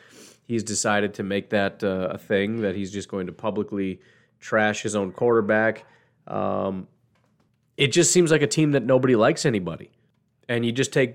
he's 0.46 0.62
decided 0.62 1.14
to 1.14 1.24
make 1.24 1.50
that 1.50 1.82
uh, 1.82 2.08
a 2.12 2.18
thing 2.18 2.60
that 2.60 2.76
he's 2.76 2.92
just 2.92 3.08
going 3.08 3.26
to 3.26 3.32
publicly 3.32 4.00
trash 4.38 4.82
his 4.82 4.94
own 4.94 5.10
quarterback. 5.10 5.84
Um, 6.28 6.86
it 7.80 7.92
just 7.92 8.12
seems 8.12 8.30
like 8.30 8.42
a 8.42 8.46
team 8.46 8.72
that 8.72 8.84
nobody 8.84 9.16
likes 9.16 9.46
anybody. 9.46 9.90
And 10.50 10.66
you 10.66 10.70
just 10.70 10.92
take 10.92 11.14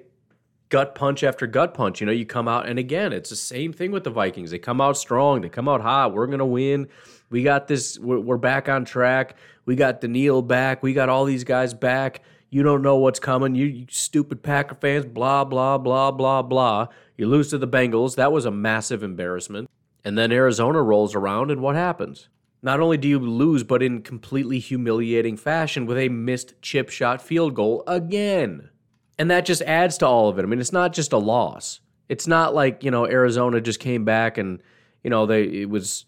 gut 0.69 0.95
punch 0.95 1.23
after 1.23 1.45
gut 1.45 1.75
punch. 1.75 2.01
You 2.01 2.07
know, 2.07 2.11
you 2.11 2.25
come 2.25 2.47
out, 2.47 2.67
and 2.67 2.79
again, 2.79 3.13
it's 3.13 3.29
the 3.29 3.35
same 3.35 3.71
thing 3.71 3.91
with 3.91 4.03
the 4.03 4.09
Vikings. 4.09 4.49
They 4.49 4.57
come 4.57 4.81
out 4.81 4.97
strong, 4.97 5.41
they 5.41 5.49
come 5.49 5.69
out 5.69 5.81
hot. 5.81 6.15
We're 6.15 6.25
going 6.25 6.39
to 6.39 6.45
win. 6.45 6.87
We 7.29 7.43
got 7.43 7.67
this, 7.67 7.99
we're, 7.99 8.37
back 8.37 8.67
on 8.67 8.83
track. 8.83 9.35
We 9.65 9.75
got 9.75 10.01
Danielle 10.01 10.41
back. 10.41 10.81
We 10.81 10.93
got 10.93 11.07
all 11.07 11.25
these 11.25 11.43
guys 11.43 11.75
back. 11.75 12.23
You 12.49 12.63
don't 12.63 12.81
know 12.81 12.95
what's 12.95 13.19
coming. 13.19 13.53
You, 13.53 13.65
you 13.67 13.85
stupid 13.91 14.41
Packer 14.41 14.75
fans, 14.75 15.05
blah, 15.05 15.43
blah, 15.43 15.77
blah, 15.77 16.09
blah, 16.09 16.41
blah. 16.41 16.87
You 17.15 17.27
lose 17.27 17.49
to 17.51 17.59
the 17.59 17.67
Bengals. 17.67 18.15
That 18.15 18.31
was 18.31 18.45
a 18.45 18.51
massive 18.51 19.03
embarrassment. 19.03 19.69
And 20.03 20.17
then 20.17 20.31
Arizona 20.31 20.81
rolls 20.81 21.13
around, 21.13 21.51
and 21.51 21.61
what 21.61 21.75
happens? 21.75 22.27
Not 22.65 22.79
only 22.79 22.97
do 22.97 23.07
you 23.07 23.19
lose, 23.19 23.63
but 23.63 23.83
in 23.83 24.01
completely 24.01 24.57
humiliating 24.57 25.37
fashion 25.37 25.85
with 25.85 25.99
a 25.99 26.09
missed 26.09 26.59
chip 26.63 26.89
shot 26.89 27.21
field 27.21 27.53
goal 27.53 27.83
again. 27.85 28.71
And 29.19 29.29
that 29.29 29.45
just 29.45 29.61
adds 29.61 29.99
to 29.99 30.07
all 30.07 30.29
of 30.29 30.39
it. 30.39 30.41
I 30.41 30.45
mean, 30.47 30.59
it's 30.59 30.73
not 30.73 30.91
just 30.91 31.13
a 31.13 31.17
loss. 31.19 31.79
It's 32.09 32.25
not 32.25 32.55
like, 32.55 32.83
you 32.83 32.89
know, 32.89 33.05
Arizona 33.05 33.61
just 33.61 33.79
came 33.79 34.03
back 34.03 34.39
and, 34.39 34.63
you 35.03 35.11
know, 35.11 35.27
they 35.27 35.43
it 35.43 35.69
was 35.69 36.05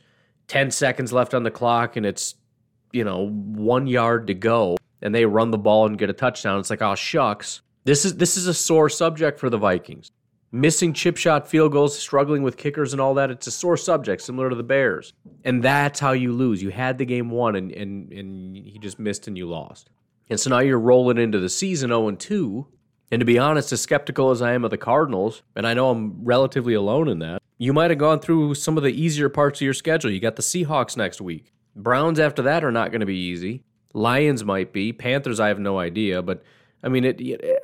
10 0.48 0.72
seconds 0.72 1.14
left 1.14 1.36
on 1.36 1.44
the 1.44 1.52
clock 1.52 1.96
and 1.96 2.08
it's, 2.08 2.34
you 2.92 3.04
know, 3.04 3.30
1 3.30 3.86
yard 3.86 4.26
to 4.26 4.34
go 4.34 4.78
and 5.04 5.14
they 5.14 5.26
run 5.26 5.52
the 5.52 5.60
ball 5.60 5.86
and 5.86 6.00
get 6.00 6.10
a 6.10 6.14
touchdown. 6.14 6.60
It's 6.60 6.72
like, 6.72 6.82
"Oh, 6.82 6.96
shucks." 6.96 7.62
This 7.84 8.04
is 8.04 8.18
this 8.18 8.36
is 8.36 8.48
a 8.48 8.54
sore 8.54 8.90
subject 8.90 9.40
for 9.40 9.52
the 9.52 9.60
Vikings. 9.60 10.12
Missing 10.52 10.94
chip 10.94 11.18
shot 11.18 11.48
field 11.48 11.74
goals, 11.74 11.98
struggling 11.98 12.42
with 12.42 12.58
kickers 12.58 12.94
and 12.94 13.02
all 13.02 13.14
that, 13.16 13.30
it's 13.30 13.48
a 13.48 13.52
sore 13.52 13.78
subject 13.78 14.22
similar 14.22 14.50
to 14.50 14.56
the 14.56 14.64
Bears. 14.64 15.14
And 15.44 15.62
that's 15.62 16.00
how 16.00 16.14
you 16.14 16.32
lose. 16.32 16.64
You 16.64 16.70
had 16.70 16.98
the 16.98 17.06
game 17.06 17.30
won 17.30 17.56
and 17.56 17.72
and 17.72 18.12
and 18.14 18.56
he 18.56 18.80
just 18.80 18.98
missed 18.98 19.28
and 19.28 19.38
you 19.38 19.48
lost. 19.48 19.90
And 20.30 20.40
so 20.40 20.50
now 20.50 20.60
you're 20.60 20.80
rolling 20.80 21.18
into 21.18 21.40
the 21.40 21.50
season 21.50 21.90
0 21.90 22.12
2 22.12 22.68
and 23.12 23.20
to 23.20 23.26
be 23.26 23.40
honest, 23.40 23.72
as 23.72 23.82
skeptical 23.82 24.32
as 24.32 24.42
I 24.42 24.54
am 24.54 24.66
of 24.66 24.72
the 24.72 24.78
Cardinals, 24.78 25.42
and 25.56 25.66
I 25.66 25.74
know 25.74 25.90
I'm 25.90 26.26
relatively 26.26 26.74
alone 26.74 27.08
in 27.08 27.20
that, 27.20 27.42
you 27.58 27.72
might 27.74 27.90
have 27.90 28.00
gone 28.00 28.20
through 28.20 28.56
some 28.56 28.78
of 28.78 28.84
the 28.84 28.90
easier 28.90 29.30
parts 29.30 29.60
of 29.60 29.66
your 29.66 29.74
schedule. 29.74 30.12
You 30.12 30.20
got 30.20 30.36
the 30.36 30.42
Seahawks 30.42 30.98
next 30.98 31.22
week. 31.22 31.54
Browns 31.76 32.20
after 32.20 32.42
that 32.42 32.64
are 32.64 32.72
not 32.72 32.92
going 32.92 33.00
to 33.00 33.06
be 33.06 33.18
easy. 33.18 33.64
Lions 33.94 34.44
might 34.44 34.74
be. 34.74 34.92
Panthers, 34.92 35.40
I 35.40 35.48
have 35.48 35.60
no 35.60 35.80
idea. 35.80 36.22
But 36.22 36.44
I 36.84 36.90
mean, 36.90 37.06
it, 37.06 37.22
it 37.22 37.62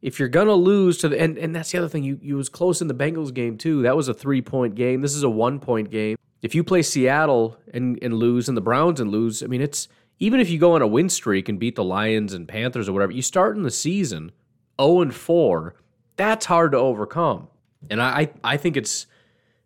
if 0.00 0.18
you're 0.18 0.28
gonna 0.28 0.54
lose 0.54 0.98
to 0.98 1.08
the 1.08 1.20
and, 1.20 1.36
and 1.38 1.54
that's 1.54 1.72
the 1.72 1.78
other 1.78 1.88
thing, 1.88 2.04
you 2.04 2.18
you 2.22 2.36
was 2.36 2.48
close 2.48 2.80
in 2.80 2.88
the 2.88 2.94
Bengals 2.94 3.32
game 3.32 3.58
too. 3.58 3.82
That 3.82 3.96
was 3.96 4.08
a 4.08 4.14
three 4.14 4.42
point 4.42 4.74
game. 4.74 5.00
This 5.00 5.14
is 5.14 5.22
a 5.22 5.30
one 5.30 5.60
point 5.60 5.90
game. 5.90 6.16
If 6.40 6.54
you 6.54 6.62
play 6.62 6.82
Seattle 6.82 7.58
and, 7.74 7.98
and 8.00 8.14
lose 8.14 8.48
and 8.48 8.56
the 8.56 8.62
Browns 8.62 9.00
and 9.00 9.10
lose, 9.10 9.42
I 9.42 9.46
mean 9.46 9.60
it's 9.60 9.88
even 10.18 10.40
if 10.40 10.50
you 10.50 10.58
go 10.58 10.74
on 10.74 10.82
a 10.82 10.86
win 10.86 11.08
streak 11.08 11.48
and 11.48 11.58
beat 11.58 11.76
the 11.76 11.84
Lions 11.84 12.32
and 12.32 12.48
Panthers 12.48 12.88
or 12.88 12.92
whatever, 12.92 13.12
you 13.12 13.22
start 13.22 13.56
in 13.56 13.62
the 13.62 13.70
season 13.70 14.32
0 14.80 15.00
and 15.00 15.14
4, 15.14 15.74
that's 16.16 16.46
hard 16.46 16.72
to 16.72 16.78
overcome. 16.78 17.48
And 17.90 18.02
I, 18.02 18.30
I 18.42 18.56
think 18.56 18.76
it's 18.76 19.06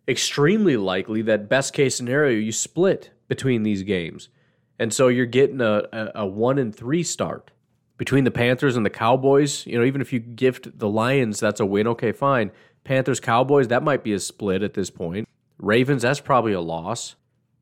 extremely 0.07 0.77
likely 0.77 1.21
that 1.23 1.49
best 1.49 1.73
case 1.73 1.95
scenario 1.95 2.37
you 2.37 2.51
split 2.51 3.11
between 3.27 3.63
these 3.63 3.83
games. 3.83 4.29
And 4.77 4.93
so 4.93 5.07
you're 5.07 5.25
getting 5.25 5.61
a, 5.61 5.83
a, 5.91 6.11
a 6.15 6.25
one 6.25 6.59
and 6.59 6.75
three 6.75 7.03
start 7.03 7.51
between 7.97 8.23
the 8.23 8.31
Panthers 8.31 8.75
and 8.75 8.85
the 8.85 8.89
Cowboys. 8.89 9.65
You 9.65 9.79
know, 9.79 9.85
even 9.85 10.01
if 10.01 10.11
you 10.11 10.19
gift 10.19 10.77
the 10.77 10.89
Lions, 10.89 11.39
that's 11.39 11.59
a 11.59 11.65
win. 11.65 11.87
Okay, 11.87 12.11
fine. 12.11 12.51
Panthers, 12.83 13.19
Cowboys, 13.19 13.69
that 13.69 13.83
might 13.83 14.03
be 14.03 14.13
a 14.13 14.19
split 14.19 14.61
at 14.61 14.73
this 14.73 14.89
point. 14.89 15.27
Ravens, 15.57 16.01
that's 16.01 16.19
probably 16.19 16.53
a 16.53 16.61
loss. 16.61 17.15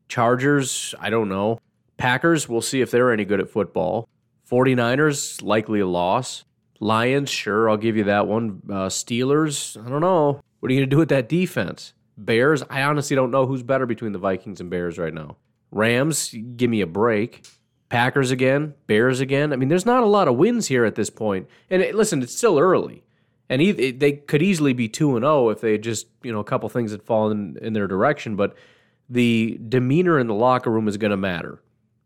Chargers, 0.08 0.94
I 1.00 1.10
don't 1.10 1.28
know. 1.28 1.60
Packers, 1.96 2.48
we'll 2.48 2.60
see 2.60 2.80
if 2.80 2.90
they're 2.90 3.12
any 3.12 3.24
good 3.24 3.40
at 3.40 3.48
football. 3.48 4.08
49ers, 4.50 5.42
likely 5.42 5.80
a 5.80 5.86
loss. 5.86 6.44
Lions, 6.80 7.30
sure, 7.30 7.70
I'll 7.70 7.76
give 7.76 7.96
you 7.96 8.04
that 8.04 8.26
one. 8.26 8.60
Uh, 8.68 8.88
Steelers, 8.88 9.80
I 9.82 9.88
don't 9.88 10.00
know. 10.00 10.42
What 10.58 10.70
are 10.70 10.74
you 10.74 10.80
going 10.80 10.90
to 10.90 10.94
do 10.94 10.98
with 10.98 11.10
that 11.10 11.28
defense? 11.28 11.94
Bears, 12.18 12.62
I 12.68 12.82
honestly 12.82 13.14
don't 13.14 13.30
know 13.30 13.46
who's 13.46 13.62
better 13.62 13.86
between 13.86 14.12
the 14.12 14.18
Vikings 14.18 14.60
and 14.60 14.68
Bears 14.68 14.98
right 14.98 15.14
now. 15.14 15.36
Rams, 15.70 16.34
give 16.56 16.68
me 16.68 16.80
a 16.80 16.86
break. 16.86 17.46
Packers 17.92 18.30
again, 18.30 18.72
Bears 18.86 19.20
again. 19.20 19.52
I 19.52 19.56
mean, 19.56 19.68
there's 19.68 19.84
not 19.84 20.02
a 20.02 20.06
lot 20.06 20.26
of 20.26 20.36
wins 20.36 20.68
here 20.68 20.86
at 20.86 20.94
this 20.94 21.10
point. 21.10 21.46
And 21.68 21.82
it, 21.82 21.94
listen, 21.94 22.22
it's 22.22 22.34
still 22.34 22.58
early. 22.58 23.04
And 23.50 23.60
e- 23.60 23.90
they 23.90 24.12
could 24.12 24.40
easily 24.40 24.72
be 24.72 24.88
2 24.88 25.14
and 25.14 25.24
0 25.24 25.50
if 25.50 25.60
they 25.60 25.76
just, 25.76 26.06
you 26.22 26.32
know, 26.32 26.40
a 26.40 26.44
couple 26.44 26.66
things 26.70 26.92
had 26.92 27.02
fallen 27.02 27.58
in 27.60 27.74
their 27.74 27.86
direction, 27.86 28.34
but 28.34 28.56
the 29.10 29.60
demeanor 29.68 30.18
in 30.18 30.26
the 30.26 30.32
locker 30.32 30.70
room 30.70 30.88
is 30.88 30.96
going 30.96 31.10
to 31.10 31.18
matter. 31.18 31.62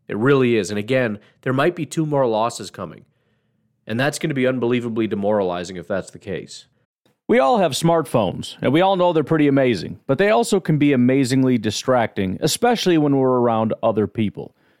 It 0.09 0.17
really 0.17 0.57
is. 0.57 0.71
And 0.71 0.77
again, 0.77 1.19
there 1.43 1.53
might 1.53 1.73
be 1.73 1.85
two 1.85 2.05
more 2.05 2.27
losses 2.27 2.69
coming. 2.69 3.05
And 3.85 3.97
that's 3.97 4.19
going 4.19 4.29
to 4.29 4.35
be 4.35 4.45
unbelievably 4.45 5.07
demoralizing 5.07 5.77
if 5.77 5.87
that's 5.87 6.11
the 6.11 6.19
case. 6.19 6.65
We 7.29 7.39
all 7.39 7.59
have 7.59 7.71
smartphones, 7.71 8.57
and 8.61 8.73
we 8.73 8.81
all 8.81 8.97
know 8.97 9.13
they're 9.13 9.23
pretty 9.23 9.47
amazing, 9.47 10.01
but 10.05 10.17
they 10.17 10.31
also 10.31 10.59
can 10.59 10.77
be 10.77 10.91
amazingly 10.91 11.57
distracting, 11.57 12.37
especially 12.41 12.97
when 12.97 13.15
we're 13.15 13.39
around 13.39 13.73
other 13.81 14.05
people. 14.05 14.53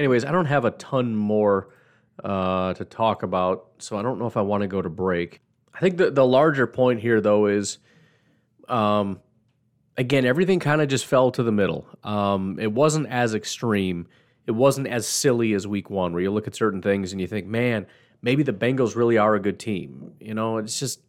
Anyways, 0.00 0.24
I 0.24 0.32
don't 0.32 0.46
have 0.46 0.64
a 0.64 0.70
ton 0.70 1.14
more 1.14 1.68
uh, 2.24 2.72
to 2.72 2.86
talk 2.86 3.22
about, 3.22 3.66
so 3.80 3.98
I 3.98 4.02
don't 4.02 4.18
know 4.18 4.26
if 4.26 4.34
I 4.34 4.40
want 4.40 4.62
to 4.62 4.66
go 4.66 4.80
to 4.80 4.88
break. 4.88 5.42
I 5.74 5.80
think 5.80 5.98
the 5.98 6.10
the 6.10 6.24
larger 6.24 6.66
point 6.66 7.00
here, 7.00 7.20
though, 7.20 7.44
is 7.44 7.76
um, 8.66 9.20
again 9.98 10.24
everything 10.24 10.58
kind 10.58 10.80
of 10.80 10.88
just 10.88 11.04
fell 11.04 11.30
to 11.32 11.42
the 11.42 11.52
middle. 11.52 11.86
Um, 12.02 12.58
it 12.58 12.72
wasn't 12.72 13.08
as 13.08 13.34
extreme. 13.34 14.06
It 14.46 14.52
wasn't 14.52 14.86
as 14.86 15.06
silly 15.06 15.52
as 15.52 15.66
week 15.66 15.90
one, 15.90 16.14
where 16.14 16.22
you 16.22 16.30
look 16.30 16.46
at 16.46 16.54
certain 16.54 16.80
things 16.80 17.12
and 17.12 17.20
you 17.20 17.26
think, 17.26 17.46
man, 17.46 17.86
maybe 18.22 18.42
the 18.42 18.54
Bengals 18.54 18.96
really 18.96 19.18
are 19.18 19.34
a 19.34 19.40
good 19.40 19.58
team. 19.58 20.14
You 20.18 20.32
know, 20.32 20.56
it's 20.56 20.80
just 20.80 21.02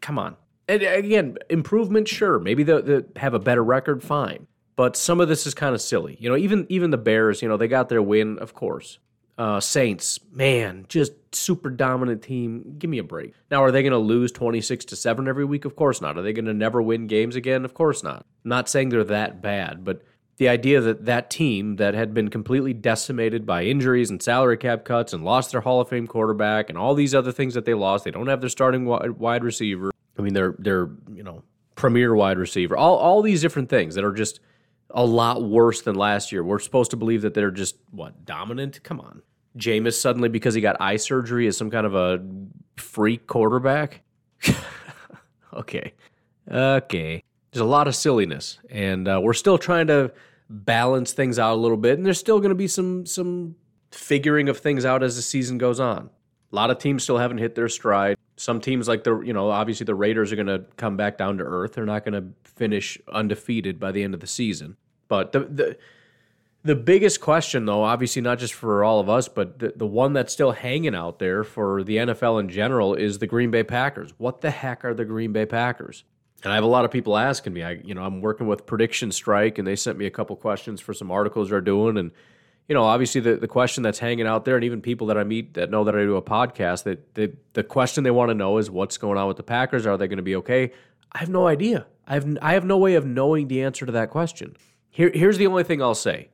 come 0.00 0.18
on. 0.18 0.34
And 0.66 0.82
again, 0.82 1.38
improvement, 1.50 2.08
sure. 2.08 2.40
Maybe 2.40 2.64
they 2.64 3.02
have 3.14 3.34
a 3.34 3.38
better 3.38 3.62
record, 3.62 4.02
fine. 4.02 4.48
But 4.76 4.96
some 4.96 5.20
of 5.20 5.28
this 5.28 5.46
is 5.46 5.54
kind 5.54 5.74
of 5.74 5.80
silly. 5.80 6.16
You 6.20 6.28
know, 6.28 6.36
even 6.36 6.66
even 6.68 6.90
the 6.90 6.98
Bears, 6.98 7.42
you 7.42 7.48
know, 7.48 7.56
they 7.56 7.68
got 7.68 7.88
their 7.88 8.02
win, 8.02 8.38
of 8.38 8.54
course. 8.54 8.98
Uh, 9.36 9.58
Saints, 9.58 10.20
man, 10.30 10.86
just 10.88 11.12
super 11.34 11.68
dominant 11.68 12.22
team. 12.22 12.76
Give 12.78 12.88
me 12.88 12.98
a 12.98 13.04
break. 13.04 13.34
Now, 13.50 13.64
are 13.64 13.72
they 13.72 13.82
going 13.82 13.92
to 13.92 13.98
lose 13.98 14.30
26 14.30 14.84
to 14.86 14.96
7 14.96 15.26
every 15.26 15.44
week? 15.44 15.64
Of 15.64 15.74
course 15.74 16.00
not. 16.00 16.16
Are 16.16 16.22
they 16.22 16.32
going 16.32 16.44
to 16.44 16.54
never 16.54 16.80
win 16.80 17.08
games 17.08 17.34
again? 17.34 17.64
Of 17.64 17.74
course 17.74 18.04
not. 18.04 18.24
I'm 18.44 18.48
not 18.48 18.68
saying 18.68 18.90
they're 18.90 19.02
that 19.02 19.42
bad, 19.42 19.84
but 19.84 20.02
the 20.36 20.48
idea 20.48 20.80
that 20.80 21.04
that 21.06 21.30
team 21.30 21.76
that 21.76 21.94
had 21.94 22.14
been 22.14 22.28
completely 22.28 22.72
decimated 22.72 23.46
by 23.46 23.64
injuries 23.64 24.10
and 24.10 24.22
salary 24.22 24.56
cap 24.56 24.84
cuts 24.84 25.12
and 25.12 25.24
lost 25.24 25.52
their 25.52 25.60
Hall 25.60 25.80
of 25.80 25.88
Fame 25.88 26.06
quarterback 26.06 26.68
and 26.68 26.78
all 26.78 26.94
these 26.94 27.14
other 27.14 27.32
things 27.32 27.54
that 27.54 27.64
they 27.64 27.74
lost, 27.74 28.04
they 28.04 28.10
don't 28.10 28.26
have 28.26 28.40
their 28.40 28.50
starting 28.50 28.84
wide 28.84 29.44
receiver. 29.44 29.92
I 30.18 30.22
mean, 30.22 30.34
they're 30.34 30.54
they're 30.58 30.90
you 31.12 31.22
know 31.22 31.42
premier 31.74 32.14
wide 32.14 32.38
receiver. 32.38 32.76
All 32.76 32.96
all 32.96 33.22
these 33.22 33.40
different 33.40 33.68
things 33.68 33.94
that 33.94 34.04
are 34.04 34.12
just 34.12 34.40
a 34.94 35.04
lot 35.04 35.42
worse 35.42 35.82
than 35.82 35.96
last 35.96 36.32
year. 36.32 36.42
We're 36.42 36.60
supposed 36.60 36.92
to 36.92 36.96
believe 36.96 37.22
that 37.22 37.34
they're 37.34 37.50
just 37.50 37.76
what 37.90 38.24
dominant. 38.24 38.82
Come 38.82 39.00
on, 39.00 39.22
Jameis 39.58 40.00
suddenly 40.00 40.28
because 40.28 40.54
he 40.54 40.60
got 40.60 40.80
eye 40.80 40.96
surgery 40.96 41.46
is 41.46 41.56
some 41.56 41.70
kind 41.70 41.84
of 41.84 41.94
a 41.94 42.24
freak 42.76 43.26
quarterback. 43.26 44.02
okay, 45.52 45.92
okay. 46.50 47.22
There's 47.50 47.60
a 47.60 47.66
lot 47.66 47.86
of 47.86 47.94
silliness, 47.94 48.58
and 48.70 49.06
uh, 49.06 49.20
we're 49.22 49.34
still 49.34 49.58
trying 49.58 49.88
to 49.88 50.12
balance 50.48 51.12
things 51.12 51.38
out 51.38 51.54
a 51.54 51.60
little 51.60 51.76
bit. 51.76 51.96
And 51.98 52.06
there's 52.06 52.18
still 52.18 52.38
going 52.38 52.50
to 52.50 52.54
be 52.54 52.68
some 52.68 53.04
some 53.04 53.56
figuring 53.90 54.48
of 54.48 54.58
things 54.58 54.84
out 54.84 55.02
as 55.02 55.16
the 55.16 55.22
season 55.22 55.58
goes 55.58 55.80
on. 55.80 56.10
A 56.52 56.54
lot 56.54 56.70
of 56.70 56.78
teams 56.78 57.02
still 57.02 57.18
haven't 57.18 57.38
hit 57.38 57.56
their 57.56 57.68
stride. 57.68 58.16
Some 58.36 58.60
teams, 58.60 58.86
like 58.86 59.02
the 59.02 59.20
you 59.20 59.32
know, 59.32 59.50
obviously 59.50 59.84
the 59.84 59.94
Raiders 59.94 60.32
are 60.32 60.36
going 60.36 60.46
to 60.46 60.64
come 60.76 60.96
back 60.96 61.18
down 61.18 61.38
to 61.38 61.44
earth. 61.44 61.74
They're 61.74 61.84
not 61.84 62.04
going 62.04 62.14
to 62.14 62.28
finish 62.44 62.96
undefeated 63.12 63.80
by 63.80 63.90
the 63.90 64.04
end 64.04 64.14
of 64.14 64.20
the 64.20 64.26
season. 64.28 64.76
But 65.08 65.32
the 65.32 65.40
the 65.40 65.76
the 66.64 66.74
biggest 66.74 67.20
question, 67.20 67.66
though, 67.66 67.82
obviously 67.82 68.22
not 68.22 68.38
just 68.38 68.54
for 68.54 68.82
all 68.82 68.98
of 68.98 69.08
us, 69.08 69.28
but 69.28 69.58
the, 69.58 69.74
the 69.76 69.86
one 69.86 70.14
that's 70.14 70.32
still 70.32 70.52
hanging 70.52 70.94
out 70.94 71.18
there 71.18 71.44
for 71.44 71.84
the 71.84 71.98
NFL 71.98 72.40
in 72.40 72.48
general 72.48 72.94
is 72.94 73.18
the 73.18 73.26
Green 73.26 73.50
Bay 73.50 73.62
Packers. 73.62 74.14
What 74.16 74.40
the 74.40 74.50
heck 74.50 74.82
are 74.82 74.94
the 74.94 75.04
Green 75.04 75.32
Bay 75.32 75.44
Packers? 75.44 76.04
And 76.42 76.52
I 76.52 76.54
have 76.54 76.64
a 76.64 76.68
lot 76.68 76.86
of 76.86 76.90
people 76.90 77.18
asking 77.18 77.52
me. 77.52 77.62
I, 77.62 77.72
you 77.72 77.94
know, 77.94 78.02
I'm 78.02 78.22
working 78.22 78.46
with 78.46 78.64
Prediction 78.64 79.12
Strike, 79.12 79.58
and 79.58 79.66
they 79.66 79.76
sent 79.76 79.98
me 79.98 80.06
a 80.06 80.10
couple 80.10 80.36
questions 80.36 80.80
for 80.80 80.94
some 80.94 81.10
articles 81.10 81.50
they're 81.50 81.60
doing, 81.60 81.98
and 81.98 82.10
you 82.68 82.74
know, 82.74 82.84
obviously 82.84 83.20
the, 83.20 83.36
the 83.36 83.48
question 83.48 83.82
that's 83.82 83.98
hanging 83.98 84.26
out 84.26 84.46
there, 84.46 84.54
and 84.54 84.64
even 84.64 84.80
people 84.80 85.08
that 85.08 85.18
I 85.18 85.24
meet 85.24 85.54
that 85.54 85.70
know 85.70 85.84
that 85.84 85.94
I 85.94 85.98
do 85.98 86.16
a 86.16 86.22
podcast, 86.22 86.84
that 86.84 87.14
the 87.14 87.32
the 87.52 87.62
question 87.62 88.04
they 88.04 88.10
want 88.10 88.30
to 88.30 88.34
know 88.34 88.56
is 88.56 88.70
what's 88.70 88.96
going 88.96 89.18
on 89.18 89.28
with 89.28 89.36
the 89.36 89.42
Packers. 89.42 89.84
Are 89.86 89.98
they 89.98 90.06
going 90.06 90.16
to 90.16 90.22
be 90.22 90.36
okay? 90.36 90.72
I 91.12 91.18
have 91.18 91.28
no 91.28 91.46
idea. 91.46 91.86
I 92.06 92.14
have 92.14 92.38
I 92.40 92.54
have 92.54 92.64
no 92.64 92.78
way 92.78 92.94
of 92.94 93.04
knowing 93.04 93.48
the 93.48 93.62
answer 93.62 93.84
to 93.84 93.92
that 93.92 94.10
question. 94.10 94.56
Here, 94.94 95.10
here's 95.12 95.38
the 95.38 95.48
only 95.48 95.64
thing 95.64 95.82
I'll 95.82 95.96
say. 95.96 96.28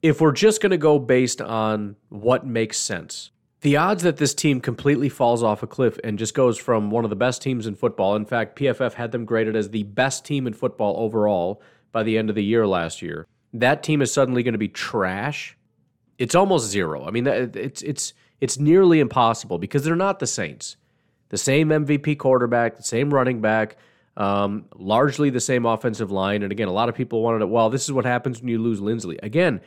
If 0.00 0.20
we're 0.20 0.30
just 0.30 0.62
going 0.62 0.70
to 0.70 0.78
go 0.78 1.00
based 1.00 1.42
on 1.42 1.96
what 2.10 2.46
makes 2.46 2.78
sense, 2.78 3.32
the 3.62 3.76
odds 3.76 4.04
that 4.04 4.18
this 4.18 4.34
team 4.34 4.60
completely 4.60 5.08
falls 5.08 5.42
off 5.42 5.64
a 5.64 5.66
cliff 5.66 5.98
and 6.04 6.16
just 6.16 6.32
goes 6.32 6.58
from 6.58 6.92
one 6.92 7.02
of 7.02 7.10
the 7.10 7.16
best 7.16 7.42
teams 7.42 7.66
in 7.66 7.74
football, 7.74 8.14
in 8.14 8.24
fact, 8.24 8.56
PFF 8.56 8.92
had 8.92 9.10
them 9.10 9.24
graded 9.24 9.56
as 9.56 9.70
the 9.70 9.82
best 9.82 10.24
team 10.24 10.46
in 10.46 10.52
football 10.52 10.94
overall 10.98 11.60
by 11.90 12.04
the 12.04 12.16
end 12.16 12.28
of 12.28 12.36
the 12.36 12.44
year 12.44 12.68
last 12.68 13.02
year, 13.02 13.26
that 13.52 13.82
team 13.82 14.00
is 14.00 14.12
suddenly 14.12 14.44
going 14.44 14.52
to 14.52 14.58
be 14.58 14.68
trash. 14.68 15.56
It's 16.18 16.36
almost 16.36 16.70
zero. 16.70 17.04
I 17.04 17.10
mean, 17.10 17.26
it's 17.26 17.82
it's 17.82 18.14
it's 18.40 18.60
nearly 18.60 19.00
impossible 19.00 19.58
because 19.58 19.82
they're 19.82 19.96
not 19.96 20.20
the 20.20 20.26
Saints. 20.28 20.76
The 21.30 21.38
same 21.38 21.70
MVP 21.70 22.16
quarterback, 22.18 22.76
the 22.76 22.84
same 22.84 23.12
running 23.12 23.40
back, 23.40 23.76
um, 24.16 24.64
largely 24.74 25.30
the 25.30 25.40
same 25.40 25.66
offensive 25.66 26.10
line. 26.10 26.42
And 26.42 26.52
again, 26.52 26.68
a 26.68 26.72
lot 26.72 26.88
of 26.88 26.94
people 26.94 27.22
wanted 27.22 27.40
to, 27.40 27.46
well, 27.46 27.70
this 27.70 27.84
is 27.84 27.92
what 27.92 28.04
happens 28.04 28.40
when 28.40 28.48
you 28.48 28.58
lose 28.58 28.80
Linsley. 28.80 29.18
Again, 29.22 29.60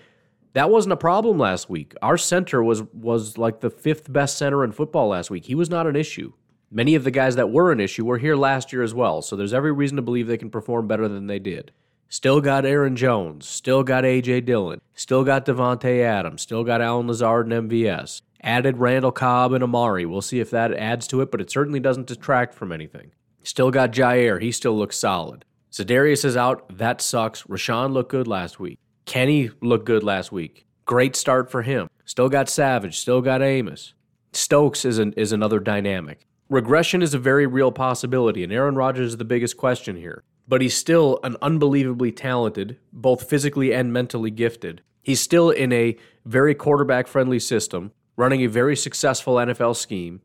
that 0.54 0.70
wasn't 0.70 0.94
a 0.94 0.98
problem 0.98 1.38
last 1.38 1.70
week. 1.70 1.94
Our 2.02 2.18
center 2.18 2.64
was 2.64 2.82
was 2.94 3.38
like 3.38 3.60
the 3.60 3.70
fifth 3.70 4.12
best 4.12 4.38
center 4.38 4.64
in 4.64 4.72
football 4.72 5.10
last 5.10 5.30
week. 5.30 5.46
He 5.46 5.56
was 5.56 5.70
not 5.70 5.88
an 5.88 5.96
issue. 5.96 6.34
Many 6.72 6.96
of 6.96 7.04
the 7.04 7.12
guys 7.12 7.36
that 7.36 7.52
were 7.52 7.72
an 7.72 7.80
issue 7.80 8.06
were 8.06 8.18
here 8.18 8.36
last 8.36 8.72
year 8.74 8.84
as 8.84 8.94
well. 8.94 9.22
So 9.22 9.36
there's 9.36 9.54
every 9.54 9.72
reason 9.72 9.96
to 9.96 10.02
believe 10.02 10.28
they 10.28 10.38
can 10.38 10.52
perform 10.52 10.88
better 10.88 11.08
than 11.08 11.28
they 11.28 11.40
did. 11.40 11.72
Still 12.10 12.42
got 12.42 12.66
Aaron 12.66 12.96
Jones. 12.96 13.48
Still 13.48 13.84
got 13.84 14.06
A.J. 14.06 14.42
Dillon. 14.42 14.82
Still 14.96 15.24
got 15.24 15.46
Davante 15.46 16.02
Adams. 16.02 16.42
Still 16.42 16.64
got 16.64 16.82
Allen 16.82 17.08
Lazard 17.08 17.52
and 17.52 17.70
MVS. 17.70 18.22
Added 18.42 18.78
Randall 18.78 19.12
Cobb 19.12 19.54
and 19.54 19.64
Amari. 19.64 20.06
We'll 20.06 20.22
see 20.22 20.40
if 20.40 20.50
that 20.52 20.74
adds 20.74 21.08
to 21.08 21.22
it, 21.22 21.30
but 21.30 21.42
it 21.42 21.52
certainly 21.52 21.80
doesn't 21.80 22.08
detract 22.08 22.56
from 22.56 22.72
anything. 22.72 23.12
Still 23.44 23.72
got 23.72 23.92
Jaire. 23.92 24.42
He 24.42 24.52
still 24.52 24.78
looks 24.78 24.98
solid. 24.98 25.46
Za'Darius 25.72 26.26
is 26.26 26.36
out. 26.36 26.78
That 26.78 27.02
sucks. 27.02 27.44
Rashan 27.44 27.94
looked 27.94 28.12
good 28.12 28.28
last 28.28 28.60
week. 28.60 28.80
Kenny 29.06 29.52
looked 29.62 29.86
good 29.86 30.04
last 30.04 30.32
week. 30.32 30.66
Great 30.86 31.16
start 31.16 31.52
for 31.52 31.62
him. 31.62 31.90
Still 32.06 32.30
got 32.30 32.50
Savage. 32.50 32.98
Still 32.98 33.22
got 33.22 33.42
Amos. 33.42 33.94
Stokes 34.34 34.86
is, 34.86 34.98
an, 34.98 35.14
is 35.14 35.32
another 35.32 35.60
dynamic. 35.60 36.26
Regression 36.50 37.04
is 37.04 37.14
a 37.14 37.20
very 37.20 37.46
real 37.46 37.72
possibility, 37.72 38.44
and 38.44 38.52
Aaron 38.52 38.76
Rodgers 38.76 39.12
is 39.12 39.18
the 39.18 39.26
biggest 39.26 39.58
question 39.58 39.96
here. 39.96 40.24
But 40.48 40.62
he's 40.62 40.76
still 40.76 41.20
an 41.24 41.38
unbelievably 41.44 42.14
talented, 42.14 42.78
both 42.92 43.30
physically 43.30 43.72
and 43.72 43.94
mentally 43.94 44.32
gifted. 44.32 44.82
He's 45.04 45.22
still 45.22 45.52
in 45.52 45.72
a 45.72 45.96
very 46.26 46.56
quarterback 46.56 47.08
friendly 47.08 47.40
system, 47.40 47.92
running 48.18 48.42
a 48.42 48.48
very 48.48 48.76
successful 48.76 49.36
NFL 49.36 49.76
scheme. 49.76 50.22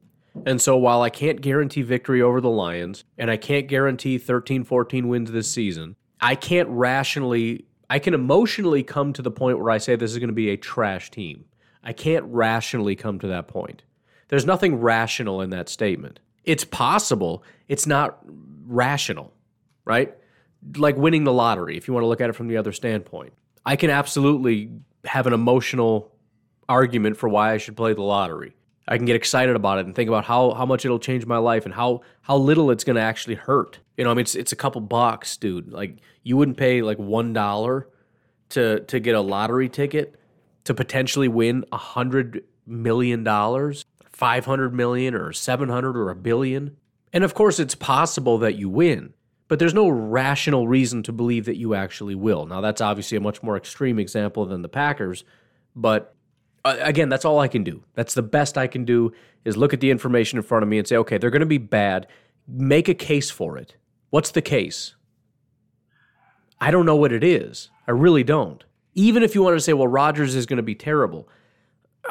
And 0.46 0.60
so 0.60 0.76
while 0.76 1.02
I 1.02 1.10
can't 1.10 1.40
guarantee 1.40 1.82
victory 1.82 2.20
over 2.20 2.40
the 2.40 2.50
Lions, 2.50 3.04
and 3.16 3.30
I 3.30 3.36
can't 3.36 3.68
guarantee 3.68 4.18
13 4.18 4.64
14 4.64 5.08
wins 5.08 5.30
this 5.30 5.50
season, 5.50 5.96
I 6.20 6.34
can't 6.34 6.68
rationally, 6.68 7.66
I 7.88 7.98
can 7.98 8.14
emotionally 8.14 8.82
come 8.82 9.12
to 9.12 9.22
the 9.22 9.30
point 9.30 9.58
where 9.58 9.70
I 9.70 9.78
say 9.78 9.96
this 9.96 10.12
is 10.12 10.18
going 10.18 10.28
to 10.28 10.34
be 10.34 10.50
a 10.50 10.56
trash 10.56 11.10
team. 11.10 11.44
I 11.82 11.92
can't 11.92 12.24
rationally 12.26 12.96
come 12.96 13.18
to 13.20 13.26
that 13.28 13.46
point. 13.46 13.82
There's 14.28 14.46
nothing 14.46 14.80
rational 14.80 15.40
in 15.40 15.50
that 15.50 15.68
statement. 15.68 16.20
It's 16.44 16.64
possible, 16.64 17.42
it's 17.68 17.86
not 17.86 18.18
rational, 18.66 19.32
right? 19.84 20.14
Like 20.76 20.96
winning 20.96 21.24
the 21.24 21.32
lottery, 21.32 21.76
if 21.76 21.86
you 21.86 21.94
want 21.94 22.04
to 22.04 22.08
look 22.08 22.20
at 22.20 22.30
it 22.30 22.34
from 22.34 22.48
the 22.48 22.56
other 22.56 22.72
standpoint. 22.72 23.32
I 23.66 23.76
can 23.76 23.90
absolutely 23.90 24.70
have 25.04 25.26
an 25.26 25.32
emotional 25.32 26.12
argument 26.68 27.16
for 27.16 27.28
why 27.28 27.52
I 27.52 27.58
should 27.58 27.76
play 27.76 27.92
the 27.92 28.02
lottery. 28.02 28.56
I 28.86 28.96
can 28.96 29.06
get 29.06 29.16
excited 29.16 29.56
about 29.56 29.78
it 29.78 29.86
and 29.86 29.94
think 29.94 30.08
about 30.08 30.24
how, 30.24 30.52
how 30.52 30.66
much 30.66 30.84
it'll 30.84 30.98
change 30.98 31.24
my 31.26 31.38
life 31.38 31.64
and 31.64 31.74
how 31.74 32.02
how 32.22 32.36
little 32.36 32.70
it's 32.70 32.84
going 32.84 32.96
to 32.96 33.02
actually 33.02 33.36
hurt. 33.36 33.78
You 33.96 34.04
know, 34.04 34.10
I 34.10 34.14
mean, 34.14 34.20
it's 34.22 34.34
it's 34.34 34.52
a 34.52 34.56
couple 34.56 34.80
bucks, 34.80 35.36
dude. 35.36 35.72
Like 35.72 35.98
you 36.22 36.36
wouldn't 36.36 36.56
pay 36.56 36.82
like 36.82 36.98
one 36.98 37.32
dollar 37.32 37.88
to 38.50 38.80
to 38.80 39.00
get 39.00 39.14
a 39.14 39.20
lottery 39.20 39.68
ticket 39.68 40.16
to 40.64 40.74
potentially 40.74 41.28
win 41.28 41.64
a 41.72 41.78
hundred 41.78 42.44
million 42.66 43.24
dollars. 43.24 43.84
500 44.14 44.72
million 44.72 45.14
or 45.14 45.32
700 45.32 45.96
or 45.96 46.08
a 46.10 46.14
billion. 46.14 46.76
And 47.12 47.24
of 47.24 47.34
course, 47.34 47.58
it's 47.58 47.74
possible 47.74 48.38
that 48.38 48.54
you 48.54 48.68
win, 48.68 49.12
but 49.48 49.58
there's 49.58 49.74
no 49.74 49.88
rational 49.88 50.68
reason 50.68 51.02
to 51.04 51.12
believe 51.12 51.46
that 51.46 51.56
you 51.56 51.74
actually 51.74 52.14
will. 52.14 52.46
Now, 52.46 52.60
that's 52.60 52.80
obviously 52.80 53.18
a 53.18 53.20
much 53.20 53.42
more 53.42 53.56
extreme 53.56 53.98
example 53.98 54.46
than 54.46 54.62
the 54.62 54.68
Packers, 54.68 55.24
but 55.74 56.14
uh, 56.64 56.76
again, 56.80 57.08
that's 57.08 57.24
all 57.24 57.40
I 57.40 57.48
can 57.48 57.64
do. 57.64 57.82
That's 57.94 58.14
the 58.14 58.22
best 58.22 58.58
I 58.58 58.66
can 58.66 58.84
do 58.84 59.12
is 59.44 59.56
look 59.56 59.72
at 59.74 59.80
the 59.80 59.90
information 59.90 60.38
in 60.38 60.42
front 60.42 60.62
of 60.62 60.68
me 60.68 60.78
and 60.78 60.86
say, 60.86 60.96
okay, 60.96 61.18
they're 61.18 61.30
going 61.30 61.40
to 61.40 61.46
be 61.46 61.58
bad. 61.58 62.06
Make 62.46 62.88
a 62.88 62.94
case 62.94 63.30
for 63.30 63.56
it. 63.56 63.76
What's 64.10 64.30
the 64.30 64.42
case? 64.42 64.94
I 66.60 66.70
don't 66.70 66.86
know 66.86 66.96
what 66.96 67.12
it 67.12 67.24
is. 67.24 67.70
I 67.86 67.90
really 67.90 68.24
don't. 68.24 68.64
Even 68.94 69.22
if 69.22 69.34
you 69.34 69.42
want 69.42 69.56
to 69.56 69.60
say, 69.60 69.72
well, 69.72 69.88
Rodgers 69.88 70.34
is 70.34 70.46
going 70.46 70.58
to 70.58 70.62
be 70.62 70.74
terrible. 70.74 71.28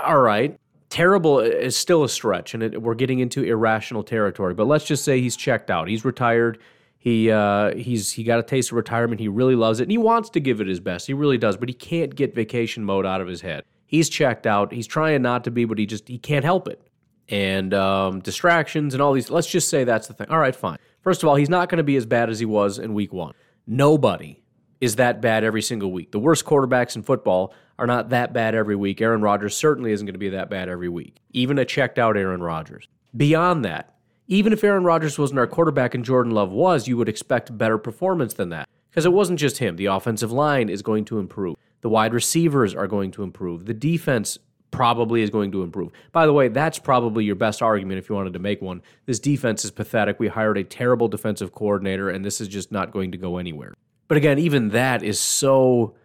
All 0.04 0.20
right 0.20 0.60
terrible 0.94 1.40
is 1.40 1.76
still 1.76 2.04
a 2.04 2.10
stretch, 2.10 2.54
and 2.54 2.62
it, 2.62 2.82
we're 2.82 2.94
getting 2.94 3.18
into 3.18 3.44
irrational 3.44 4.04
territory. 4.04 4.54
But 4.54 4.68
let's 4.68 4.86
just 4.86 5.04
say 5.04 5.20
he's 5.20 5.36
checked 5.36 5.72
out. 5.72 5.88
He's 5.88 6.06
retired. 6.06 6.60
He 7.00 7.32
uh, 7.32 7.76
he's 7.76 8.12
he 8.12 8.24
got 8.24 8.40
a 8.40 8.44
taste 8.44 8.72
of 8.72 8.78
retirement. 8.78 9.20
He 9.20 9.28
really 9.28 9.56
loves 9.56 9.80
it, 9.80 9.84
and 9.84 9.92
he 9.92 9.98
wants 9.98 10.30
to 10.30 10.40
give 10.40 10.62
it 10.62 10.68
his 10.68 10.80
best. 10.80 11.08
He 11.08 11.14
really 11.14 11.40
does, 11.40 11.58
but 11.58 11.68
he 11.68 11.74
can't 11.74 12.16
get 12.16 12.36
vacation 12.36 12.86
mode 12.86 13.08
out 13.08 13.22
of 13.22 13.28
his 13.28 13.42
head. 13.42 13.64
He's 13.94 14.10
checked 14.10 14.48
out. 14.48 14.74
He's 14.74 14.88
trying 14.88 15.22
not 15.22 15.44
to 15.44 15.52
be, 15.52 15.66
but 15.66 15.78
he 15.78 15.86
just 15.86 16.08
he 16.08 16.18
can't 16.18 16.44
help 16.44 16.68
it. 16.68 16.82
And 17.30 17.76
um, 17.76 18.22
distractions 18.22 18.96
and 18.96 19.04
all 19.04 19.14
these. 19.14 19.30
Let's 19.30 19.46
just 19.46 19.70
say 19.70 19.84
that's 19.84 20.08
the 20.08 20.16
thing. 20.16 20.32
All 20.32 20.40
right, 20.40 20.56
fine. 20.56 20.80
First 21.02 21.22
of 21.22 21.30
all, 21.30 21.36
he's 21.36 21.48
not 21.48 21.70
going 21.70 21.78
to 21.78 21.84
be 21.84 21.96
as 21.96 22.08
bad 22.08 22.32
as 22.32 22.40
he 22.40 22.46
was 22.46 22.80
in 22.80 22.96
week 22.96 23.14
one. 23.14 23.36
Nobody 23.68 24.42
is 24.82 24.96
that 24.96 25.22
bad 25.22 25.44
every 25.44 25.62
single 25.62 25.92
week. 25.92 26.12
The 26.12 26.18
worst 26.18 26.44
quarterbacks 26.44 26.96
in 26.96 27.04
football 27.04 27.54
are 27.78 27.86
not 27.86 28.10
that 28.10 28.34
bad 28.34 28.56
every 28.56 28.76
week. 28.76 29.00
Aaron 29.00 29.22
Rodgers 29.22 29.56
certainly 29.56 29.92
isn't 29.92 30.08
going 30.08 30.16
to 30.16 30.18
be 30.18 30.30
that 30.30 30.50
bad 30.50 30.70
every 30.70 30.90
week, 30.90 31.18
even 31.30 31.60
a 31.60 31.64
checked 31.64 32.00
out 32.00 32.18
Aaron 32.18 32.42
Rodgers. 32.42 32.88
Beyond 33.16 33.64
that, 33.64 33.94
even 34.26 34.54
if 34.54 34.64
Aaron 34.64 34.86
Rodgers 34.86 35.20
wasn't 35.20 35.38
our 35.38 35.46
quarterback 35.46 35.94
and 35.94 36.04
Jordan 36.04 36.32
Love 36.32 36.52
was, 36.52 36.88
you 36.88 36.98
would 36.98 37.10
expect 37.10 37.56
better 37.56 37.78
performance 37.78 38.34
than 38.34 38.50
that. 38.50 38.68
Because 38.94 39.08
it 39.08 39.12
wasn't 39.14 39.40
just 39.40 39.58
him. 39.58 39.76
The 39.76 39.88
offensive 39.88 40.32
line 40.32 40.70
is 40.70 40.84
going 40.84 41.06
to 41.06 41.18
improve. 41.18 41.56
The 41.82 41.90
wide 41.90 42.14
receivers 42.14 42.76
are 42.76 42.86
going 42.86 43.10
to 43.12 43.24
improve. 43.24 43.66
The 43.66 43.74
defense 43.74 44.38
probably 44.70 45.24
is 45.24 45.32
going 45.32 45.52
to 45.52 45.64
improve. 45.64 45.92
By 46.12 46.28
the 46.28 46.34
way, 46.34 46.48
that's 46.48 46.78
probably 46.78 47.26
your 47.26 47.36
best 47.36 47.64
argument 47.64 47.98
if 47.98 48.08
you 48.08 48.14
wanted 48.14 48.34
to 48.34 48.40
make 48.40 48.62
one. 48.62 48.84
This 49.08 49.20
defense 49.20 49.66
is 49.66 49.72
pathetic. 49.72 50.20
We 50.20 50.28
hired 50.28 50.60
a 50.60 50.64
terrible 50.64 51.08
defensive 51.08 51.54
coordinator, 51.54 52.10
and 52.10 52.24
this 52.24 52.40
is 52.40 52.48
just 52.48 52.72
not 52.72 52.92
going 52.92 53.12
to 53.14 53.18
go 53.18 53.38
anywhere. 53.38 53.74
But 54.08 54.18
again, 54.18 54.38
even 54.38 54.70
that 54.70 55.02
is 55.02 55.20
so. 55.20 55.96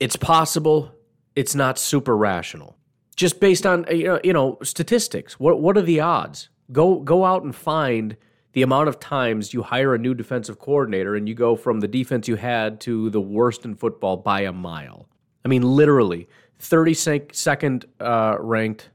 It's 0.00 0.16
possible. 0.16 0.92
It's 1.36 1.54
not 1.54 1.78
super 1.78 2.16
rational. 2.16 2.76
Just 3.14 3.38
based 3.38 3.64
on 3.64 3.84
you 3.90 4.06
know, 4.06 4.20
you 4.24 4.32
know 4.32 4.58
statistics. 4.64 5.38
What 5.38 5.60
what 5.60 5.76
are 5.76 5.82
the 5.82 6.00
odds? 6.00 6.48
Go 6.72 6.98
go 6.98 7.24
out 7.24 7.44
and 7.44 7.54
find 7.54 8.16
the 8.52 8.62
amount 8.62 8.88
of 8.88 8.98
times 8.98 9.54
you 9.54 9.62
hire 9.62 9.94
a 9.94 9.98
new 9.98 10.14
defensive 10.14 10.58
coordinator 10.58 11.14
and 11.14 11.28
you 11.28 11.34
go 11.34 11.56
from 11.56 11.80
the 11.80 11.88
defense 11.88 12.26
you 12.26 12.36
had 12.36 12.80
to 12.80 13.10
the 13.10 13.20
worst 13.20 13.64
in 13.64 13.74
football 13.74 14.16
by 14.16 14.40
a 14.42 14.52
mile. 14.52 15.08
I 15.44 15.48
mean, 15.48 15.62
literally, 15.62 16.28
32nd 16.60 17.84
uh, 18.00 18.36
ranked 18.40 18.90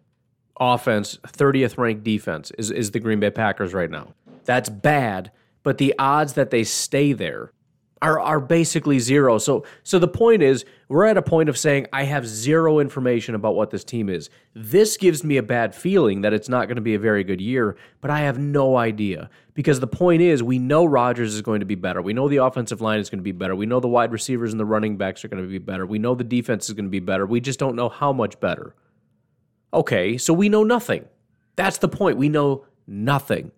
offense, 0.59 1.17
30th 1.27 1.77
ranked 1.77 2.03
defense 2.03 2.51
is, 2.57 2.71
is 2.71 2.91
the 2.91 2.99
Green 2.99 3.19
Bay 3.19 3.31
Packers 3.31 3.73
right 3.73 3.89
now. 3.89 4.13
That's 4.43 4.69
bad, 4.69 5.31
but 5.63 5.77
the 5.77 5.95
odds 5.97 6.33
that 6.33 6.51
they 6.51 6.63
stay 6.63 7.13
there 7.13 7.51
are 8.05 8.19
are 8.19 8.39
basically 8.39 8.99
zero. 8.99 9.39
So 9.39 9.65
so 9.81 9.97
the 9.97 10.07
point 10.07 10.43
is 10.43 10.63
we're 10.89 11.05
at 11.05 11.17
a 11.17 11.23
point 11.23 11.49
of 11.49 11.57
saying 11.57 11.87
I 11.91 12.03
have 12.03 12.27
zero 12.27 12.77
information 12.79 13.33
about 13.33 13.55
what 13.55 13.71
this 13.71 13.83
team 13.83 14.09
is. 14.09 14.29
This 14.53 14.95
gives 14.95 15.23
me 15.23 15.37
a 15.37 15.43
bad 15.43 15.73
feeling 15.73 16.21
that 16.21 16.31
it's 16.31 16.47
not 16.47 16.67
going 16.67 16.75
to 16.75 16.83
be 16.83 16.93
a 16.93 16.99
very 16.99 17.23
good 17.23 17.41
year, 17.41 17.75
but 18.01 18.11
I 18.11 18.19
have 18.19 18.37
no 18.37 18.77
idea. 18.77 19.29
Because 19.55 19.79
the 19.79 19.87
point 19.87 20.21
is 20.21 20.43
we 20.43 20.59
know 20.59 20.85
Rodgers 20.85 21.33
is 21.33 21.41
going 21.41 21.61
to 21.61 21.65
be 21.65 21.73
better. 21.73 22.01
We 22.01 22.13
know 22.13 22.29
the 22.29 22.37
offensive 22.37 22.79
line 22.79 22.99
is 22.99 23.09
going 23.09 23.19
to 23.19 23.23
be 23.23 23.31
better. 23.31 23.55
We 23.55 23.65
know 23.65 23.79
the 23.79 23.87
wide 23.87 24.11
receivers 24.11 24.51
and 24.51 24.59
the 24.59 24.65
running 24.65 24.97
backs 24.97 25.25
are 25.25 25.27
going 25.27 25.41
to 25.41 25.49
be 25.49 25.57
better. 25.57 25.85
We 25.87 25.97
know 25.97 26.13
the 26.13 26.23
defense 26.23 26.69
is 26.69 26.75
going 26.75 26.85
to 26.85 26.91
be 26.91 26.99
better. 26.99 27.25
We 27.25 27.39
just 27.39 27.57
don't 27.57 27.75
know 27.75 27.89
how 27.89 28.13
much 28.13 28.39
better. 28.39 28.75
Okay, 29.73 30.17
so 30.17 30.31
we 30.31 30.47
know 30.47 30.63
nothing. 30.63 31.05
That's 31.55 31.79
the 31.79 31.89
point. 31.89 32.17
We 32.17 32.29
know 32.29 32.65
nothing. 32.85 33.51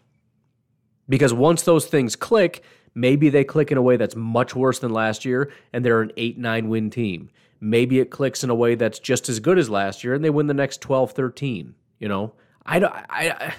Because 1.09 1.33
once 1.33 1.63
those 1.63 1.85
things 1.85 2.15
click, 2.15 2.63
Maybe 2.97 3.29
they 3.29 3.43
click 3.43 3.71
in 3.71 3.77
a 3.77 3.81
way 3.83 3.95
that's 3.95 4.15
much 4.15 4.55
worse 4.55 4.79
than 4.79 4.91
last 4.91 5.23
year 5.23 5.51
and 5.71 5.85
they're 5.85 6.01
an 6.01 6.11
8 6.17 6.39
9 6.39 6.67
win 6.67 6.89
team. 6.89 7.29
Maybe 7.61 7.99
it 7.99 8.09
clicks 8.09 8.43
in 8.43 8.49
a 8.49 8.55
way 8.55 8.73
that's 8.73 8.97
just 8.97 9.29
as 9.29 9.39
good 9.39 9.59
as 9.59 9.69
last 9.69 10.03
year 10.03 10.15
and 10.15 10.25
they 10.25 10.31
win 10.31 10.47
the 10.47 10.55
next 10.55 10.81
12 10.81 11.11
13. 11.11 11.75
You 11.99 12.07
know, 12.07 12.33
I, 12.65 12.79
don't, 12.79 12.91
I, 12.91 13.03
I, 13.29 13.53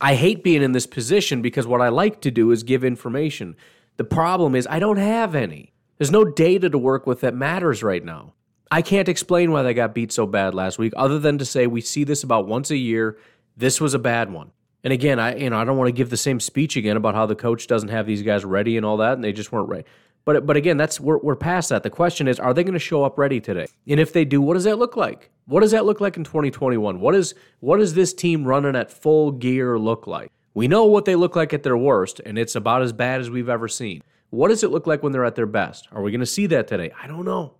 I 0.00 0.14
hate 0.16 0.42
being 0.42 0.62
in 0.62 0.72
this 0.72 0.84
position 0.84 1.42
because 1.42 1.64
what 1.64 1.80
I 1.80 1.90
like 1.90 2.20
to 2.22 2.32
do 2.32 2.50
is 2.50 2.64
give 2.64 2.82
information. 2.82 3.54
The 3.98 4.04
problem 4.04 4.56
is 4.56 4.66
I 4.68 4.80
don't 4.80 4.96
have 4.96 5.36
any. 5.36 5.72
There's 5.98 6.10
no 6.10 6.24
data 6.24 6.68
to 6.68 6.76
work 6.76 7.06
with 7.06 7.20
that 7.20 7.36
matters 7.36 7.84
right 7.84 8.04
now. 8.04 8.32
I 8.68 8.82
can't 8.82 9.08
explain 9.08 9.52
why 9.52 9.62
they 9.62 9.74
got 9.74 9.94
beat 9.94 10.10
so 10.10 10.26
bad 10.26 10.56
last 10.56 10.76
week 10.76 10.92
other 10.96 11.20
than 11.20 11.38
to 11.38 11.44
say 11.44 11.68
we 11.68 11.80
see 11.80 12.02
this 12.02 12.24
about 12.24 12.48
once 12.48 12.72
a 12.72 12.76
year. 12.76 13.16
This 13.56 13.80
was 13.80 13.94
a 13.94 14.00
bad 14.00 14.32
one. 14.32 14.50
And 14.84 14.92
again, 14.92 15.18
I 15.18 15.34
you 15.36 15.50
know 15.50 15.58
I 15.58 15.64
don't 15.64 15.76
want 15.76 15.88
to 15.88 15.92
give 15.92 16.10
the 16.10 16.16
same 16.16 16.38
speech 16.38 16.76
again 16.76 16.96
about 16.96 17.14
how 17.14 17.26
the 17.26 17.34
coach 17.34 17.66
doesn't 17.66 17.88
have 17.88 18.06
these 18.06 18.22
guys 18.22 18.44
ready 18.44 18.76
and 18.76 18.84
all 18.84 18.98
that, 18.98 19.14
and 19.14 19.24
they 19.24 19.32
just 19.32 19.50
weren't 19.50 19.68
ready. 19.68 19.84
But 20.24 20.46
but 20.46 20.56
again, 20.56 20.76
that's 20.76 21.00
we're 21.00 21.18
we're 21.18 21.36
past 21.36 21.70
that. 21.70 21.82
The 21.82 21.90
question 21.90 22.28
is, 22.28 22.38
are 22.38 22.54
they 22.54 22.62
going 22.62 22.74
to 22.74 22.78
show 22.78 23.02
up 23.02 23.18
ready 23.18 23.40
today? 23.40 23.66
And 23.88 23.98
if 23.98 24.12
they 24.12 24.24
do, 24.24 24.40
what 24.40 24.54
does 24.54 24.64
that 24.64 24.78
look 24.78 24.96
like? 24.96 25.30
What 25.46 25.60
does 25.60 25.72
that 25.72 25.84
look 25.86 26.00
like 26.00 26.16
in 26.16 26.24
2021? 26.24 27.00
What 27.00 27.14
is 27.14 27.34
what 27.60 27.78
does 27.78 27.94
this 27.94 28.14
team 28.14 28.44
running 28.44 28.76
at 28.76 28.90
full 28.90 29.32
gear 29.32 29.78
look 29.78 30.06
like? 30.06 30.30
We 30.52 30.68
know 30.68 30.84
what 30.84 31.04
they 31.04 31.16
look 31.16 31.34
like 31.34 31.52
at 31.52 31.62
their 31.62 31.76
worst, 31.76 32.20
and 32.24 32.38
it's 32.38 32.54
about 32.54 32.82
as 32.82 32.92
bad 32.92 33.20
as 33.20 33.30
we've 33.30 33.48
ever 33.48 33.66
seen. 33.66 34.02
What 34.30 34.48
does 34.48 34.62
it 34.62 34.70
look 34.70 34.86
like 34.86 35.02
when 35.02 35.12
they're 35.12 35.24
at 35.24 35.34
their 35.34 35.46
best? 35.46 35.88
Are 35.92 36.02
we 36.02 36.10
going 36.10 36.20
to 36.20 36.26
see 36.26 36.46
that 36.46 36.68
today? 36.68 36.92
I 37.00 37.06
don't 37.06 37.24
know. 37.24 37.54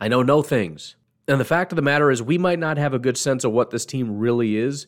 I 0.00 0.08
know 0.08 0.22
no 0.22 0.42
things. 0.42 0.96
And 1.28 1.38
the 1.38 1.44
fact 1.44 1.70
of 1.70 1.76
the 1.76 1.82
matter 1.82 2.10
is, 2.10 2.22
we 2.22 2.38
might 2.38 2.58
not 2.58 2.76
have 2.76 2.92
a 2.92 2.98
good 2.98 3.16
sense 3.16 3.44
of 3.44 3.52
what 3.52 3.70
this 3.70 3.86
team 3.86 4.18
really 4.18 4.56
is 4.56 4.86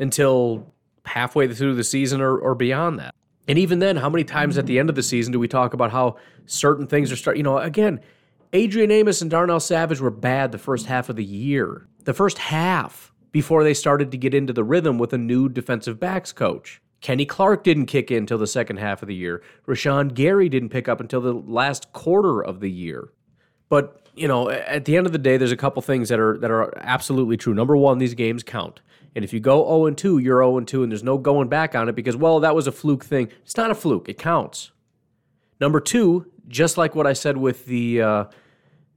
until 0.00 0.73
halfway 1.04 1.52
through 1.52 1.74
the 1.74 1.84
season 1.84 2.20
or, 2.20 2.36
or 2.36 2.54
beyond 2.54 2.98
that. 2.98 3.14
And 3.46 3.58
even 3.58 3.78
then, 3.78 3.96
how 3.96 4.08
many 4.08 4.24
times 4.24 4.56
at 4.56 4.66
the 4.66 4.78
end 4.78 4.88
of 4.88 4.96
the 4.96 5.02
season 5.02 5.32
do 5.32 5.38
we 5.38 5.48
talk 5.48 5.74
about 5.74 5.90
how 5.90 6.16
certain 6.46 6.86
things 6.86 7.12
are 7.12 7.16
starting? 7.16 7.40
You 7.40 7.44
know, 7.44 7.58
again, 7.58 8.00
Adrian 8.52 8.90
Amos 8.90 9.20
and 9.20 9.30
Darnell 9.30 9.60
Savage 9.60 10.00
were 10.00 10.10
bad 10.10 10.52
the 10.52 10.58
first 10.58 10.86
half 10.86 11.08
of 11.08 11.16
the 11.16 11.24
year, 11.24 11.86
the 12.04 12.14
first 12.14 12.38
half 12.38 13.12
before 13.32 13.64
they 13.64 13.74
started 13.74 14.12
to 14.12 14.16
get 14.16 14.32
into 14.32 14.52
the 14.52 14.64
rhythm 14.64 14.96
with 14.96 15.12
a 15.12 15.18
new 15.18 15.48
defensive 15.48 15.98
backs 15.98 16.32
coach. 16.32 16.80
Kenny 17.00 17.26
Clark 17.26 17.64
didn't 17.64 17.86
kick 17.86 18.10
in 18.10 18.18
until 18.18 18.38
the 18.38 18.46
second 18.46 18.78
half 18.78 19.02
of 19.02 19.08
the 19.08 19.14
year. 19.14 19.42
Rashan 19.66 20.14
Gary 20.14 20.48
didn't 20.48 20.70
pick 20.70 20.88
up 20.88 21.00
until 21.00 21.20
the 21.20 21.34
last 21.34 21.92
quarter 21.92 22.42
of 22.42 22.60
the 22.60 22.70
year. 22.70 23.10
But 23.68 24.00
you 24.14 24.28
know, 24.28 24.48
at 24.48 24.84
the 24.84 24.96
end 24.96 25.06
of 25.06 25.12
the 25.12 25.18
day, 25.18 25.36
there's 25.36 25.52
a 25.52 25.56
couple 25.56 25.82
things 25.82 26.08
that 26.08 26.20
are 26.20 26.38
that 26.38 26.50
are 26.50 26.72
absolutely 26.78 27.36
true. 27.36 27.54
Number 27.54 27.76
one, 27.76 27.98
these 27.98 28.14
games 28.14 28.42
count. 28.42 28.80
And 29.16 29.24
if 29.24 29.32
you 29.32 29.40
go 29.40 29.64
0 29.64 29.86
and 29.86 29.96
2, 29.96 30.18
you're 30.18 30.40
0 30.40 30.58
and 30.58 30.66
2, 30.66 30.82
and 30.82 30.90
there's 30.90 31.04
no 31.04 31.18
going 31.18 31.48
back 31.48 31.76
on 31.76 31.88
it 31.88 31.94
because, 31.94 32.16
well, 32.16 32.40
that 32.40 32.54
was 32.54 32.66
a 32.66 32.72
fluke 32.72 33.04
thing. 33.04 33.28
It's 33.44 33.56
not 33.56 33.70
a 33.70 33.74
fluke, 33.74 34.08
it 34.08 34.18
counts. 34.18 34.72
Number 35.60 35.80
two, 35.80 36.30
just 36.48 36.76
like 36.76 36.94
what 36.94 37.06
I 37.06 37.12
said 37.12 37.36
with 37.36 37.66
the 37.66 38.02
uh, 38.02 38.24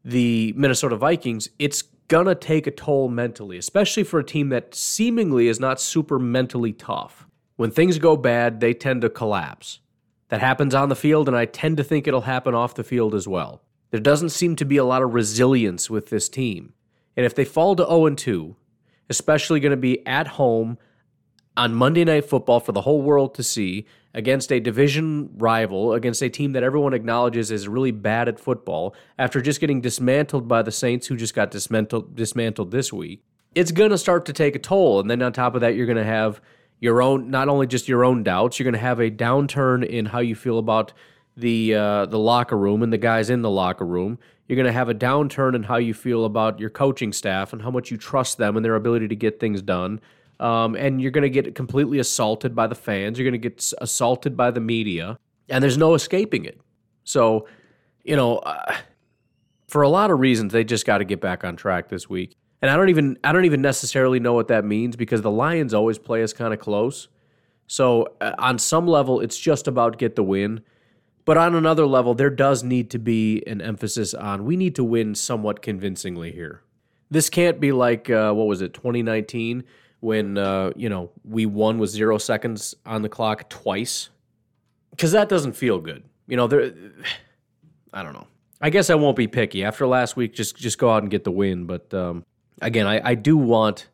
the 0.03 0.53
Minnesota 0.55 0.95
Vikings, 0.95 1.49
it's 1.59 1.83
gonna 2.07 2.35
take 2.35 2.67
a 2.67 2.71
toll 2.71 3.09
mentally, 3.09 3.57
especially 3.57 4.03
for 4.03 4.19
a 4.19 4.23
team 4.23 4.49
that 4.49 4.73
seemingly 4.73 5.47
is 5.47 5.59
not 5.59 5.79
super 5.79 6.17
mentally 6.17 6.73
tough. 6.73 7.27
When 7.55 7.71
things 7.71 7.97
go 7.99 8.15
bad, 8.15 8.59
they 8.59 8.73
tend 8.73 9.01
to 9.01 9.09
collapse. 9.09 9.79
That 10.29 10.41
happens 10.41 10.75
on 10.75 10.89
the 10.89 10.95
field, 10.95 11.27
and 11.27 11.37
I 11.37 11.45
tend 11.45 11.77
to 11.77 11.83
think 11.83 12.07
it'll 12.07 12.21
happen 12.21 12.53
off 12.53 12.75
the 12.75 12.83
field 12.83 13.15
as 13.15 13.27
well. 13.27 13.61
There 13.91 13.99
doesn't 13.99 14.29
seem 14.29 14.55
to 14.57 14.65
be 14.65 14.77
a 14.77 14.83
lot 14.83 15.01
of 15.01 15.13
resilience 15.13 15.89
with 15.89 16.09
this 16.09 16.27
team. 16.29 16.73
And 17.15 17.25
if 17.25 17.33
they 17.33 17.45
fall 17.45 17.75
to 17.75 17.85
0 17.85 18.09
2, 18.09 18.55
especially 19.09 19.59
going 19.59 19.71
to 19.71 19.77
be 19.77 20.05
at 20.05 20.27
home 20.27 20.77
on 21.55 21.73
Monday 21.73 22.05
Night 22.05 22.25
Football 22.25 22.59
for 22.59 22.71
the 22.71 22.81
whole 22.81 23.01
world 23.01 23.33
to 23.35 23.43
see 23.43 23.87
against 24.13 24.51
a 24.51 24.59
division 24.59 25.29
rival, 25.37 25.93
against 25.93 26.21
a 26.21 26.29
team 26.29 26.53
that 26.53 26.63
everyone 26.63 26.93
acknowledges 26.93 27.51
is 27.51 27.67
really 27.67 27.91
bad 27.91 28.27
at 28.27 28.39
football 28.39 28.95
after 29.17 29.41
just 29.41 29.59
getting 29.59 29.81
dismantled 29.81 30.47
by 30.47 30.61
the 30.61 30.71
Saints, 30.71 31.07
who 31.07 31.15
just 31.15 31.33
got 31.33 31.51
dismantled, 31.51 32.15
dismantled 32.15 32.71
this 32.71 32.93
week. 32.93 33.23
It's 33.55 33.71
going 33.71 33.91
to 33.91 33.97
start 33.97 34.25
to 34.25 34.33
take 34.33 34.55
a 34.55 34.59
toll. 34.59 34.99
And 34.99 35.09
then 35.09 35.21
on 35.21 35.33
top 35.33 35.55
of 35.55 35.61
that, 35.61 35.75
you're 35.75 35.85
going 35.87 35.97
to 35.97 36.03
have 36.03 36.41
your 36.79 37.01
own, 37.01 37.31
not 37.31 37.49
only 37.49 37.65
just 37.65 37.87
your 37.87 38.05
own 38.05 38.23
doubts, 38.23 38.59
you're 38.59 38.65
going 38.65 38.73
to 38.73 38.79
have 38.79 38.99
a 38.99 39.09
downturn 39.09 39.85
in 39.85 40.05
how 40.05 40.19
you 40.19 40.35
feel 40.35 40.59
about 40.59 40.93
the 41.37 41.75
uh, 41.75 42.05
the 42.07 42.19
locker 42.19 42.57
room 42.57 42.83
and 42.83 42.91
the 42.91 42.97
guys 42.97 43.29
in 43.29 43.41
the 43.41 43.49
locker 43.49 43.85
room. 43.85 44.17
You're 44.47 44.55
going 44.55 44.65
to 44.65 44.71
have 44.71 44.89
a 44.89 44.93
downturn 44.93 45.55
in 45.55 45.63
how 45.63 45.77
you 45.77 45.93
feel 45.93 46.25
about 46.25 46.59
your 46.59 46.69
coaching 46.69 47.13
staff 47.13 47.53
and 47.53 47.61
how 47.61 47.69
much 47.69 47.91
you 47.91 47.97
trust 47.97 48.37
them 48.37 48.55
and 48.55 48.65
their 48.65 48.75
ability 48.75 49.07
to 49.09 49.15
get 49.15 49.39
things 49.39 49.61
done. 49.61 49.99
Um, 50.39 50.75
and 50.75 51.01
you're 51.01 51.11
going 51.11 51.23
to 51.23 51.29
get 51.29 51.53
completely 51.53 51.99
assaulted 51.99 52.55
by 52.55 52.67
the 52.67 52.75
fans. 52.75 53.17
You're 53.17 53.29
going 53.29 53.41
to 53.41 53.49
get 53.49 53.73
assaulted 53.79 54.37
by 54.37 54.51
the 54.51 54.59
media, 54.59 55.17
and 55.49 55.63
there's 55.63 55.77
no 55.77 55.93
escaping 55.93 56.45
it. 56.45 56.59
So, 57.03 57.47
you 58.03 58.15
know, 58.15 58.37
uh, 58.37 58.75
for 59.67 59.81
a 59.81 59.89
lot 59.89 60.11
of 60.11 60.19
reasons, 60.19 60.53
they 60.53 60.63
just 60.63 60.85
got 60.85 60.99
to 60.99 61.05
get 61.05 61.21
back 61.21 61.43
on 61.43 61.55
track 61.55 61.89
this 61.89 62.09
week. 62.09 62.35
And 62.61 62.71
I 62.71 62.75
don't 62.75 62.89
even 62.89 63.17
I 63.23 63.31
don't 63.31 63.45
even 63.45 63.61
necessarily 63.61 64.19
know 64.19 64.33
what 64.33 64.47
that 64.47 64.65
means 64.65 64.95
because 64.95 65.21
the 65.21 65.31
Lions 65.31 65.73
always 65.73 65.99
play 65.99 66.23
us 66.23 66.33
kind 66.33 66.53
of 66.53 66.59
close. 66.59 67.07
So 67.67 68.07
uh, 68.21 68.33
on 68.39 68.57
some 68.57 68.87
level, 68.87 69.19
it's 69.19 69.37
just 69.37 69.67
about 69.67 69.97
get 69.97 70.15
the 70.15 70.23
win. 70.23 70.61
But 71.27 71.37
on 71.37 71.55
another 71.55 71.85
level, 71.85 72.13
there 72.13 72.29
does 72.29 72.63
need 72.63 72.89
to 72.91 72.99
be 72.99 73.43
an 73.45 73.59
emphasis 73.59 74.13
on 74.13 74.45
we 74.45 74.55
need 74.55 74.75
to 74.75 74.83
win 74.83 75.13
somewhat 75.13 75.61
convincingly 75.61 76.31
here. 76.31 76.61
This 77.11 77.29
can't 77.29 77.59
be 77.59 77.73
like 77.73 78.09
uh, 78.09 78.31
what 78.31 78.47
was 78.47 78.61
it, 78.61 78.73
2019, 78.73 79.65
when 79.99 80.37
uh, 80.37 80.71
you 80.77 80.87
know 80.87 81.11
we 81.25 81.45
won 81.45 81.79
with 81.79 81.89
zero 81.89 82.17
seconds 82.17 82.75
on 82.85 83.01
the 83.01 83.09
clock 83.09 83.49
twice, 83.49 84.09
because 84.91 85.11
that 85.11 85.27
doesn't 85.27 85.51
feel 85.51 85.79
good. 85.79 86.05
You 86.27 86.37
know, 86.37 86.47
there. 86.47 86.71
I 87.91 88.03
don't 88.03 88.13
know. 88.13 88.27
I 88.61 88.69
guess 88.69 88.89
I 88.89 88.95
won't 88.95 89.17
be 89.17 89.27
picky 89.27 89.65
after 89.65 89.85
last 89.85 90.15
week. 90.15 90.33
Just 90.33 90.55
just 90.55 90.77
go 90.77 90.89
out 90.89 91.03
and 91.03 91.11
get 91.11 91.25
the 91.25 91.31
win. 91.31 91.65
But 91.65 91.93
um, 91.93 92.23
again, 92.61 92.87
I, 92.87 93.01
I 93.03 93.15
do 93.15 93.35
want 93.35 93.89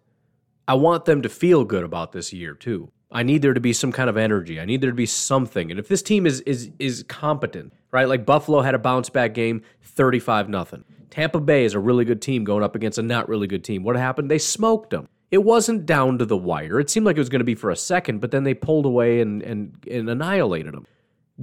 I 0.67 0.75
want 0.75 1.05
them 1.05 1.23
to 1.23 1.29
feel 1.29 1.65
good 1.65 1.83
about 1.83 2.11
this 2.11 2.31
year 2.31 2.53
too. 2.53 2.91
I 3.13 3.21
need 3.21 3.43
there 3.43 3.53
to 3.53 3.59
be 3.59 3.73
some 3.73 3.91
kind 3.91 4.09
of 4.09 4.17
energy. 4.17 4.59
I 4.59 4.65
need 4.65 4.81
there 4.81 4.89
to 4.89 4.95
be 4.95 5.05
something. 5.05 5.69
And 5.69 5.79
if 5.79 5.87
this 5.87 6.01
team 6.01 6.25
is 6.25 6.41
is 6.41 6.71
is 6.79 7.03
competent, 7.03 7.71
right? 7.91 8.07
Like 8.07 8.25
Buffalo 8.25 8.61
had 8.61 8.73
a 8.73 8.79
bounce 8.79 9.09
back 9.09 9.33
game, 9.35 9.61
35 9.83 10.49
nothing. 10.49 10.83
Tampa 11.11 11.39
Bay 11.39 11.63
is 11.63 11.75
a 11.75 11.79
really 11.79 12.05
good 12.05 12.23
team 12.23 12.43
going 12.43 12.63
up 12.63 12.75
against 12.75 12.97
a 12.97 13.03
not 13.03 13.29
really 13.29 13.45
good 13.45 13.63
team. 13.63 13.83
What 13.83 13.95
happened? 13.95 14.31
They 14.31 14.39
smoked 14.39 14.89
them. 14.89 15.07
It 15.29 15.43
wasn't 15.43 15.85
down 15.85 16.17
to 16.17 16.25
the 16.25 16.37
wire. 16.37 16.79
It 16.79 16.89
seemed 16.89 17.05
like 17.05 17.15
it 17.15 17.19
was 17.19 17.29
going 17.29 17.39
to 17.39 17.45
be 17.45 17.55
for 17.55 17.69
a 17.69 17.75
second, 17.75 18.19
but 18.19 18.31
then 18.31 18.43
they 18.43 18.55
pulled 18.55 18.87
away 18.87 19.21
and 19.21 19.43
and, 19.43 19.77
and 19.89 20.09
annihilated 20.09 20.73
them. 20.73 20.87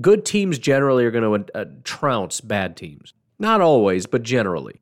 Good 0.01 0.25
teams 0.25 0.59
generally 0.59 1.05
are 1.05 1.11
going 1.11 1.45
to 1.47 1.57
uh, 1.57 1.64
trounce 1.85 2.41
bad 2.41 2.77
teams. 2.77 3.14
Not 3.39 3.61
always, 3.61 4.07
but 4.07 4.23
generally. 4.23 4.81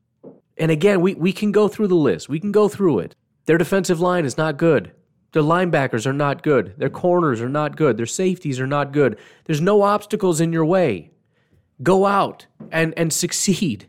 And 0.57 0.71
again, 0.71 1.01
we, 1.01 1.15
we 1.15 1.33
can 1.33 1.53
go 1.53 1.69
through 1.69 1.87
the 1.87 1.95
list. 1.95 2.29
We 2.29 2.41
can 2.41 2.53
go 2.53 2.69
through 2.69 2.99
it. 2.99 3.15
Their 3.47 3.57
defensive 3.57 4.01
line 4.01 4.25
is 4.25 4.37
not 4.37 4.57
good. 4.59 4.93
Their 5.33 5.43
linebackers 5.43 6.07
are 6.07 6.13
not 6.13 6.43
good. 6.43 6.75
Their 6.79 6.89
corners 6.89 7.41
are 7.41 7.49
not 7.49 7.77
good. 7.77 7.97
Their 7.97 8.07
safeties 8.07 8.59
are 8.61 8.67
not 8.67 8.93
good. 8.93 9.19
There's 9.45 9.61
no 9.61 9.83
obstacles 9.83 10.41
in 10.41 10.53
your 10.53 10.65
way. 10.65 11.11
Go 11.83 12.07
out 12.07 12.47
and, 12.73 12.95
and 12.97 13.13
succeed. 13.13 13.87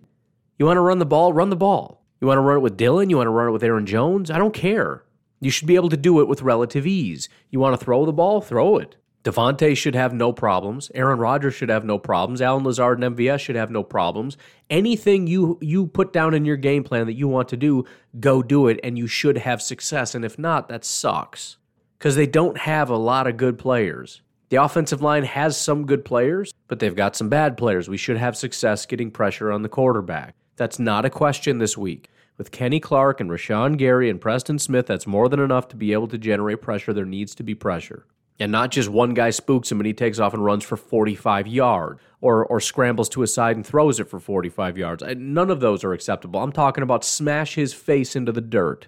You 0.57 0.65
want 0.65 0.77
to 0.77 0.81
run 0.81 0.99
the 0.99 1.05
ball? 1.05 1.31
Run 1.33 1.49
the 1.49 1.55
ball. 1.55 2.03
You 2.19 2.27
want 2.27 2.37
to 2.37 2.41
run 2.41 2.57
it 2.57 2.61
with 2.61 2.77
Dillon? 2.77 3.09
You 3.09 3.17
want 3.17 3.27
to 3.27 3.31
run 3.31 3.47
it 3.47 3.51
with 3.51 3.63
Aaron 3.63 3.85
Jones? 3.85 4.29
I 4.29 4.37
don't 4.37 4.53
care. 4.53 5.05
You 5.39 5.49
should 5.49 5.67
be 5.67 5.75
able 5.75 5.89
to 5.89 5.97
do 5.97 6.19
it 6.19 6.27
with 6.27 6.41
relative 6.41 6.85
ease. 6.85 7.29
You 7.49 7.59
want 7.61 7.79
to 7.79 7.83
throw 7.83 8.05
the 8.05 8.11
ball? 8.11 8.41
Throw 8.41 8.77
it. 8.77 8.97
Davante 9.23 9.75
should 9.75 9.95
have 9.95 10.13
no 10.13 10.31
problems. 10.31 10.89
Aaron 10.95 11.19
Rodgers 11.19 11.53
should 11.53 11.69
have 11.69 11.83
no 11.83 11.99
problems. 11.99 12.41
Allen 12.41 12.63
Lazard 12.63 13.03
and 13.03 13.17
MVS 13.17 13.39
should 13.39 13.57
have 13.57 13.69
no 13.69 13.83
problems. 13.83 14.37
Anything 14.69 15.27
you 15.27 15.57
you 15.61 15.87
put 15.87 16.13
down 16.13 16.33
in 16.33 16.45
your 16.45 16.55
game 16.55 16.83
plan 16.83 17.05
that 17.07 17.17
you 17.17 17.27
want 17.27 17.49
to 17.49 17.57
do, 17.57 17.83
go 18.19 18.41
do 18.41 18.67
it, 18.67 18.79
and 18.81 18.97
you 18.97 19.07
should 19.07 19.37
have 19.37 19.61
success. 19.61 20.15
And 20.15 20.23
if 20.23 20.39
not, 20.39 20.69
that 20.69 20.85
sucks 20.85 21.57
because 21.97 22.15
they 22.15 22.27
don't 22.27 22.57
have 22.59 22.89
a 22.89 22.97
lot 22.97 23.27
of 23.27 23.35
good 23.35 23.59
players. 23.59 24.21
The 24.49 24.63
offensive 24.63 25.01
line 25.01 25.25
has 25.25 25.59
some 25.59 25.85
good 25.85 26.05
players, 26.05 26.53
but 26.67 26.79
they've 26.79 26.95
got 26.95 27.15
some 27.15 27.29
bad 27.29 27.57
players. 27.57 27.89
We 27.89 27.97
should 27.97 28.17
have 28.17 28.37
success 28.37 28.85
getting 28.85 29.11
pressure 29.11 29.51
on 29.51 29.63
the 29.63 29.69
quarterback. 29.69 30.33
That's 30.55 30.79
not 30.79 31.05
a 31.05 31.09
question 31.09 31.59
this 31.59 31.77
week. 31.77 32.09
With 32.37 32.51
Kenny 32.51 32.79
Clark 32.79 33.19
and 33.19 33.29
Rashan 33.29 33.77
Gary 33.77 34.09
and 34.09 34.19
Preston 34.19 34.59
Smith, 34.59 34.87
that's 34.87 35.05
more 35.05 35.27
than 35.27 35.41
enough 35.41 35.67
to 35.67 35.75
be 35.75 35.91
able 35.91 36.07
to 36.07 36.17
generate 36.17 36.61
pressure. 36.61 36.93
There 36.93 37.05
needs 37.05 37.35
to 37.35 37.43
be 37.43 37.53
pressure. 37.53 38.05
And 38.39 38.51
not 38.51 38.71
just 38.71 38.89
one 38.89 39.13
guy 39.13 39.31
spooks 39.31 39.71
him 39.71 39.79
and 39.79 39.87
he 39.87 39.93
takes 39.93 40.19
off 40.19 40.33
and 40.33 40.43
runs 40.43 40.63
for 40.63 40.77
45 40.77 41.47
yards 41.47 41.99
or, 42.21 42.45
or 42.45 42.59
scrambles 42.59 43.09
to 43.09 43.21
his 43.21 43.33
side 43.33 43.55
and 43.55 43.65
throws 43.65 43.99
it 43.99 44.09
for 44.09 44.19
45 44.19 44.77
yards. 44.77 45.03
None 45.17 45.49
of 45.49 45.59
those 45.59 45.83
are 45.83 45.93
acceptable. 45.93 46.41
I'm 46.41 46.51
talking 46.51 46.83
about 46.83 47.03
smash 47.03 47.55
his 47.55 47.73
face 47.73 48.15
into 48.15 48.31
the 48.31 48.41
dirt. 48.41 48.87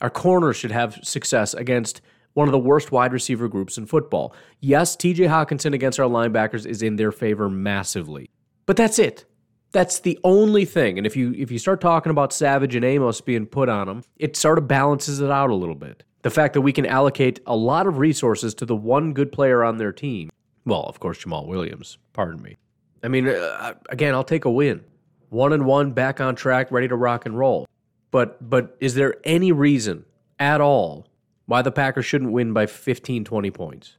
Our 0.00 0.10
corners 0.10 0.56
should 0.56 0.70
have 0.70 0.98
success 1.02 1.54
against 1.54 2.00
one 2.34 2.48
of 2.48 2.52
the 2.52 2.58
worst 2.58 2.92
wide 2.92 3.12
receiver 3.12 3.48
groups 3.48 3.76
in 3.76 3.86
football. 3.86 4.34
Yes, 4.60 4.96
TJ 4.96 5.28
Hockenson 5.28 5.74
against 5.74 5.98
our 5.98 6.08
linebackers 6.08 6.66
is 6.66 6.82
in 6.82 6.96
their 6.96 7.12
favor 7.12 7.48
massively. 7.48 8.30
But 8.66 8.76
that's 8.76 8.98
it. 8.98 9.24
That's 9.72 10.00
the 10.00 10.18
only 10.24 10.64
thing. 10.64 10.98
And 10.98 11.06
if 11.06 11.16
you 11.16 11.32
if 11.36 11.50
you 11.50 11.58
start 11.58 11.80
talking 11.80 12.10
about 12.10 12.32
Savage 12.32 12.74
and 12.74 12.84
Amos 12.84 13.20
being 13.20 13.46
put 13.46 13.68
on 13.68 13.86
them, 13.86 14.04
it 14.16 14.36
sort 14.36 14.58
of 14.58 14.66
balances 14.66 15.20
it 15.20 15.30
out 15.30 15.50
a 15.50 15.54
little 15.54 15.74
bit. 15.74 16.02
The 16.22 16.30
fact 16.30 16.54
that 16.54 16.60
we 16.60 16.72
can 16.72 16.86
allocate 16.86 17.40
a 17.46 17.56
lot 17.56 17.86
of 17.86 17.98
resources 17.98 18.54
to 18.54 18.66
the 18.66 18.76
one 18.76 19.14
good 19.14 19.32
player 19.32 19.64
on 19.64 19.78
their 19.78 19.92
team. 19.92 20.30
Well, 20.64 20.82
of 20.82 21.00
course, 21.00 21.24
Jamaal 21.24 21.46
Williams. 21.46 21.98
Pardon 22.12 22.42
me. 22.42 22.56
I 23.02 23.08
mean, 23.08 23.28
uh, 23.28 23.74
again, 23.88 24.14
I'll 24.14 24.24
take 24.24 24.44
a 24.44 24.50
win. 24.50 24.84
One 25.30 25.52
and 25.52 25.64
one, 25.64 25.92
back 25.92 26.20
on 26.20 26.34
track, 26.34 26.70
ready 26.70 26.88
to 26.88 26.96
rock 26.96 27.24
and 27.24 27.38
roll. 27.38 27.66
But 28.10 28.48
but 28.48 28.76
is 28.80 28.94
there 28.94 29.14
any 29.24 29.52
reason 29.52 30.04
at 30.38 30.60
all 30.60 31.06
why 31.46 31.62
the 31.62 31.72
Packers 31.72 32.04
shouldn't 32.04 32.32
win 32.32 32.52
by 32.52 32.66
15, 32.66 33.24
20 33.24 33.50
points? 33.50 33.96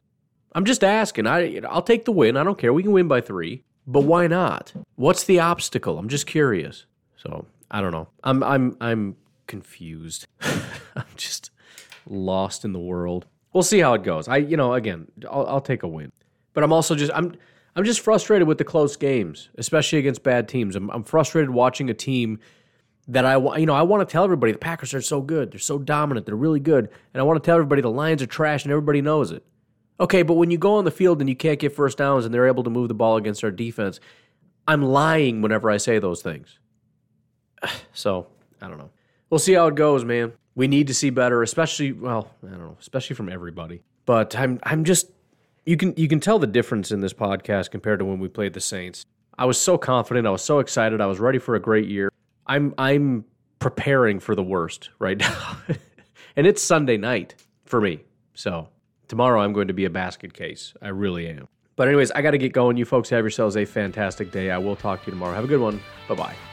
I'm 0.54 0.66
just 0.66 0.84
asking. 0.84 1.28
I 1.28 1.62
I'll 1.68 1.82
take 1.82 2.06
the 2.06 2.12
win. 2.12 2.38
I 2.38 2.44
don't 2.44 2.58
care. 2.58 2.74
We 2.74 2.84
can 2.84 2.92
win 2.92 3.08
by 3.08 3.22
three. 3.22 3.64
But 3.88 4.02
why 4.02 4.28
not? 4.28 4.74
What's 4.96 5.24
the 5.24 5.40
obstacle? 5.40 5.98
I'm 5.98 6.10
just 6.10 6.28
curious. 6.28 6.86
So 7.16 7.46
I 7.72 7.82
don't 7.82 7.92
know. 7.92 8.10
I'm 8.24 8.44
I'm 8.44 8.78
I'm 8.82 9.16
confused. 9.48 10.28
I'm 10.42 11.06
just 11.16 11.51
lost 12.08 12.66
in 12.66 12.74
the 12.74 12.80
world. 12.80 13.26
We'll 13.54 13.64
see 13.64 13.80
how 13.80 13.94
it 13.94 14.04
goes. 14.04 14.28
I 14.28 14.38
you 14.38 14.58
know 14.58 14.74
again 14.74 15.08
I'll, 15.30 15.46
I'll 15.48 15.62
take 15.62 15.84
a 15.84 15.88
win, 15.88 16.12
but 16.54 16.64
I'm 16.64 16.74
also 16.74 16.96
just 16.96 17.12
I'm 17.14 17.34
I'm 17.76 17.84
just 17.84 18.02
frustrated 18.02 18.48
with 18.48 18.58
the 18.58 18.64
close 18.64 18.96
games, 18.96 19.50
especially 19.58 20.00
against 20.00 20.24
bad 20.24 20.48
teams. 20.48 20.76
I'm, 20.76 20.90
I'm 20.90 21.04
frustrated 21.04 21.52
watching 21.52 21.90
a 21.90 21.94
team 21.94 22.40
that 23.08 23.26
I 23.26 23.38
want. 23.38 23.60
You 23.60 23.66
know 23.66 23.76
I 23.76 23.82
want 23.84 24.08
to 24.08 24.12
tell 24.12 24.24
everybody 24.24 24.52
the 24.52 24.58
Packers 24.58 24.94
are 24.94 25.02
so 25.02 25.22
good, 25.22 25.52
they're 25.52 25.60
so 25.60 25.80
dominant, 25.80 26.26
they're 26.26 26.36
really 26.36 26.60
good, 26.60 26.90
and 27.14 27.22
I 27.22 27.24
want 27.24 27.42
to 27.42 27.46
tell 27.46 27.56
everybody 27.56 27.82
the 27.82 27.92
Lions 27.92 28.22
are 28.22 28.28
trash, 28.28 28.64
and 28.64 28.72
everybody 28.72 29.02
knows 29.02 29.32
it. 29.32 29.44
Okay, 30.02 30.24
but 30.24 30.34
when 30.34 30.50
you 30.50 30.58
go 30.58 30.76
on 30.76 30.84
the 30.84 30.92
field 30.92 31.22
and 31.22 31.30
you 31.30 31.36
can't 31.36 31.60
get 31.60 31.76
first 31.76 32.00
downs 32.00 32.26
and 32.26 32.34
they're 32.34 32.48
able 32.48 32.64
to 32.64 32.72
move 32.72 32.88
the 32.88 32.96
ball 32.96 33.18
against 33.18 33.44
our 33.44 33.52
defense, 33.52 34.00
I'm 34.68 34.82
lying 34.82 35.44
whenever 35.44 35.70
I 35.70 35.78
say 35.78 36.00
those 36.00 36.22
things. 36.22 36.60
So, 37.94 38.28
I 38.62 38.68
don't 38.68 38.78
know. 38.78 38.90
We'll 39.30 39.40
see 39.40 39.54
how 39.54 39.68
it 39.68 39.76
goes, 39.76 40.04
man. 40.04 40.34
We 40.56 40.68
need 40.68 40.88
to 40.88 40.94
see 40.94 41.10
better, 41.10 41.42
especially 41.44 41.92
well, 41.92 42.32
I 42.46 42.50
don't 42.50 42.60
know, 42.60 42.78
especially 42.80 43.16
from 43.16 43.30
everybody. 43.30 43.82
But 44.06 44.36
I'm 44.36 44.60
I'm 44.64 44.84
just 44.84 45.12
you 45.66 45.78
can 45.78 45.94
you 45.98 46.08
can 46.08 46.20
tell 46.20 46.40
the 46.40 46.48
difference 46.48 46.92
in 46.92 47.02
this 47.02 47.14
podcast 47.14 47.72
compared 47.72 48.00
to 48.00 48.06
when 48.06 48.20
we 48.20 48.28
played 48.28 48.54
the 48.54 48.62
Saints. 48.62 49.06
I 49.38 49.46
was 49.46 49.60
so 49.60 49.78
confident, 49.78 50.28
I 50.28 50.32
was 50.32 50.44
so 50.44 50.60
excited, 50.60 51.02
I 51.02 51.06
was 51.06 51.20
ready 51.20 51.40
for 51.40 51.56
a 51.56 51.60
great 51.60 51.88
year. 51.88 52.12
I'm 52.48 52.74
I'm 52.78 53.26
preparing 53.60 54.20
for 54.20 54.36
the 54.36 54.44
worst 54.44 54.90
right 55.00 55.18
now. 55.20 55.58
and 56.36 56.48
it's 56.48 56.62
Sunday 56.62 56.98
night 56.98 57.36
for 57.66 57.80
me. 57.80 58.02
So, 58.34 58.70
Tomorrow 59.12 59.42
I'm 59.42 59.52
going 59.52 59.68
to 59.68 59.74
be 59.74 59.84
a 59.84 59.90
basket 59.90 60.34
case. 60.34 60.74
I 60.82 60.88
really 60.88 61.28
am. 61.28 61.50
But, 61.76 61.90
anyways, 61.90 62.12
I 62.12 62.22
got 62.22 62.32
to 62.32 62.38
get 62.38 62.54
going. 62.54 62.78
You 62.78 62.86
folks 62.86 63.10
have 63.10 63.26
yourselves 63.26 63.58
a 63.58 63.66
fantastic 63.66 64.32
day. 64.32 64.52
I 64.52 64.58
will 64.58 64.78
talk 64.78 65.02
to 65.02 65.08
you 65.08 65.12
tomorrow. 65.12 65.36
Have 65.36 65.44
a 65.44 65.48
good 65.48 65.60
one. 65.60 65.82
Bye 66.08 66.16
bye. 66.16 66.51